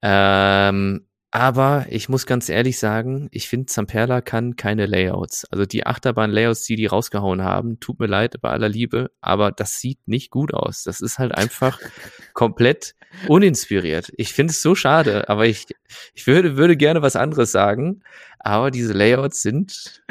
[0.02, 1.06] Ähm,
[1.36, 5.44] aber ich muss ganz ehrlich sagen, ich finde, Zamperla kann keine Layouts.
[5.50, 9.78] Also die Achterbahn-Layouts, die die rausgehauen haben, tut mir leid, bei aller Liebe, aber das
[9.78, 10.82] sieht nicht gut aus.
[10.82, 11.78] Das ist halt einfach
[12.32, 12.94] komplett
[13.28, 14.12] uninspiriert.
[14.16, 15.66] Ich finde es so schade, aber ich,
[16.14, 18.02] ich würde, würde gerne was anderes sagen,
[18.38, 20.02] aber diese Layouts sind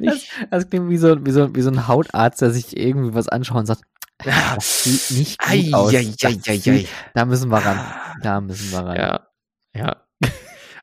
[0.00, 3.28] das, das klingt wie so, wie, so, wie so ein Hautarzt, der sich irgendwie was
[3.28, 3.82] anschaut und sagt,
[4.24, 5.94] das sieht nicht gut Ei, aus.
[5.94, 6.86] ei, ei, ei.
[7.14, 7.80] Da müssen wir ran.
[8.22, 8.96] Da müssen wir ran.
[8.96, 9.28] Ja,
[9.74, 10.06] ja.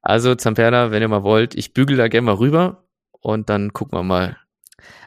[0.02, 3.98] Also Zamperla, wenn ihr mal wollt, ich bügel da gerne mal rüber und dann gucken
[3.98, 4.38] wir mal.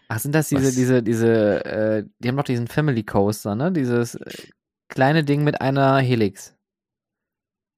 [0.08, 0.74] Ach, sind das diese, Was?
[0.74, 3.72] diese, diese, äh, die haben doch diesen Family Coaster, ne?
[3.72, 4.48] Dieses äh,
[4.88, 6.54] kleine Ding mit einer Helix.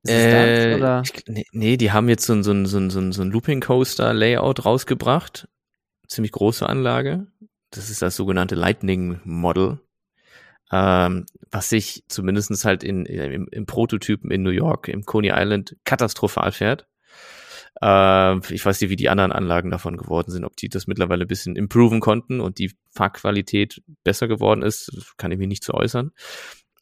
[0.06, 1.02] Äh, das, oder?
[1.04, 3.22] ich, nee, nee, die haben jetzt so ein, so ein, so ein, so ein, so
[3.22, 5.46] ein Looping Coaster Layout rausgebracht.
[6.08, 7.28] Ziemlich große Anlage.
[7.70, 9.78] Das ist das sogenannte Lightning Model.
[10.72, 15.76] Ähm, was sich zumindestens halt in, im, im Prototypen in New York, im Coney Island,
[15.84, 16.88] katastrophal fährt.
[17.82, 21.24] Äh, ich weiß nicht, wie die anderen Anlagen davon geworden sind, ob die das mittlerweile
[21.24, 25.74] ein bisschen improven konnten und die Fahrqualität besser geworden ist, kann ich mich nicht zu
[25.74, 26.12] äußern.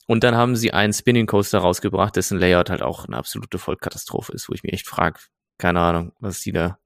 [0.07, 4.33] Und dann haben sie einen Spinning Coaster rausgebracht, dessen Layout halt auch eine absolute Vollkatastrophe
[4.33, 5.21] ist, wo ich mich echt frage,
[5.59, 6.79] keine Ahnung, was die da.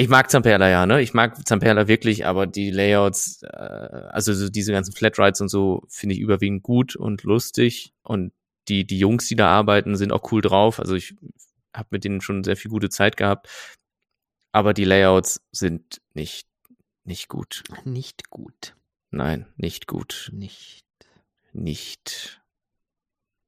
[0.00, 1.02] Ich mag Zamperla ja, ne?
[1.02, 5.82] Ich mag Zamperla wirklich, aber die Layouts, äh, also so diese ganzen Flatrides und so,
[5.90, 7.92] finde ich überwiegend gut und lustig.
[8.02, 8.32] Und
[8.68, 10.80] die, die Jungs, die da arbeiten, sind auch cool drauf.
[10.80, 11.16] Also ich
[11.76, 13.76] habe mit denen schon sehr viel gute Zeit gehabt.
[14.52, 16.48] Aber die Layouts sind nicht,
[17.04, 17.62] nicht gut.
[17.84, 18.74] Nicht gut.
[19.10, 20.30] Nein, nicht gut.
[20.32, 20.86] Nicht.
[21.52, 22.40] Nicht.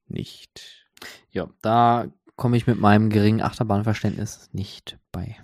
[0.07, 0.87] Nicht.
[1.31, 5.39] Ja, da komme ich mit meinem geringen Achterbahnverständnis nicht bei.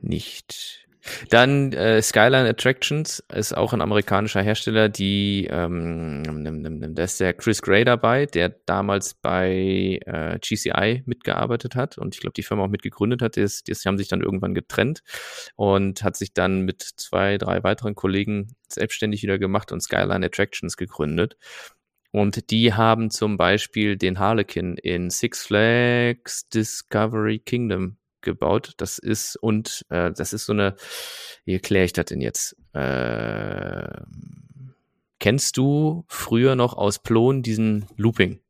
[0.00, 0.86] Nicht.
[1.30, 7.62] Dann äh, Skyline Attractions ist auch ein amerikanischer Hersteller, die ähm, da ist der Chris
[7.62, 12.68] Gray dabei, der damals bei äh, GCI mitgearbeitet hat und ich glaube die Firma auch
[12.68, 13.36] mitgegründet hat.
[13.36, 15.02] Die, die haben sich dann irgendwann getrennt
[15.54, 20.76] und hat sich dann mit zwei, drei weiteren Kollegen selbstständig wieder gemacht und Skyline Attractions
[20.76, 21.36] gegründet.
[22.12, 28.74] Und die haben zum Beispiel den Harlequin in Six Flags Discovery Kingdom gebaut.
[28.76, 30.76] Das ist und äh, das ist so eine,
[31.46, 32.54] wie erkläre ich das denn jetzt?
[32.74, 33.88] Äh,
[35.18, 38.40] kennst du früher noch aus Plon diesen Looping?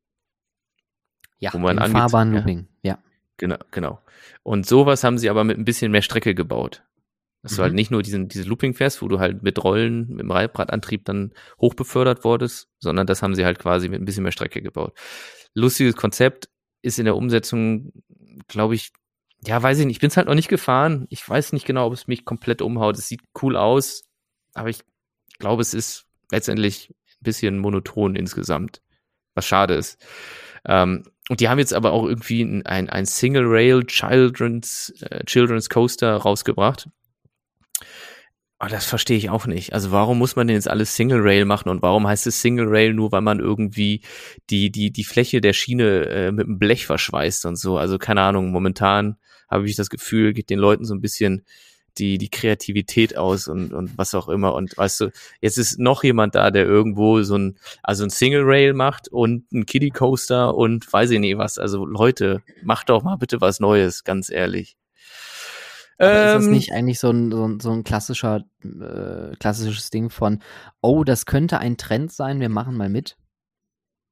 [1.39, 2.67] Ja, Wo man Fahrbahnlooping.
[2.83, 2.99] Ja.
[3.37, 4.01] Genau, genau.
[4.43, 6.83] Und sowas haben sie aber mit ein bisschen mehr Strecke gebaut.
[7.43, 7.65] Dass du Mhm.
[7.65, 11.05] halt nicht nur diesen, diese Looping fährst, wo du halt mit Rollen, mit dem Reibradantrieb
[11.05, 14.99] dann hochbefördert wurdest, sondern das haben sie halt quasi mit ein bisschen mehr Strecke gebaut.
[15.55, 16.49] Lustiges Konzept
[16.83, 17.93] ist in der Umsetzung,
[18.49, 18.93] glaube ich,
[19.45, 19.97] ja, weiß ich nicht.
[19.97, 21.07] Ich bin es halt noch nicht gefahren.
[21.11, 22.97] Ich weiß nicht genau, ob es mich komplett umhaut.
[22.97, 24.05] Es sieht cool aus,
[24.55, 24.81] aber ich
[25.39, 28.81] glaube, es ist letztendlich ein bisschen monoton insgesamt,
[29.35, 30.05] was schade ist.
[30.65, 35.69] Ähm, und die haben jetzt aber auch irgendwie ein, ein, Single Rail Children's, äh, Children's
[35.69, 36.89] Coaster rausgebracht.
[38.59, 39.75] Aber das verstehe ich auch nicht.
[39.75, 42.69] Also warum muss man denn jetzt alles Single Rail machen und warum heißt es Single
[42.69, 44.01] Rail nur, weil man irgendwie
[44.49, 47.77] die, die, die Fläche der Schiene äh, mit dem Blech verschweißt und so.
[47.77, 49.17] Also keine Ahnung, momentan
[49.51, 51.45] habe ich das Gefühl, geht den Leuten so ein bisschen
[51.99, 54.55] die, die Kreativität aus und, und was auch immer.
[54.55, 55.11] Und weißt du,
[55.41, 59.51] jetzt ist noch jemand da, der irgendwo so ein, also ein Single Rail macht und
[59.53, 61.59] ein Kiddie Coaster und weiß ich nicht was.
[61.59, 64.77] Also Leute, macht doch mal bitte was Neues, ganz ehrlich.
[65.99, 69.91] Aber ist das Ähm, nicht eigentlich so ein, so ein, so ein klassischer, äh, klassisches
[69.91, 70.43] Ding von,
[70.83, 73.17] oh, das könnte ein Trend sein, wir machen mal mit?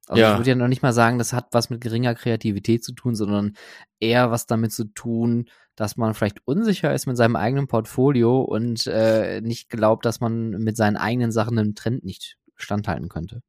[0.06, 0.32] Also Ja.
[0.32, 3.15] ich würde ja noch nicht mal sagen, das hat was mit geringer Kreativität zu tun,
[3.15, 3.55] sondern
[4.01, 8.86] eher was damit zu tun, dass man vielleicht unsicher ist mit seinem eigenen Portfolio und
[8.86, 13.40] äh, nicht glaubt, dass man mit seinen eigenen Sachen einem Trend nicht standhalten könnte.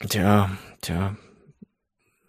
[0.00, 0.50] Tja,
[0.82, 1.16] tja.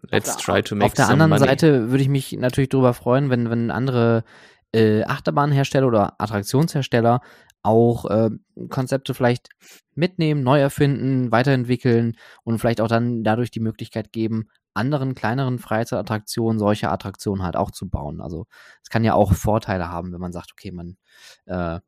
[0.10, 1.46] Let's Auf der- try to make Auf der some anderen money.
[1.46, 4.24] Seite würde ich mich natürlich darüber freuen, wenn, wenn andere
[4.73, 7.22] äh, Achterbahnhersteller oder Attraktionshersteller
[7.64, 8.30] auch äh,
[8.69, 9.49] Konzepte vielleicht
[9.95, 16.60] mitnehmen, neu erfinden, weiterentwickeln und vielleicht auch dann dadurch die Möglichkeit geben, anderen kleineren Freizeitattraktionen
[16.60, 18.22] solche Attraktionen halt auch zu bauen.
[18.22, 18.45] Also
[18.84, 20.98] es kann ja auch Vorteile haben, wenn man sagt, okay, man
[21.45, 21.80] äh,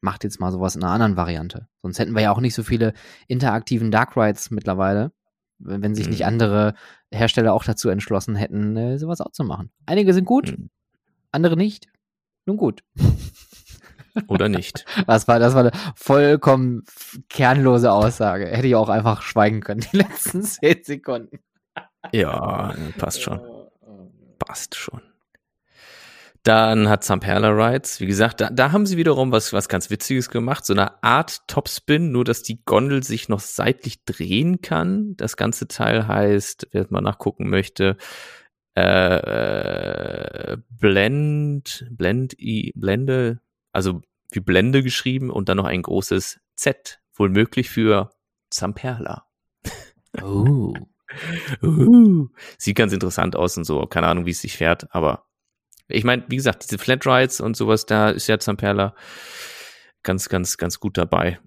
[0.00, 1.66] macht jetzt mal sowas in einer anderen Variante.
[1.82, 2.92] Sonst hätten wir ja auch nicht so viele
[3.26, 5.12] interaktiven Dark Rides mittlerweile.
[5.60, 6.26] wenn sich nicht Mhm.
[6.26, 6.74] andere
[7.10, 9.72] Hersteller auch dazu entschlossen hätten, äh, sowas auch zu machen.
[9.86, 10.70] Einige sind gut, Mhm.
[11.32, 11.88] andere nicht.
[12.48, 12.82] Nun gut.
[14.26, 14.86] Oder nicht.
[15.06, 16.82] Das war, das war eine vollkommen
[17.28, 18.46] kernlose Aussage.
[18.46, 21.40] Hätte ich auch einfach schweigen können, die letzten zehn Sekunden.
[22.10, 23.38] Ja, passt schon.
[24.38, 25.02] Passt schon.
[26.42, 30.30] Dann hat Zamperla Rides, wie gesagt, da, da haben sie wiederum was, was ganz Witziges
[30.30, 30.64] gemacht.
[30.64, 35.18] So eine Art Topspin, nur dass die Gondel sich noch seitlich drehen kann.
[35.18, 37.98] Das ganze Teil heißt, wer mal nachgucken möchte,
[38.78, 43.40] äh, äh, Blend, Blend, I, Blende,
[43.72, 48.10] also wie Blende geschrieben und dann noch ein großes Z, wohl möglich für
[48.50, 49.26] Zamperla.
[50.22, 50.74] Oh.
[51.62, 52.28] Uh,
[52.58, 53.86] sieht ganz interessant aus und so.
[53.86, 55.24] Keine Ahnung, wie es sich fährt, aber
[55.88, 58.94] ich meine, wie gesagt, diese Flat Rides und sowas, da ist ja Zamperla
[60.02, 61.40] ganz, ganz, ganz gut dabei.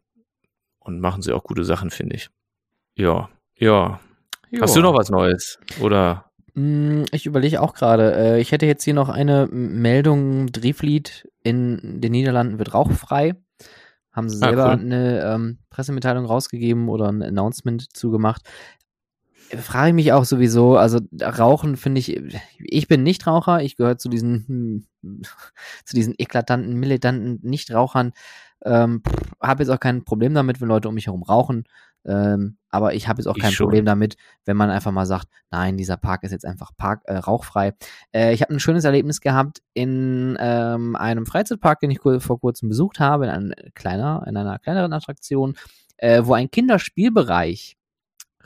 [0.79, 2.29] Und machen sie auch gute Sachen, finde ich.
[2.95, 3.99] Ja, ja.
[4.59, 5.59] Hast du noch was Neues?
[5.79, 6.30] Oder?
[6.53, 8.13] Mm, Ich überlege auch gerade.
[8.15, 10.51] äh, Ich hätte jetzt hier noch eine Meldung.
[10.51, 13.35] Drehfleet in den Niederlanden wird rauchfrei.
[14.11, 14.71] Haben sie Ah, selber cool.
[14.79, 18.41] eine ähm, Pressemitteilung rausgegeben oder ein Announcement zugemacht.
[19.57, 22.21] Frage ich mich auch sowieso, also Rauchen finde ich,
[22.59, 24.87] ich bin Nichtraucher, ich gehöre zu diesen,
[25.85, 28.13] zu diesen eklatanten, militanten Nichtrauchern.
[28.63, 29.01] Ähm,
[29.41, 31.65] habe jetzt auch kein Problem damit, wenn Leute um mich herum rauchen.
[32.05, 33.53] Ähm, aber ich habe jetzt auch kein.
[33.53, 34.15] Problem damit,
[34.45, 37.73] wenn man einfach mal sagt, nein, dieser Park ist jetzt einfach Park, äh, rauchfrei.
[38.13, 42.69] Äh, ich habe ein schönes Erlebnis gehabt in ähm, einem Freizeitpark, den ich vor kurzem
[42.69, 45.55] besucht habe, in, einem kleiner, in einer kleineren Attraktion,
[45.97, 47.77] äh, wo ein Kinderspielbereich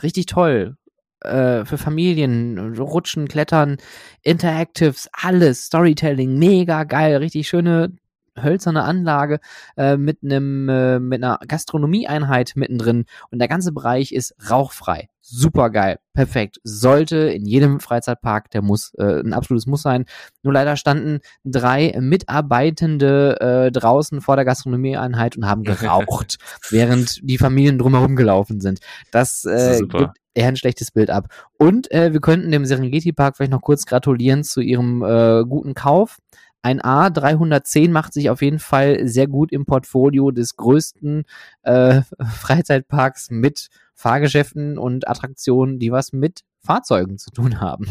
[0.02, 0.76] richtig toll
[1.22, 3.78] äh, für Familien, Rutschen, Klettern,
[4.22, 7.94] Interactives, alles, Storytelling, mega geil, richtig schöne
[8.42, 9.40] hölzerne Anlage
[9.78, 15.10] äh, mit einem äh, mit einer Gastronomieeinheit mittendrin und der ganze Bereich ist rauchfrei.
[15.28, 16.60] Super geil, perfekt.
[16.64, 20.06] Sollte in jedem Freizeitpark, der muss äh, ein absolutes Muss sein.
[20.44, 26.38] Nur leider standen drei Mitarbeitende äh, draußen vor der Gastronomieeinheit und haben geraucht,
[26.70, 28.82] während die Familien drumherum gelaufen sind.
[29.10, 29.98] Das Das ist äh, super.
[29.98, 31.28] gibt eher ein schlechtes Bild ab.
[31.58, 35.74] Und äh, wir könnten dem Serengeti Park vielleicht noch kurz gratulieren zu ihrem äh, guten
[35.74, 36.18] Kauf.
[36.66, 41.26] Ein A310 macht sich auf jeden Fall sehr gut im Portfolio des größten
[41.62, 42.02] äh,
[42.40, 47.86] Freizeitparks mit Fahrgeschäften und Attraktionen, die was mit Fahrzeugen zu tun haben.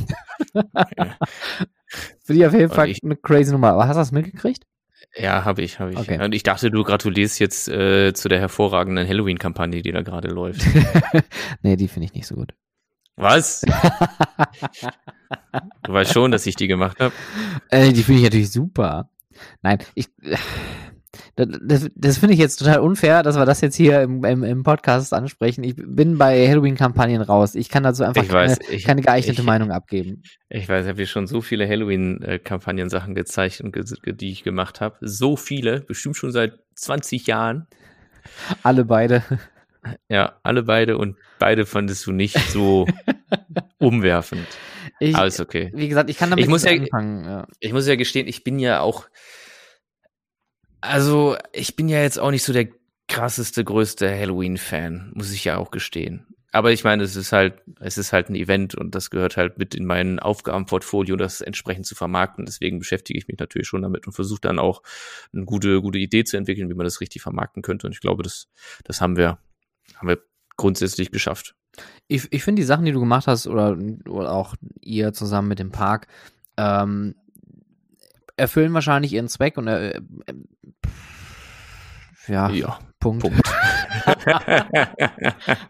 [2.24, 3.68] Finde ich auf jeden Fall ich- eine crazy Nummer.
[3.74, 4.64] Aber hast du das mitgekriegt?
[5.16, 5.98] Ja, habe ich, habe ich.
[5.98, 6.20] Okay.
[6.20, 10.66] Und ich dachte, du gratulierst jetzt äh, zu der hervorragenden Halloween-Kampagne, die da gerade läuft.
[11.62, 12.54] nee, die finde ich nicht so gut.
[13.16, 13.64] Was?
[15.82, 17.12] Du weißt schon, dass ich die gemacht habe.
[17.68, 19.10] Äh, die finde ich natürlich super.
[19.62, 20.08] Nein, ich.
[21.36, 24.62] Das, das, finde ich jetzt total unfair, dass wir das jetzt hier im, im, im
[24.62, 25.62] Podcast ansprechen.
[25.64, 27.54] Ich bin bei Halloween-Kampagnen raus.
[27.54, 30.22] Ich kann dazu einfach Ich weiß, keine, ich- keine geeignete ich- Meinung abgeben.
[30.48, 34.96] Ich weiß, ich habe dir schon so viele Halloween-Kampagnen-Sachen gezeigt die ich gemacht habe.
[35.00, 37.66] So viele, bestimmt schon seit 20 Jahren.
[38.62, 39.22] Alle beide.
[40.08, 42.86] Ja, alle beide und beide fandest du nicht so
[43.78, 44.46] umwerfend.
[45.00, 45.70] Ich, Alles okay.
[45.74, 47.24] wie gesagt, ich kann damit Ich muss ja- anfangen.
[47.24, 47.46] Ja.
[47.60, 49.06] Ich muss ja gestehen, ich bin ja auch,
[50.80, 52.68] also ich bin ja jetzt auch nicht so der
[53.08, 56.26] krasseste, größte Halloween-Fan, muss ich ja auch gestehen.
[56.52, 59.58] Aber ich meine, es ist halt, es ist halt ein Event und das gehört halt
[59.58, 62.46] mit in mein Aufgabenportfolio, das entsprechend zu vermarkten.
[62.46, 64.80] Deswegen beschäftige ich mich natürlich schon damit und versuche dann auch
[65.32, 67.88] eine gute, gute Idee zu entwickeln, wie man das richtig vermarkten könnte.
[67.88, 68.46] Und ich glaube, das,
[68.84, 69.38] das haben wir,
[69.96, 70.18] haben wir
[70.56, 71.54] grundsätzlich geschafft.
[72.06, 73.76] Ich, ich finde die Sachen, die du gemacht hast, oder,
[74.08, 76.06] oder auch ihr zusammen mit dem Park,
[76.56, 77.14] ähm,
[78.36, 80.02] erfüllen wahrscheinlich ihren Zweck und äh, äh,
[82.28, 83.22] ja, Ja, Punkt.
[83.22, 83.42] Punkt.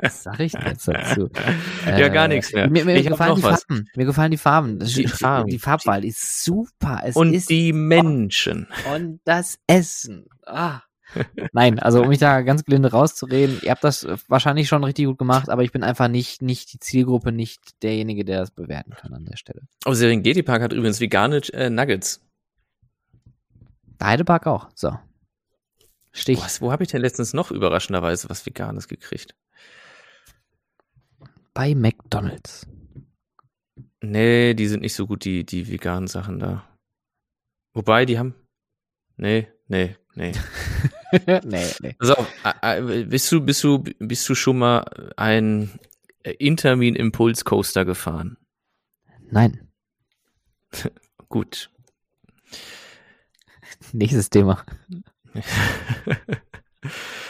[0.00, 1.28] Was sag ich denn jetzt dazu?
[1.86, 2.68] Ja, gar nichts mehr.
[2.70, 3.64] Mir, mir gefallen die was.
[3.64, 3.86] Farben.
[3.96, 4.78] Mir gefallen die Farben.
[4.78, 5.50] Das- Die Farben.
[5.50, 7.02] Die Farbwahl ist super.
[7.04, 8.68] Es und ist die Menschen.
[8.94, 10.26] und das Essen.
[10.46, 10.80] Ah.
[11.52, 15.18] Nein, also um mich da ganz gelinde rauszureden, ihr habt das wahrscheinlich schon richtig gut
[15.18, 19.14] gemacht, aber ich bin einfach nicht, nicht die Zielgruppe, nicht derjenige, der das bewerten kann
[19.14, 19.62] an der Stelle.
[19.86, 22.20] Oh, Serengeti Park hat übrigens vegane äh, Nuggets.
[24.02, 24.68] Heidepark auch.
[24.74, 24.98] So.
[26.12, 26.38] Stich.
[26.38, 29.34] Was, wo habe ich denn letztens noch überraschenderweise was Veganes gekriegt?
[31.54, 32.66] Bei McDonalds.
[34.00, 36.68] Nee, die sind nicht so gut, die, die veganen Sachen da.
[37.72, 38.34] Wobei, die haben.
[39.16, 40.32] Nee, nee, nee.
[41.44, 41.96] nee, nee.
[42.62, 44.84] Äh, bist du, bist du, bist du schon mal
[45.16, 45.70] ein
[46.22, 48.36] äh, Intermin Impulse Coaster gefahren?
[49.30, 49.68] Nein.
[51.28, 51.70] Gut.
[53.92, 54.64] Nächstes Thema.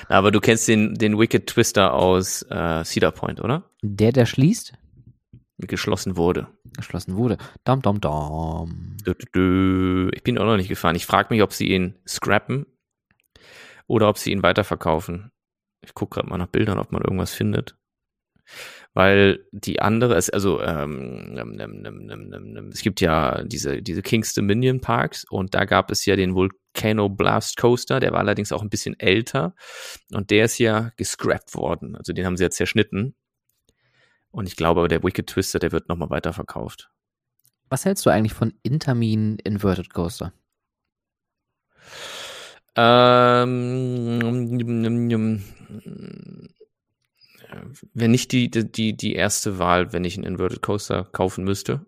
[0.09, 3.71] Aber du kennst den, den Wicked Twister aus äh, Cedar Point, oder?
[3.83, 4.75] Der, der schließt,
[5.59, 6.49] Geschlossen wurde.
[6.77, 7.39] geschlossen wurde.
[7.63, 8.97] Dam, dam, dam.
[9.07, 10.97] Ich bin auch noch nicht gefahren.
[10.97, 12.67] Ich frage mich, ob sie ihn scrappen
[13.87, 15.31] oder ob sie ihn weiterverkaufen.
[15.83, 17.77] Ich gucke gerade mal nach Bildern, ob man irgendwas findet.
[18.93, 21.37] Weil die andere ist, also ähm,
[22.73, 27.09] es gibt ja diese, diese Kings Dominion Parks und da gab es ja den Volcano
[27.09, 29.55] Blast Coaster, der war allerdings auch ein bisschen älter
[30.13, 31.97] und der ist ja gescrapped worden.
[31.97, 33.17] Also den haben sie ja zerschnitten.
[34.31, 36.91] Und ich glaube, der Wicked Twister, der wird nochmal weiterverkauft.
[37.69, 40.33] Was hältst du eigentlich von Intermin Inverted Coaster?
[42.77, 44.21] Ähm,
[47.93, 51.87] wenn nicht die, die, die erste Wahl, wenn ich einen Inverted Coaster kaufen müsste.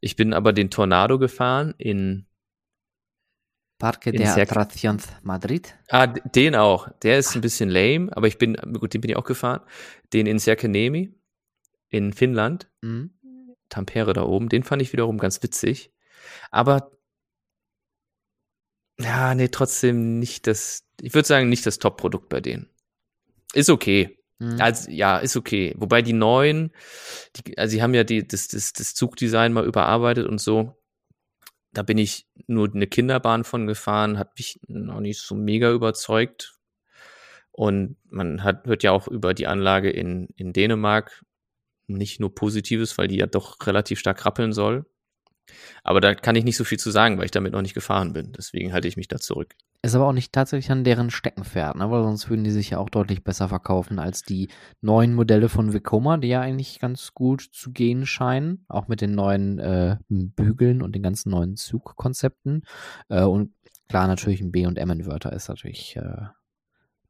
[0.00, 2.26] Ich bin aber den Tornado gefahren in,
[3.80, 5.74] Parque de Atracciones Madrid.
[5.88, 6.88] ah, den auch.
[7.02, 9.62] Der ist ein bisschen lame, aber ich bin, gut, den bin ich auch gefahren.
[10.12, 11.14] Den in Serkenemi
[11.88, 12.68] in Finnland.
[12.82, 13.10] Mhm.
[13.70, 15.92] Tampere da oben, den fand ich wiederum ganz witzig.
[16.50, 16.90] Aber
[19.02, 22.68] ja, nee, trotzdem nicht das, ich würde sagen, nicht das Top-Produkt bei denen.
[23.52, 24.18] Ist okay.
[24.38, 24.60] Mhm.
[24.60, 25.74] Also, ja, ist okay.
[25.76, 26.72] Wobei die neuen,
[27.36, 30.76] die, also sie haben ja die, das, das, das Zugdesign mal überarbeitet und so.
[31.72, 36.54] Da bin ich nur eine Kinderbahn von gefahren, hat mich noch nicht so mega überzeugt.
[37.52, 41.24] Und man hat, hört ja auch über die Anlage in, in Dänemark
[41.86, 44.86] nicht nur Positives, weil die ja doch relativ stark rappeln soll.
[45.82, 48.12] Aber da kann ich nicht so viel zu sagen, weil ich damit noch nicht gefahren
[48.12, 48.32] bin.
[48.32, 49.54] Deswegen halte ich mich da zurück.
[49.82, 51.90] Ist aber auch nicht tatsächlich an deren Steckenpferd, ne?
[51.90, 54.48] weil sonst würden die sich ja auch deutlich besser verkaufen als die
[54.82, 59.14] neuen Modelle von Vekoma, die ja eigentlich ganz gut zu gehen scheinen, auch mit den
[59.14, 62.62] neuen äh, Bügeln und den ganzen neuen Zugkonzepten.
[63.08, 63.54] Äh, und
[63.88, 66.26] klar, natürlich ein B- und M-Inverter ist natürlich äh,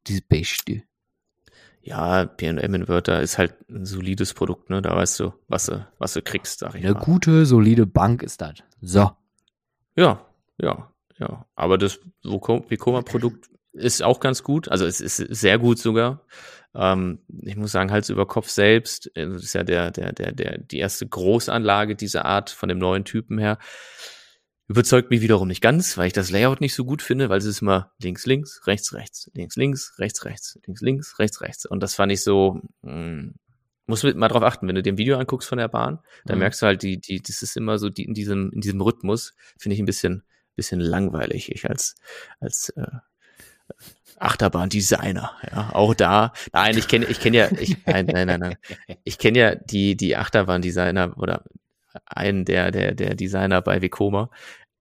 [0.06, 0.84] dieses Beste.
[1.82, 4.82] Ja, P&M-Inverter ist halt ein solides Produkt, ne?
[4.82, 7.00] Da weißt du, was du, was du kriegst, sag ich Eine mal.
[7.00, 8.54] gute, solide Bank ist das.
[8.82, 9.10] So.
[9.96, 10.24] Ja,
[10.58, 11.46] ja, ja.
[11.54, 14.68] Aber das Vekoma-Produkt ist auch ganz gut.
[14.68, 16.22] Also es ist sehr gut sogar.
[16.74, 20.32] Ähm, ich muss sagen, Hals über Kopf selbst, äh, das ist ja der, der, der,
[20.32, 23.58] der, die erste Großanlage dieser Art von dem neuen Typen her.
[24.70, 27.44] Überzeugt mich wiederum nicht ganz, weil ich das Layout nicht so gut finde, weil es
[27.44, 31.66] ist immer links, links, rechts, rechts, links, links, rechts, rechts, links, links, rechts, rechts.
[31.66, 33.32] Und das fand ich so, mh,
[33.86, 36.36] muss mit mal drauf achten, wenn du dir ein Video anguckst von der Bahn, dann
[36.36, 36.42] Mhm.
[36.42, 39.34] merkst du halt, die, die, das ist immer so, die, in diesem, in diesem Rhythmus,
[39.58, 40.22] finde ich ein bisschen,
[40.54, 41.50] bisschen langweilig.
[41.50, 41.96] Ich als,
[42.38, 42.86] als äh,
[44.20, 46.32] Achterbahn-Designer, ja, auch da.
[46.52, 48.56] Nein, ich kenne, ich kenne ja, ich, nein, nein, nein, nein.
[49.02, 51.42] Ich kenne ja die, die Achterbahn-Designer oder
[52.06, 54.30] einen der, der, der Designer bei Vekoma.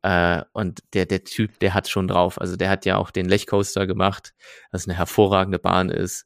[0.01, 2.39] Äh, und der, der Typ, der hat schon drauf.
[2.39, 4.33] Also der hat ja auch den Lechcoaster gemacht,
[4.71, 6.25] was eine hervorragende Bahn ist.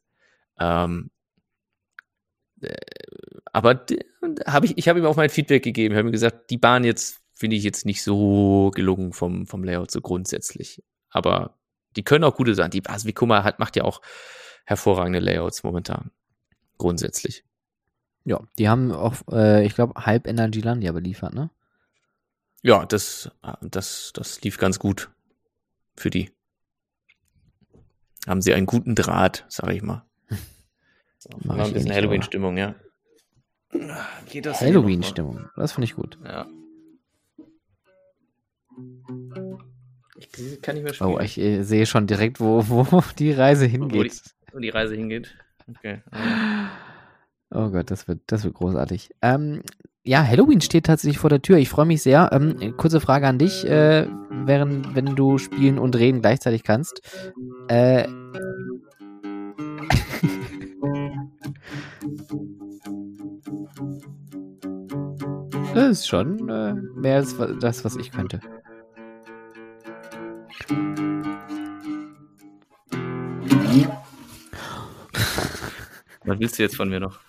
[0.58, 1.10] Ähm,
[2.60, 2.74] äh,
[3.52, 3.84] aber
[4.46, 5.94] habe ich, ich habe ihm auch mein Feedback gegeben.
[5.94, 9.64] Ich habe ihm gesagt, die Bahn jetzt finde ich jetzt nicht so gelungen vom, vom
[9.64, 10.82] Layout so grundsätzlich.
[11.10, 11.58] Aber
[11.96, 12.70] die können auch gute sein.
[12.70, 14.00] Die also Vekoma hat, macht ja auch
[14.64, 16.10] hervorragende Layouts momentan.
[16.78, 17.44] Grundsätzlich.
[18.24, 21.50] Ja, die haben auch, äh, ich glaube, halb Energylandia beliefert, ne?
[22.64, 23.30] Ja, das,
[23.60, 25.10] das, das lief ganz gut
[25.96, 26.30] für die.
[28.26, 30.04] Haben sie einen guten Draht, sag ich mal.
[31.18, 32.74] So, Mach ein bisschen Halloween-Stimmung, ja.
[34.28, 35.48] Geht das hier Halloween-Stimmung.
[35.56, 36.18] Das finde ich gut.
[36.22, 36.46] Ja.
[40.18, 41.14] Ich kann nicht mehr spielen.
[41.14, 44.22] Oh, ich äh, sehe schon direkt, wo, wo die Reise wo, die, hingeht.
[44.52, 45.34] wo die Reise hingeht.
[45.66, 46.02] Okay.
[47.54, 49.10] Oh Gott, das wird, das wird großartig.
[49.22, 49.62] Ähm,
[50.02, 51.56] ja, Halloween steht tatsächlich vor der Tür.
[51.56, 52.30] Ich freue mich sehr.
[52.32, 57.00] Ähm, kurze Frage an dich, äh, während, wenn du spielen und reden gleichzeitig kannst.
[57.68, 58.08] Äh,
[65.74, 68.40] das ist schon äh, mehr als das, was ich könnte.
[76.24, 77.23] Was willst du jetzt von mir noch?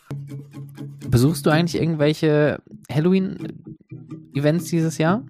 [1.10, 2.62] Besuchst du eigentlich irgendwelche
[2.92, 5.26] Halloween-Events dieses Jahr?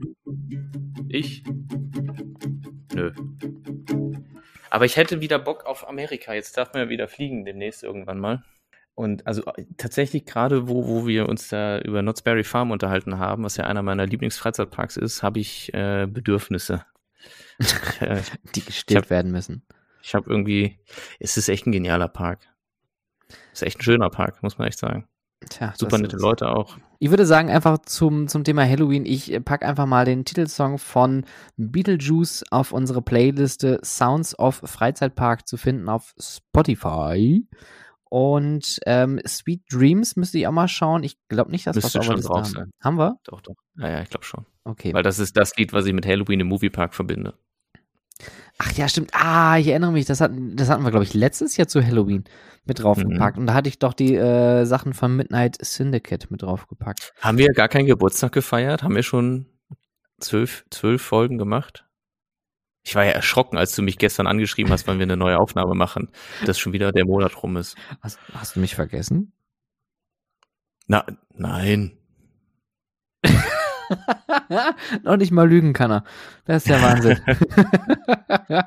[1.10, 1.44] Ich?
[2.94, 3.12] Nö.
[4.70, 6.34] Aber ich hätte wieder Bock auf Amerika.
[6.34, 8.44] Jetzt darf man ja wieder fliegen demnächst irgendwann mal.
[8.94, 13.18] Und also äh, tatsächlich gerade, wo, wo wir uns da über Knott's Berry Farm unterhalten
[13.20, 16.86] haben, was ja einer meiner Lieblingsfreizeitparks ist, habe ich äh, Bedürfnisse.
[18.00, 18.22] äh,
[18.56, 19.64] Die gestillt hab- werden müssen.
[20.02, 20.80] ich habe irgendwie,
[21.20, 22.40] es ist echt ein genialer Park.
[23.54, 25.08] Ist echt ein schöner Park, muss man echt sagen.
[25.50, 26.78] Tja, Super das nette Leute auch.
[27.00, 30.80] Ich würde sagen, einfach zum, zum Thema Halloween, ich äh, pack einfach mal den Titelsong
[30.80, 31.26] von
[31.58, 37.46] Beetlejuice auf unsere Playliste Sounds of Freizeitpark zu finden auf Spotify.
[38.10, 41.04] Und ähm, Sweet Dreams müsste ich auch mal schauen.
[41.04, 42.46] Ich glaube nicht, dass Müsste der schon drauf haben.
[42.46, 42.72] sein.
[42.82, 43.20] Haben wir?
[43.26, 43.56] Doch, doch.
[43.76, 44.46] Naja, ich glaube schon.
[44.64, 44.94] Okay.
[44.94, 47.34] Weil das ist das Lied, was ich mit Halloween im Moviepark verbinde.
[48.58, 49.12] Ach ja, stimmt.
[49.14, 52.24] Ah, ich erinnere mich, das hatten, das hatten wir, glaube ich, letztes Jahr zu Halloween
[52.66, 53.38] mit draufgepackt.
[53.38, 57.14] Und da hatte ich doch die äh, Sachen von Midnight Syndicate mit draufgepackt.
[57.20, 58.84] Haben wir gar keinen Geburtstag gefeiert?
[58.84, 59.48] Haben wir schon
[60.20, 61.86] zwölf, zwölf Folgen gemacht?
[62.84, 65.74] Ich war ja erschrocken, als du mich gestern angeschrieben hast, wann wir eine neue Aufnahme
[65.74, 66.12] machen,
[66.46, 67.76] dass schon wieder der Monat rum ist.
[68.02, 69.34] Hast, hast du mich vergessen?
[70.88, 71.98] Na, nein.
[75.04, 76.04] Noch nicht mal lügen kann er.
[76.46, 77.20] Das ist der Wahnsinn.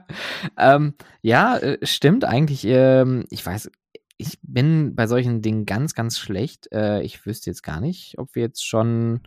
[0.59, 2.65] ähm, ja, äh, stimmt eigentlich.
[2.65, 3.71] Ähm, ich weiß,
[4.19, 6.71] ich bin bei solchen Dingen ganz, ganz schlecht.
[6.73, 9.21] Äh, ich wüsste jetzt gar nicht, ob wir jetzt schon ein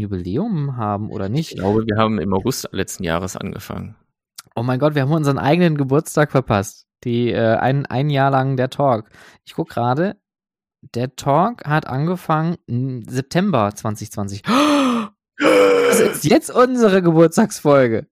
[0.00, 1.56] Jubiläum haben oder Ich nicht.
[1.56, 3.96] glaube, wir haben im August letzten Jahres angefangen.
[4.54, 6.86] Oh mein Gott, wir haben unseren eigenen Geburtstag verpasst.
[7.04, 9.10] Die äh, ein, ein Jahr lang der Talk.
[9.44, 10.16] Ich guck gerade.
[10.94, 14.42] Der Talk hat angefangen im September 2020.
[15.38, 18.06] Das ist jetzt unsere Geburtstagsfolge.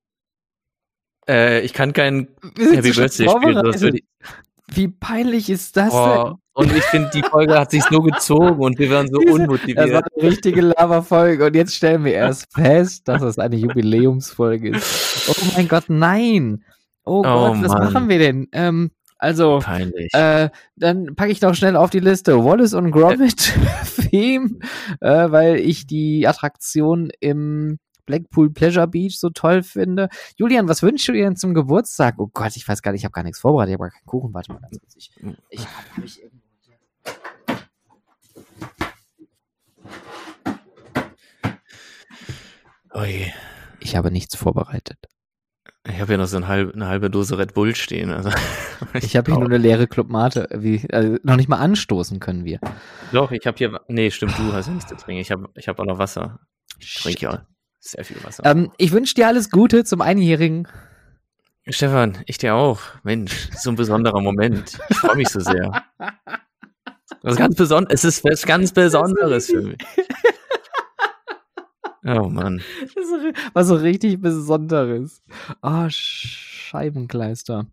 [1.29, 2.29] Äh, ich kann kein
[2.59, 4.01] Happy Birthday spielen.
[4.67, 8.79] Wie peinlich ist das Oh, und ich finde, die Folge hat sich so gezogen und
[8.79, 9.27] wir waren so denn?
[9.27, 9.79] Das war unmotiviert.
[9.79, 15.29] eine richtige Lava-Folge und jetzt stellen wir erst fest, dass es eine Jubiläumsfolge ist.
[15.29, 16.65] Oh mein Gott, nein.
[17.05, 17.93] Oh, Gott, was Mann.
[17.93, 18.49] machen wir denn?
[18.53, 18.91] Ähm,
[19.25, 20.13] also, Peinlich.
[20.13, 23.55] äh, dann packe ich doch schnell auf die Liste Wallace und Gromit
[24.11, 24.59] Theme,
[25.01, 30.11] äh, weil ich die Attraktion im Blackpool Pleasure Beach so toll finde.
[30.37, 32.17] Julian, was wünschst du dir denn zum Geburtstag?
[32.19, 34.05] Oh Gott, ich weiß gar nicht, ich habe gar nichts vorbereitet, ich habe gar keinen
[34.07, 34.35] Kuchen.
[34.35, 34.95] Warte mal ganz kurz.
[34.95, 35.11] Ich,
[35.49, 36.45] ich hab, hab ich irgendwo
[43.01, 43.33] hier.
[43.81, 44.99] Ich habe nichts vorbereitet.
[45.87, 48.11] Ich habe ja noch so eine halbe, eine halbe Dose Red Bull stehen.
[48.11, 48.31] Also
[48.95, 50.49] Ich habe hier nur eine leere Club Mate.
[50.53, 52.59] Wie, also noch nicht mal anstoßen können wir.
[53.13, 53.81] Doch, ich habe hier.
[53.89, 55.21] Nee, stimmt, du hast ja nichts zu trinken.
[55.21, 56.41] Ich habe ich hab auch noch Wasser.
[56.79, 57.47] Ich trinke ja
[57.81, 58.45] sehr viel Wasser.
[58.47, 60.67] Ähm, ich wünsche dir alles Gute zum Einjährigen.
[61.69, 62.81] Stefan, ich dir auch.
[63.03, 64.79] Mensch, so ein besonderer Moment.
[64.89, 65.85] Ich freue mich so sehr.
[67.23, 68.05] Was ganz Besonderes.
[68.05, 69.79] Es ist was ganz Besonderes für mich.
[72.05, 72.61] Oh Mann.
[72.95, 73.05] Das
[73.55, 75.23] war so richtig Besonderes.
[75.63, 77.67] Oh, Scheibenkleister.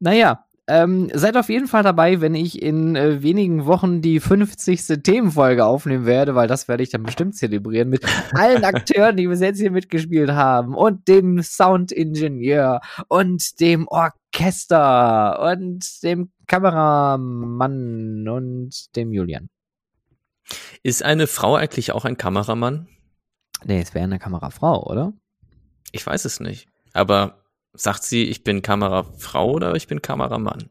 [0.00, 5.02] Naja, ähm, seid auf jeden Fall dabei, wenn ich in äh, wenigen Wochen die 50.
[5.02, 9.40] Themenfolge aufnehmen werde, weil das werde ich dann bestimmt zelebrieren mit allen Akteuren, die bis
[9.40, 19.12] jetzt hier mitgespielt haben und dem Soundingenieur und dem Orchester und dem Kameramann und dem
[19.12, 19.48] Julian.
[20.82, 22.88] Ist eine Frau eigentlich auch ein Kameramann?
[23.64, 25.12] Nee, es wäre eine Kamerafrau, oder?
[25.92, 26.68] Ich weiß es nicht.
[26.92, 30.68] Aber sagt sie, ich bin Kamerafrau oder ich bin Kameramann?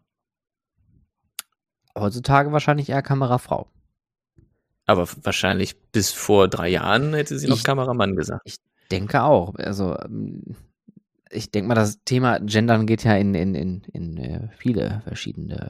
[1.98, 3.68] Heutzutage wahrscheinlich eher Kamerafrau.
[4.86, 8.42] Aber wahrscheinlich bis vor drei Jahren hätte sie noch Ich- Kameramann gesagt.
[8.92, 9.56] denke auch.
[9.56, 10.56] Also ähm,
[11.30, 15.70] ich denke mal, das Thema Gendern geht ja in, in, in, in äh, viele verschiedene.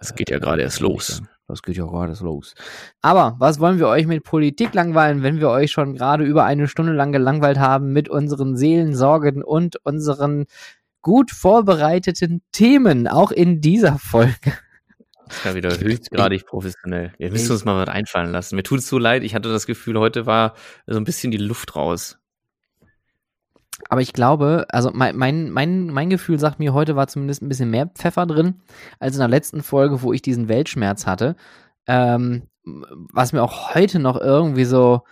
[0.00, 1.22] Es geht ja gerade erst los.
[1.48, 2.54] Das geht ja gerade los.
[3.02, 6.66] Aber was wollen wir euch mit Politik langweilen, wenn wir euch schon gerade über eine
[6.66, 10.46] Stunde lang gelangweilt haben mit unseren Seelensorgen und unseren
[11.02, 14.52] gut vorbereiteten Themen, auch in dieser Folge.
[15.28, 17.12] Das war wieder höchstgradig professionell.
[17.18, 18.56] Wir müssen uns mal was einfallen lassen.
[18.56, 19.22] Mir tut es so leid.
[19.22, 20.54] Ich hatte das Gefühl, heute war
[20.86, 22.18] so ein bisschen die Luft raus.
[23.88, 27.48] Aber ich glaube, also mein, mein, mein, mein Gefühl sagt mir, heute war zumindest ein
[27.48, 28.62] bisschen mehr Pfeffer drin,
[28.98, 31.36] als in der letzten Folge, wo ich diesen Weltschmerz hatte.
[31.86, 35.02] Ähm, was mir auch heute noch irgendwie so,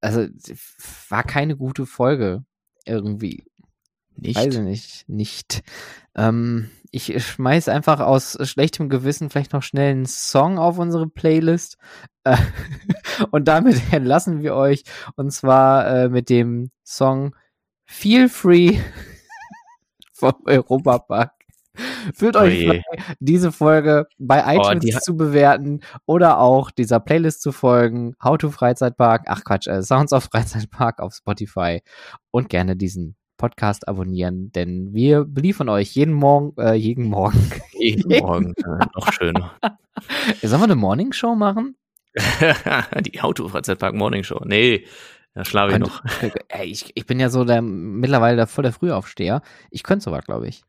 [0.00, 0.26] also
[1.08, 2.44] war keine gute Folge.
[2.86, 3.44] Irgendwie.
[4.16, 4.36] Nicht?
[4.36, 5.08] Weiß ich nicht.
[5.08, 5.62] Nicht.
[6.14, 11.76] Ähm, ich schmeiß einfach aus schlechtem Gewissen vielleicht noch schnell einen Song auf unsere Playlist.
[12.24, 12.36] Äh,
[13.30, 14.84] und damit entlassen wir euch.
[15.16, 17.34] Und zwar äh, mit dem Song
[17.92, 18.78] Feel Free
[20.12, 21.32] vom Europapark.
[22.14, 22.66] Fühlt euch Oje.
[22.66, 22.82] frei,
[23.20, 28.14] diese Folge bei Oh, iTunes ha- zu bewerten oder auch dieser Playlist zu folgen.
[28.22, 31.80] How to Freizeitpark, ach Quatsch, äh, Sounds of Freizeitpark auf Spotify
[32.30, 37.50] und gerne diesen Podcast abonnieren, denn wir beliefern euch jeden Morgen, äh, jeden Morgen.
[37.72, 38.52] Jeden Morgen.
[38.58, 39.56] Äh, noch schöner.
[40.42, 41.76] Sollen wir eine Morning Show machen?
[43.04, 44.42] die Auto-Freizeitpark Morning Show.
[44.44, 44.84] Nee,
[45.40, 46.02] da schlafe ich noch.
[46.48, 49.40] Ey, ich, ich bin ja so der mittlerweile der voll der Frühaufsteher.
[49.70, 50.62] Ich könnte sogar, glaube ich.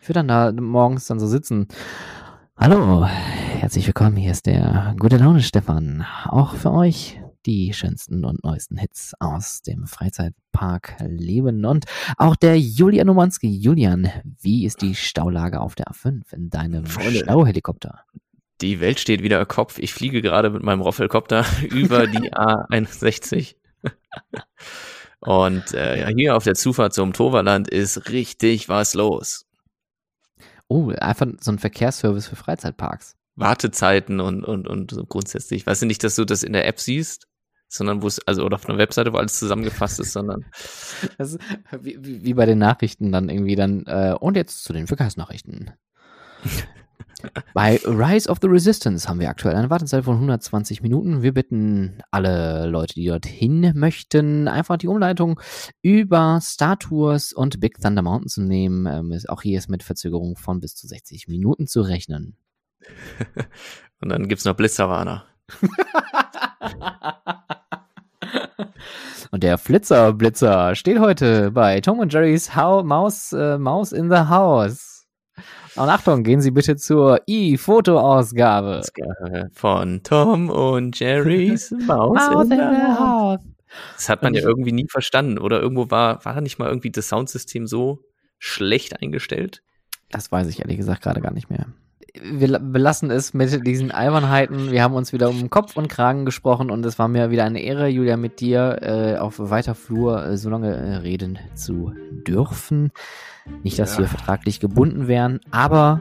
[0.00, 1.68] Ich würde dann da morgens dann so sitzen.
[2.56, 4.16] Hallo, herzlich willkommen.
[4.16, 6.04] Hier ist der gute Laune Stefan.
[6.24, 11.84] Auch für euch die schönsten und neuesten Hits aus dem Freizeitpark Leben und
[12.16, 13.56] auch der Julian Omanski.
[13.56, 14.10] Julian,
[14.40, 17.20] wie ist die Staulage auf der A5 in deinem Freunde.
[17.20, 18.00] Stauhelikopter?
[18.60, 19.78] Die Welt steht wieder Kopf.
[19.78, 23.54] Ich fliege gerade mit meinem Roffelkopter über die A61.
[25.20, 29.46] Und äh, hier auf der Zufahrt zum Toverland ist richtig was los.
[30.68, 33.16] Oh, einfach so ein Verkehrsservice für Freizeitparks.
[33.36, 35.66] Wartezeiten und, und, und so grundsätzlich.
[35.66, 37.28] Weißt du nicht, dass du das in der App siehst,
[37.68, 40.44] sondern wo es, also oder auf einer Webseite, wo alles zusammengefasst ist, sondern
[41.18, 41.38] ist
[41.80, 45.70] wie, wie wie bei den Nachrichten dann irgendwie dann, äh, und jetzt zu den Verkehrsnachrichten.
[47.54, 51.22] Bei Rise of the Resistance haben wir aktuell eine Wartezeit von 120 Minuten.
[51.22, 55.40] Wir bitten alle Leute, die dorthin möchten, einfach die Umleitung
[55.82, 58.86] über Star Tours und Big Thunder Mountain zu nehmen.
[58.86, 62.36] Ähm, auch hier ist mit Verzögerung von bis zu 60 Minuten zu rechnen.
[64.00, 65.24] und dann gibt's noch Blitzerwarner.
[69.32, 74.10] Und der Flitzer Blitzer steht heute bei Tom und Jerry's How Maus, äh, Maus in
[74.10, 74.91] the House.
[75.76, 78.82] Und Achtung, gehen Sie bitte zur i-Foto-Ausgabe.
[79.52, 82.56] Von Tom und Jerry's Maus, in the
[82.98, 83.40] House.
[83.96, 85.38] Das hat man ja irgendwie nie verstanden.
[85.38, 88.00] Oder irgendwo war, war nicht mal irgendwie das Soundsystem so
[88.38, 89.62] schlecht eingestellt?
[90.10, 91.66] Das weiß ich ehrlich gesagt gerade gar nicht mehr.
[92.22, 94.70] Wir la- belassen es mit diesen Albernheiten.
[94.70, 97.62] Wir haben uns wieder um Kopf und Kragen gesprochen und es war mir wieder eine
[97.62, 101.94] Ehre, Julia, mit dir äh, auf weiter Flur äh, so lange äh, reden zu
[102.26, 102.92] dürfen.
[103.62, 104.00] Nicht, dass Ja.
[104.00, 106.00] wir vertraglich gebunden wären, aber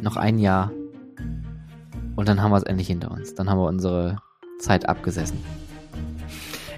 [0.00, 0.70] noch ein Jahr
[2.16, 3.34] und dann haben wir es endlich hinter uns.
[3.34, 4.18] Dann haben wir unsere
[4.58, 5.38] Zeit abgesessen.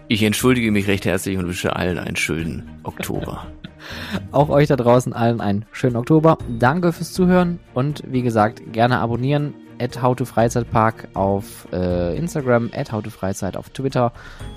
[0.09, 3.47] Ich entschuldige mich recht herzlich und wünsche allen einen schönen Oktober.
[4.33, 6.39] Auch euch da draußen allen einen schönen Oktober.
[6.59, 9.55] Danke fürs Zuhören und wie gesagt, gerne abonnieren.
[9.79, 14.13] At howtofreizeitpark auf äh, Instagram, at howtofreizeit auf Twitter.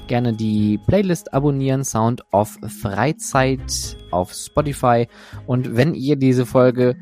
[0.07, 5.07] Gerne die Playlist abonnieren, Sound of Freizeit auf Spotify.
[5.45, 6.95] Und wenn ihr diese Folge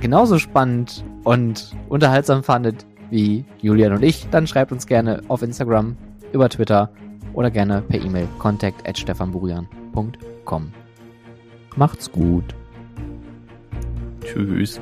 [0.00, 5.96] genauso spannend und unterhaltsam fandet wie Julian und ich, dann schreibt uns gerne auf Instagram,
[6.32, 6.92] über Twitter
[7.32, 10.72] oder gerne per E-Mail contact at stefanburian.com.
[11.76, 12.54] Macht's gut.
[14.24, 14.80] Tschüss.